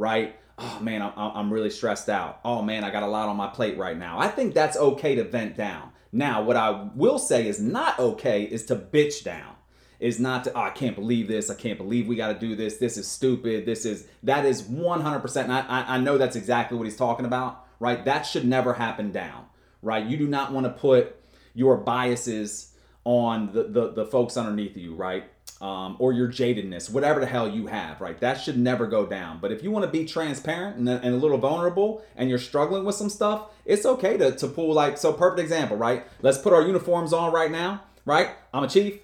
right? 0.00 0.36
Oh 0.58 0.78
man, 0.80 1.02
I'm, 1.02 1.12
I'm 1.16 1.52
really 1.52 1.70
stressed 1.70 2.08
out. 2.08 2.40
Oh 2.44 2.62
man, 2.62 2.82
I 2.82 2.90
got 2.90 3.02
a 3.02 3.06
lot 3.06 3.28
on 3.28 3.36
my 3.36 3.48
plate 3.48 3.78
right 3.78 3.96
now. 3.96 4.18
I 4.18 4.28
think 4.28 4.54
that's 4.54 4.76
okay 4.76 5.14
to 5.14 5.24
vent 5.24 5.56
down. 5.56 5.90
Now, 6.12 6.42
what 6.42 6.56
I 6.56 6.88
will 6.94 7.18
say 7.18 7.46
is 7.46 7.60
not 7.60 7.98
okay 7.98 8.42
is 8.42 8.64
to 8.66 8.76
bitch 8.76 9.22
down. 9.22 9.54
Is 10.00 10.18
not 10.18 10.44
to, 10.44 10.52
oh, 10.54 10.62
I 10.62 10.70
can't 10.70 10.96
believe 10.96 11.28
this. 11.28 11.50
I 11.50 11.54
can't 11.54 11.76
believe 11.76 12.08
we 12.08 12.16
got 12.16 12.28
to 12.28 12.38
do 12.38 12.56
this. 12.56 12.78
This 12.78 12.96
is 12.96 13.06
stupid. 13.06 13.66
This 13.66 13.84
is, 13.84 14.06
that 14.22 14.46
is 14.46 14.62
100%. 14.62 15.44
And 15.44 15.52
I, 15.52 15.84
I 15.86 15.98
know 15.98 16.16
that's 16.16 16.36
exactly 16.36 16.78
what 16.78 16.84
he's 16.84 16.96
talking 16.96 17.26
about, 17.26 17.66
right? 17.80 18.02
That 18.06 18.22
should 18.22 18.46
never 18.46 18.72
happen 18.72 19.12
down, 19.12 19.44
right? 19.82 20.04
You 20.04 20.16
do 20.16 20.26
not 20.26 20.52
want 20.52 20.64
to 20.64 20.72
put 20.72 21.16
your 21.52 21.76
biases 21.76 22.72
on 23.04 23.52
the, 23.52 23.64
the, 23.64 23.92
the 23.92 24.06
folks 24.06 24.38
underneath 24.38 24.74
you, 24.74 24.94
right? 24.94 25.24
Um, 25.60 25.96
or 25.98 26.14
your 26.14 26.26
jadedness, 26.26 26.88
whatever 26.90 27.20
the 27.20 27.26
hell 27.26 27.46
you 27.46 27.66
have, 27.66 28.00
right? 28.00 28.18
That 28.20 28.40
should 28.40 28.56
never 28.56 28.86
go 28.86 29.04
down. 29.04 29.40
But 29.42 29.52
if 29.52 29.62
you 29.62 29.70
want 29.70 29.84
to 29.84 29.90
be 29.90 30.06
transparent 30.06 30.78
and, 30.78 30.88
and, 30.88 31.14
a 31.14 31.18
little 31.18 31.36
vulnerable 31.36 32.02
and 32.16 32.30
you're 32.30 32.38
struggling 32.38 32.86
with 32.86 32.94
some 32.94 33.10
stuff, 33.10 33.50
it's 33.66 33.84
okay 33.84 34.16
to, 34.16 34.30
to 34.36 34.48
pull, 34.48 34.72
like, 34.72 34.96
so 34.96 35.12
perfect 35.12 35.40
example, 35.40 35.76
right? 35.76 36.06
Let's 36.22 36.38
put 36.38 36.54
our 36.54 36.62
uniforms 36.62 37.12
on 37.12 37.30
right 37.30 37.50
now, 37.50 37.82
right? 38.06 38.30
I'm 38.54 38.64
a 38.64 38.68
chief, 38.68 39.00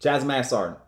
Chad's 0.00 0.24
Mass 0.24 0.50
Sergeant. 0.50 0.80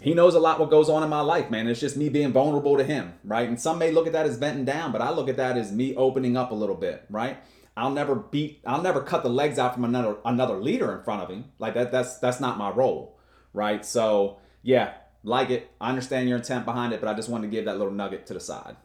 He 0.00 0.14
knows 0.14 0.34
a 0.34 0.40
lot 0.40 0.58
what 0.58 0.70
goes 0.70 0.88
on 0.88 1.02
in 1.02 1.10
my 1.10 1.20
life, 1.20 1.50
man. 1.50 1.68
It's 1.68 1.78
just 1.78 1.98
me 1.98 2.08
being 2.08 2.32
vulnerable 2.32 2.78
to 2.78 2.84
him, 2.84 3.12
right? 3.24 3.46
And 3.46 3.60
some 3.60 3.78
may 3.78 3.90
look 3.90 4.06
at 4.06 4.14
that 4.14 4.24
as 4.24 4.38
venting 4.38 4.64
down, 4.64 4.92
but 4.92 5.02
I 5.02 5.10
look 5.10 5.28
at 5.28 5.36
that 5.36 5.58
as 5.58 5.70
me 5.70 5.94
opening 5.94 6.38
up 6.38 6.50
a 6.50 6.54
little 6.54 6.74
bit, 6.74 7.04
right? 7.10 7.36
I'll 7.76 7.90
never 7.90 8.14
beat, 8.16 8.60
I'll 8.66 8.82
never 8.82 9.00
cut 9.00 9.22
the 9.22 9.30
legs 9.30 9.58
out 9.58 9.74
from 9.74 9.84
another 9.84 10.16
another 10.24 10.56
leader 10.56 10.96
in 10.96 11.04
front 11.04 11.22
of 11.22 11.30
him. 11.30 11.52
Like 11.58 11.74
that, 11.74 11.92
that's 11.92 12.18
that's 12.18 12.40
not 12.40 12.58
my 12.58 12.70
role 12.70 13.11
right? 13.52 13.84
So 13.84 14.38
yeah, 14.62 14.94
like 15.22 15.50
it. 15.50 15.70
I 15.80 15.88
understand 15.88 16.28
your 16.28 16.38
intent 16.38 16.64
behind 16.64 16.92
it, 16.92 17.00
but 17.00 17.08
I 17.08 17.14
just 17.14 17.28
wanted 17.28 17.48
to 17.48 17.50
give 17.50 17.64
that 17.66 17.78
little 17.78 17.92
nugget 17.92 18.26
to 18.26 18.34
the 18.34 18.40
side. 18.40 18.76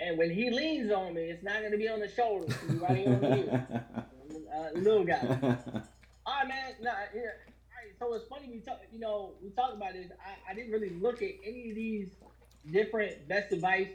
And 0.00 0.16
when 0.16 0.30
he 0.30 0.50
leans 0.50 0.92
on 0.92 1.14
me, 1.14 1.22
it's 1.22 1.42
not 1.42 1.60
going 1.60 1.72
to 1.72 1.78
be 1.78 1.88
on 1.88 2.00
the 2.00 2.08
shoulder. 2.08 2.46
It's 2.46 2.74
right 2.74 3.06
on 3.06 3.20
the 3.20 3.82
uh, 4.54 4.70
little 4.74 5.04
guy. 5.04 5.56
All 6.24 6.34
right, 6.40 6.48
man. 6.48 6.74
Nah, 6.80 6.90
here. 7.12 7.34
All 7.46 7.82
right. 7.82 7.98
So 7.98 8.14
it's 8.14 8.28
funny 8.28 8.48
we 8.52 8.60
talk. 8.60 8.80
You 8.92 9.00
know, 9.00 9.32
we 9.42 9.50
talked 9.50 9.74
about 9.74 9.94
this. 9.94 10.06
I, 10.24 10.52
I 10.52 10.54
didn't 10.54 10.70
really 10.70 10.90
look 10.90 11.20
at 11.22 11.30
any 11.44 11.70
of 11.70 11.74
these 11.74 12.10
different 12.70 13.26
best 13.28 13.52
advice 13.52 13.88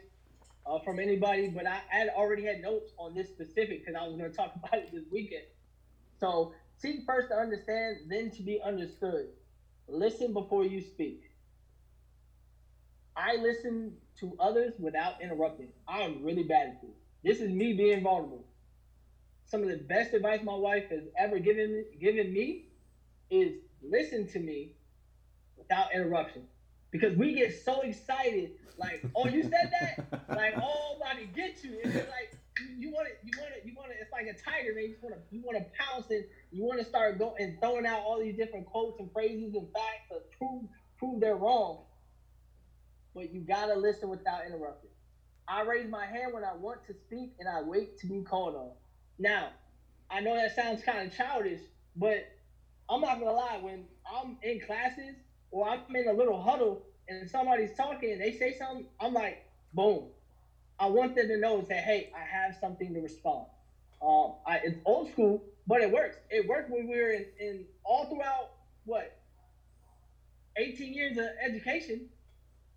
uh, 0.65 0.79
from 0.79 0.99
anybody, 0.99 1.47
but 1.47 1.65
I, 1.65 1.79
I 1.91 1.97
had 1.99 2.09
already 2.09 2.43
had 2.43 2.61
notes 2.61 2.91
on 2.97 3.13
this 3.13 3.29
specific 3.29 3.85
because 3.85 3.95
I 3.99 4.05
was 4.05 4.17
going 4.17 4.29
to 4.31 4.35
talk 4.35 4.53
about 4.55 4.73
it 4.73 4.91
this 4.91 5.05
weekend. 5.11 5.43
So 6.19 6.53
seek 6.77 7.05
first 7.05 7.29
to 7.29 7.35
understand, 7.35 7.97
then 8.07 8.31
to 8.31 8.41
be 8.41 8.61
understood. 8.61 9.27
Listen 9.87 10.33
before 10.33 10.63
you 10.65 10.81
speak. 10.81 11.23
I 13.15 13.35
listen 13.35 13.93
to 14.19 14.35
others 14.39 14.73
without 14.79 15.21
interrupting. 15.21 15.69
I 15.87 16.01
am 16.01 16.23
really 16.23 16.43
bad 16.43 16.67
at 16.67 16.81
this. 16.81 16.95
This 17.23 17.39
is 17.39 17.51
me 17.51 17.73
being 17.73 18.03
vulnerable. 18.03 18.45
Some 19.45 19.61
of 19.61 19.69
the 19.69 19.77
best 19.77 20.13
advice 20.13 20.41
my 20.43 20.55
wife 20.55 20.89
has 20.89 21.03
ever 21.17 21.37
given 21.39 21.85
given 21.99 22.33
me 22.33 22.65
is 23.29 23.53
listen 23.81 24.27
to 24.29 24.39
me 24.39 24.73
without 25.57 25.93
interruption. 25.93 26.43
Because 26.91 27.15
we 27.17 27.33
get 27.33 27.53
so 27.63 27.81
excited, 27.81 28.51
like, 28.77 29.03
oh, 29.15 29.27
you 29.27 29.43
said 29.43 29.71
that? 29.79 30.27
like, 30.29 30.53
oh, 30.57 30.95
I'm 30.95 31.01
about 31.01 31.19
to 31.19 31.25
get 31.25 31.63
you. 31.63 31.77
It's 31.83 31.95
like 31.95 32.37
you 32.77 32.91
want 32.91 33.07
it, 33.07 33.19
you 33.23 33.31
want 33.39 33.53
it, 33.53 33.63
you 33.65 33.73
want 33.75 33.91
it. 33.91 33.97
It's 34.01 34.11
like 34.11 34.27
a 34.27 34.33
tiger, 34.33 34.73
man. 34.73 34.85
You 34.85 34.95
want 35.01 35.15
to, 35.15 35.21
you 35.35 35.41
want 35.43 35.57
to 35.57 35.65
pounce 35.77 36.09
and 36.09 36.23
you 36.51 36.63
want 36.63 36.79
to 36.79 36.85
start 36.85 37.17
going 37.19 37.35
and 37.39 37.59
throwing 37.59 37.85
out 37.85 37.99
all 37.99 38.19
these 38.19 38.35
different 38.35 38.65
quotes 38.65 38.99
and 38.99 39.11
phrases 39.11 39.55
and 39.55 39.67
facts 39.73 40.09
to 40.09 40.19
prove 40.37 40.63
prove 40.97 41.21
they're 41.21 41.35
wrong. 41.35 41.83
But 43.15 43.33
you 43.33 43.41
gotta 43.41 43.75
listen 43.75 44.09
without 44.09 44.45
interrupting. 44.45 44.89
I 45.47 45.61
raise 45.61 45.89
my 45.89 46.05
hand 46.05 46.33
when 46.33 46.43
I 46.43 46.53
want 46.53 46.85
to 46.87 46.93
speak, 46.93 47.33
and 47.39 47.47
I 47.49 47.61
wait 47.61 47.99
to 47.99 48.07
be 48.07 48.21
called 48.21 48.55
on. 48.55 48.71
Now, 49.19 49.49
I 50.09 50.21
know 50.21 50.35
that 50.35 50.55
sounds 50.55 50.81
kind 50.83 51.07
of 51.07 51.15
childish, 51.15 51.61
but 51.95 52.25
I'm 52.89 53.01
not 53.01 53.19
gonna 53.19 53.33
lie, 53.33 53.59
when 53.61 53.85
I'm 54.05 54.37
in 54.41 54.59
classes 54.61 55.15
or 55.51 55.67
I'm 55.67 55.95
in 55.95 56.07
a 56.07 56.13
little 56.13 56.41
huddle 56.41 56.83
and 57.07 57.29
somebody's 57.29 57.75
talking 57.75 58.11
and 58.11 58.21
they 58.21 58.31
say 58.37 58.55
something, 58.57 58.87
I'm 58.99 59.13
like, 59.13 59.43
boom. 59.73 60.09
I 60.79 60.87
want 60.87 61.15
them 61.15 61.27
to 61.27 61.37
know 61.37 61.59
and 61.59 61.67
say, 61.67 61.75
hey, 61.75 62.11
I 62.15 62.23
have 62.25 62.55
something 62.59 62.93
to 62.93 62.99
respond. 63.01 63.45
Um, 64.01 64.33
I, 64.45 64.57
it's 64.63 64.77
old 64.85 65.11
school, 65.11 65.43
but 65.67 65.81
it 65.81 65.91
works. 65.91 66.17
It 66.29 66.47
worked 66.47 66.69
when 66.69 66.87
we 66.87 66.99
were 66.99 67.11
in, 67.11 67.25
in 67.39 67.65
all 67.83 68.05
throughout 68.05 68.51
what 68.85 69.17
18 70.57 70.93
years 70.93 71.17
of 71.17 71.25
education. 71.43 72.09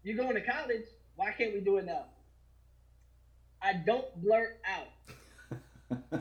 You're 0.03 0.17
going 0.17 0.35
to 0.35 0.41
college. 0.41 0.85
Why 1.17 1.33
can't 1.33 1.53
we 1.53 1.61
do 1.61 1.79
it 1.79 1.87
now? 1.87 2.05
I 3.61 3.73
don't 3.85 4.07
blurt 4.23 4.61
out. 4.65 6.21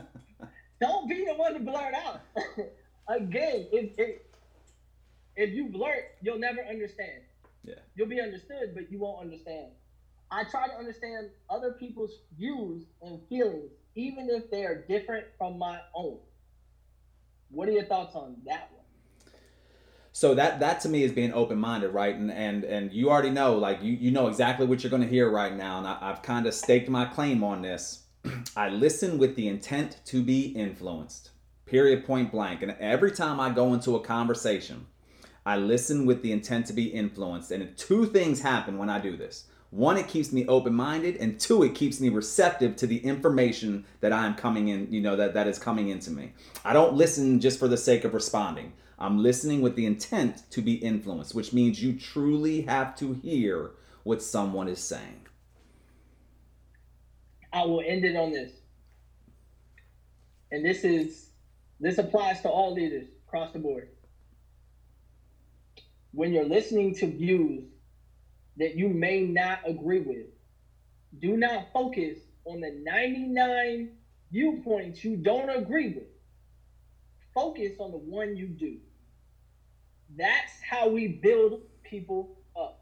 don't 0.80 1.08
be 1.08 1.24
the 1.24 1.34
one 1.34 1.54
to 1.54 1.60
blurt 1.60 1.94
out. 1.94 2.20
Again, 3.08 3.66
if, 3.70 3.92
if 3.98 4.16
if 5.36 5.52
you 5.52 5.68
blurt, 5.68 6.16
you'll 6.22 6.38
never 6.38 6.62
understand. 6.62 7.20
Yeah. 7.62 7.74
You'll 7.94 8.08
be 8.08 8.20
understood, 8.20 8.72
but 8.74 8.90
you 8.90 8.98
won't 8.98 9.20
understand. 9.20 9.68
I 10.30 10.44
try 10.44 10.66
to 10.66 10.74
understand 10.74 11.30
other 11.48 11.72
people's 11.72 12.18
views 12.36 12.84
and 13.02 13.20
feelings, 13.28 13.70
even 13.94 14.28
if 14.30 14.50
they 14.50 14.64
are 14.64 14.84
different 14.88 15.26
from 15.38 15.58
my 15.58 15.78
own. 15.94 16.18
What 17.50 17.68
are 17.68 17.72
your 17.72 17.84
thoughts 17.84 18.16
on 18.16 18.36
that 18.46 18.70
one? 18.72 18.82
So 20.12 20.34
that 20.34 20.60
that 20.60 20.80
to 20.80 20.88
me 20.88 21.02
is 21.02 21.12
being 21.12 21.32
open 21.32 21.58
minded, 21.58 21.90
right? 21.90 22.14
And 22.14 22.32
and 22.32 22.64
and 22.64 22.92
you 22.92 23.10
already 23.10 23.30
know, 23.30 23.58
like 23.58 23.82
you 23.82 23.92
you 23.92 24.10
know 24.10 24.28
exactly 24.28 24.66
what 24.66 24.82
you're 24.82 24.90
going 24.90 25.02
to 25.02 25.08
hear 25.08 25.30
right 25.30 25.54
now, 25.54 25.78
and 25.78 25.86
I, 25.86 25.98
I've 26.00 26.22
kind 26.22 26.46
of 26.46 26.54
staked 26.54 26.88
my 26.88 27.04
claim 27.04 27.44
on 27.44 27.62
this. 27.62 28.04
I 28.56 28.70
listen 28.70 29.18
with 29.18 29.36
the 29.36 29.46
intent 29.46 30.00
to 30.06 30.22
be 30.22 30.46
influenced. 30.46 31.30
Period. 31.66 32.06
Point 32.06 32.32
blank. 32.32 32.62
And 32.62 32.74
every 32.80 33.10
time 33.10 33.38
I 33.38 33.50
go 33.50 33.74
into 33.74 33.94
a 33.94 34.00
conversation, 34.00 34.86
I 35.44 35.56
listen 35.56 36.06
with 36.06 36.22
the 36.22 36.32
intent 36.32 36.66
to 36.68 36.72
be 36.72 36.86
influenced. 36.86 37.50
And 37.50 37.76
two 37.76 38.06
things 38.06 38.40
happen 38.40 38.78
when 38.78 38.88
I 38.88 38.98
do 38.98 39.16
this. 39.16 39.48
One, 39.70 39.96
it 39.96 40.08
keeps 40.08 40.32
me 40.32 40.46
open 40.46 40.74
minded, 40.74 41.16
and 41.16 41.38
two, 41.38 41.62
it 41.62 41.74
keeps 41.74 42.00
me 42.00 42.08
receptive 42.08 42.76
to 42.76 42.86
the 42.86 42.98
information 42.98 43.84
that 44.00 44.12
I'm 44.12 44.34
coming 44.34 44.68
in, 44.68 44.92
you 44.92 45.00
know, 45.00 45.16
that, 45.16 45.34
that 45.34 45.48
is 45.48 45.58
coming 45.58 45.88
into 45.88 46.10
me. 46.10 46.32
I 46.64 46.72
don't 46.72 46.94
listen 46.94 47.40
just 47.40 47.58
for 47.58 47.68
the 47.68 47.76
sake 47.76 48.04
of 48.04 48.14
responding. 48.14 48.72
I'm 48.98 49.22
listening 49.22 49.60
with 49.60 49.76
the 49.76 49.84
intent 49.84 50.50
to 50.50 50.62
be 50.62 50.74
influenced, 50.74 51.34
which 51.34 51.52
means 51.52 51.82
you 51.82 51.98
truly 51.98 52.62
have 52.62 52.96
to 52.96 53.14
hear 53.14 53.72
what 54.04 54.22
someone 54.22 54.68
is 54.68 54.78
saying. 54.78 55.26
I 57.52 57.64
will 57.64 57.82
end 57.84 58.04
it 58.04 58.16
on 58.16 58.32
this. 58.32 58.52
And 60.52 60.64
this 60.64 60.84
is 60.84 61.30
this 61.80 61.98
applies 61.98 62.40
to 62.42 62.48
all 62.48 62.72
leaders 62.72 63.08
across 63.26 63.52
the 63.52 63.58
board. 63.58 63.88
When 66.12 66.32
you're 66.32 66.48
listening 66.48 66.94
to 66.96 67.06
views 67.06 67.64
that 68.56 68.76
you 68.76 68.88
may 68.88 69.22
not 69.22 69.60
agree 69.66 70.00
with, 70.00 70.26
do 71.20 71.36
not 71.36 71.72
focus 71.72 72.18
on 72.44 72.60
the 72.60 72.70
99 72.84 73.90
viewpoints 74.30 75.04
you 75.04 75.16
don't 75.16 75.50
agree 75.50 75.94
with. 75.94 76.04
Focus 77.34 77.72
on 77.78 77.90
the 77.90 77.98
one 77.98 78.36
you 78.36 78.46
do. 78.46 78.78
That's 80.16 80.52
how 80.68 80.88
we 80.88 81.08
build 81.08 81.60
people 81.82 82.38
up. 82.58 82.80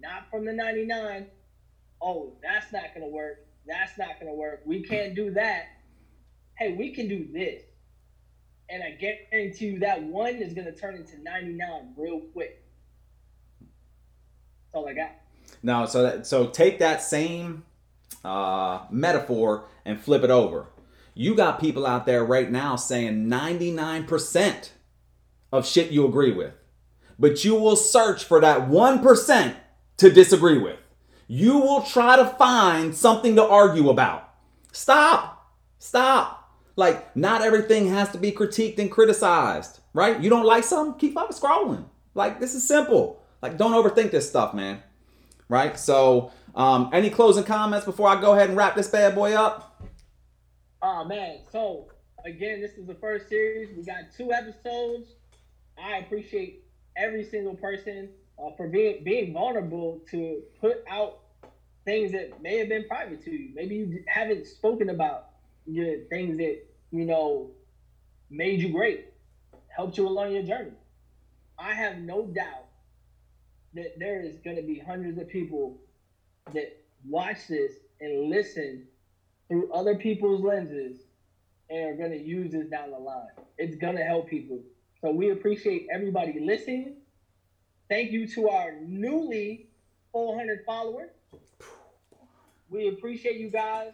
Not 0.00 0.30
from 0.30 0.44
the 0.44 0.52
99. 0.52 1.26
Oh, 2.02 2.34
that's 2.42 2.72
not 2.72 2.94
going 2.94 3.06
to 3.06 3.12
work. 3.12 3.46
That's 3.66 3.96
not 3.98 4.20
going 4.20 4.30
to 4.30 4.36
work. 4.36 4.62
We 4.64 4.82
can't 4.82 5.14
do 5.14 5.32
that. 5.32 5.66
Hey, 6.58 6.74
we 6.74 6.94
can 6.94 7.08
do 7.08 7.26
this. 7.32 7.62
And 8.68 8.82
I 8.82 8.90
guarantee 8.92 9.66
you 9.66 9.78
that 9.80 10.02
one 10.02 10.36
is 10.36 10.52
going 10.52 10.66
to 10.66 10.74
turn 10.74 10.96
into 10.96 11.22
99 11.22 11.94
real 11.96 12.20
quick. 12.32 12.65
That's 14.72 14.74
all 14.74 14.88
I 14.88 14.94
got. 14.94 15.12
Now, 15.62 15.86
so 15.86 16.02
that, 16.02 16.26
so 16.26 16.46
take 16.46 16.78
that 16.78 17.02
same 17.02 17.64
uh, 18.24 18.84
metaphor 18.90 19.64
and 19.84 20.00
flip 20.00 20.22
it 20.22 20.30
over. 20.30 20.66
You 21.14 21.34
got 21.34 21.60
people 21.60 21.86
out 21.86 22.06
there 22.06 22.24
right 22.24 22.50
now 22.50 22.76
saying 22.76 23.26
99% 23.26 24.70
of 25.52 25.66
shit 25.66 25.90
you 25.90 26.06
agree 26.06 26.32
with, 26.32 26.52
but 27.18 27.44
you 27.44 27.54
will 27.54 27.76
search 27.76 28.24
for 28.24 28.40
that 28.40 28.68
1% 28.68 29.54
to 29.96 30.10
disagree 30.10 30.58
with. 30.58 30.78
You 31.26 31.58
will 31.58 31.82
try 31.82 32.16
to 32.16 32.26
find 32.26 32.94
something 32.94 33.34
to 33.36 33.44
argue 33.44 33.88
about. 33.88 34.34
Stop. 34.72 35.54
Stop. 35.78 36.52
Like, 36.76 37.16
not 37.16 37.40
everything 37.40 37.88
has 37.88 38.10
to 38.10 38.18
be 38.18 38.30
critiqued 38.30 38.78
and 38.78 38.90
criticized, 38.90 39.80
right? 39.94 40.20
You 40.20 40.28
don't 40.28 40.44
like 40.44 40.64
something, 40.64 40.98
keep 40.98 41.16
up 41.16 41.30
scrolling. 41.30 41.86
Like, 42.14 42.38
this 42.38 42.54
is 42.54 42.68
simple. 42.68 43.22
Like, 43.42 43.56
don't 43.56 43.72
overthink 43.72 44.10
this 44.10 44.28
stuff, 44.28 44.54
man. 44.54 44.82
Right? 45.48 45.78
So, 45.78 46.32
um, 46.54 46.90
any 46.92 47.10
closing 47.10 47.44
comments 47.44 47.84
before 47.84 48.08
I 48.08 48.20
go 48.20 48.32
ahead 48.32 48.48
and 48.48 48.56
wrap 48.56 48.74
this 48.74 48.88
bad 48.88 49.14
boy 49.14 49.34
up? 49.34 49.82
Oh, 50.82 51.04
man. 51.04 51.40
So, 51.52 51.88
again, 52.24 52.60
this 52.60 52.72
is 52.72 52.86
the 52.86 52.94
first 52.94 53.28
series. 53.28 53.76
We 53.76 53.84
got 53.84 54.04
two 54.16 54.32
episodes. 54.32 55.14
I 55.78 55.98
appreciate 55.98 56.64
every 56.96 57.24
single 57.24 57.54
person 57.54 58.08
uh, 58.38 58.50
for 58.56 58.68
being 58.68 59.04
being 59.04 59.32
vulnerable 59.32 60.00
to 60.10 60.42
put 60.60 60.84
out 60.88 61.20
things 61.84 62.12
that 62.12 62.42
may 62.42 62.58
have 62.58 62.68
been 62.68 62.86
private 62.88 63.22
to 63.24 63.30
you. 63.30 63.50
Maybe 63.54 63.76
you 63.76 64.04
haven't 64.06 64.46
spoken 64.46 64.90
about 64.90 65.30
your 65.66 66.00
things 66.10 66.36
that 66.38 66.58
you 66.90 67.04
know 67.04 67.50
made 68.30 68.60
you 68.60 68.70
great, 68.70 69.06
helped 69.68 69.96
you 69.96 70.06
along 70.06 70.32
your 70.32 70.42
journey. 70.42 70.72
I 71.58 71.72
have 71.74 71.98
no 71.98 72.26
doubt 72.26 72.65
that 73.76 73.98
there 73.98 74.20
is 74.20 74.38
going 74.44 74.56
to 74.56 74.62
be 74.62 74.78
hundreds 74.78 75.18
of 75.18 75.28
people 75.28 75.76
that 76.52 76.76
watch 77.08 77.46
this 77.48 77.72
and 78.00 78.30
listen 78.30 78.86
through 79.48 79.70
other 79.72 79.94
people's 79.94 80.42
lenses 80.42 80.98
and 81.70 81.86
are 81.86 81.94
going 81.94 82.10
to 82.10 82.18
use 82.18 82.52
this 82.52 82.66
down 82.68 82.90
the 82.90 82.98
line. 82.98 83.28
It's 83.58 83.76
going 83.76 83.96
to 83.96 84.04
help 84.04 84.28
people. 84.28 84.60
So 85.00 85.10
we 85.10 85.30
appreciate 85.30 85.86
everybody 85.92 86.38
listening. 86.40 86.94
Thank 87.88 88.10
you 88.10 88.26
to 88.28 88.48
our 88.48 88.72
newly 88.80 89.66
400 90.12 90.64
followers. 90.64 91.10
We 92.68 92.88
appreciate 92.88 93.36
you 93.36 93.50
guys. 93.50 93.92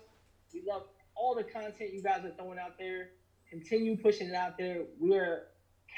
We 0.55 0.63
love 0.67 0.85
all 1.15 1.35
the 1.35 1.45
content 1.45 1.93
you 1.93 2.03
guys 2.03 2.25
are 2.25 2.31
throwing 2.31 2.59
out 2.59 2.79
there. 2.79 3.11
Continue 3.51 3.97
pushing 3.97 4.29
it 4.29 4.35
out 4.35 4.57
there. 4.57 4.83
We're 4.99 5.43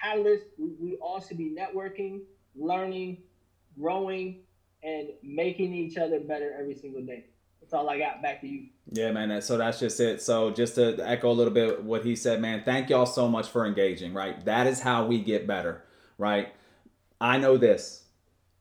catalysts. 0.02 0.42
We, 0.58 0.74
we 0.80 0.96
all 0.96 1.20
should 1.20 1.38
be 1.38 1.54
networking, 1.56 2.22
learning, 2.56 3.18
growing, 3.78 4.40
and 4.82 5.08
making 5.22 5.74
each 5.74 5.96
other 5.96 6.20
better 6.20 6.54
every 6.58 6.74
single 6.74 7.02
day. 7.02 7.24
That's 7.60 7.72
all 7.72 7.88
I 7.88 7.98
got. 7.98 8.20
Back 8.20 8.42
to 8.42 8.46
you. 8.46 8.66
Yeah, 8.92 9.10
man. 9.12 9.40
So 9.40 9.56
that's 9.56 9.80
just 9.80 9.98
it. 9.98 10.20
So 10.20 10.50
just 10.50 10.74
to 10.74 10.96
echo 10.98 11.30
a 11.30 11.32
little 11.32 11.52
bit 11.52 11.82
what 11.82 12.04
he 12.04 12.14
said, 12.14 12.40
man. 12.40 12.62
Thank 12.64 12.90
y'all 12.90 13.06
so 13.06 13.26
much 13.26 13.48
for 13.48 13.66
engaging. 13.66 14.12
Right, 14.12 14.44
that 14.44 14.66
is 14.66 14.80
how 14.80 15.06
we 15.06 15.20
get 15.20 15.46
better. 15.46 15.82
Right. 16.18 16.52
I 17.20 17.38
know 17.38 17.56
this. 17.56 18.04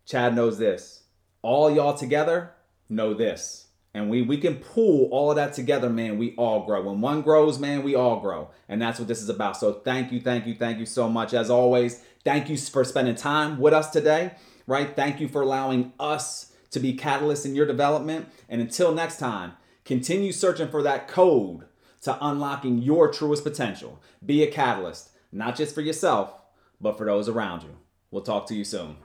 Chad 0.06 0.36
knows 0.36 0.58
this. 0.58 1.04
All 1.42 1.70
y'all 1.70 1.98
together 1.98 2.52
know 2.88 3.14
this. 3.14 3.68
And 3.94 4.10
we 4.10 4.22
we 4.22 4.38
can 4.38 4.56
pull 4.56 5.10
all 5.12 5.30
of 5.30 5.36
that 5.36 5.54
together, 5.54 5.90
man. 5.90 6.18
We 6.18 6.34
all 6.36 6.66
grow. 6.66 6.84
When 6.84 7.02
one 7.02 7.22
grows, 7.22 7.60
man, 7.60 7.84
we 7.84 7.94
all 7.94 8.22
grow. 8.22 8.50
And 8.70 8.82
that's 8.82 8.98
what 9.00 9.08
this 9.08 9.22
is 9.22 9.30
about. 9.30 9.58
So 9.58 9.74
thank 9.74 10.12
you, 10.12 10.22
thank 10.22 10.48
you, 10.48 10.56
thank 10.56 10.80
you 10.80 10.86
so 10.86 11.10
much. 11.10 11.34
As 11.34 11.50
always, 11.50 12.02
thank 12.24 12.50
you 12.50 12.58
for 12.58 12.84
spending 12.84 13.16
time 13.16 13.60
with 13.60 13.74
us 13.74 13.92
today. 13.92 14.32
Right? 14.66 14.96
Thank 14.96 15.20
you 15.20 15.28
for 15.28 15.42
allowing 15.42 15.94
us 16.00 16.54
to 16.72 16.80
be 16.80 16.96
catalysts 16.96 17.46
in 17.46 17.56
your 17.56 17.66
development. 17.66 18.30
And 18.50 18.62
until 18.62 18.94
next 18.94 19.18
time, 19.18 19.54
continue 19.86 20.32
searching 20.32 20.70
for 20.70 20.82
that 20.84 21.08
code 21.08 21.66
to 22.02 22.18
unlocking 22.22 22.80
your 22.80 23.12
truest 23.12 23.44
potential. 23.44 24.02
Be 24.26 24.44
a 24.44 24.52
catalyst, 24.52 25.12
not 25.32 25.56
just 25.56 25.74
for 25.74 25.82
yourself, 25.82 26.34
but 26.82 26.98
for 26.98 27.06
those 27.06 27.30
around 27.30 27.64
you. 27.64 27.78
We'll 28.12 28.24
talk 28.24 28.48
to 28.48 28.56
you 28.56 28.64
soon. 28.64 28.98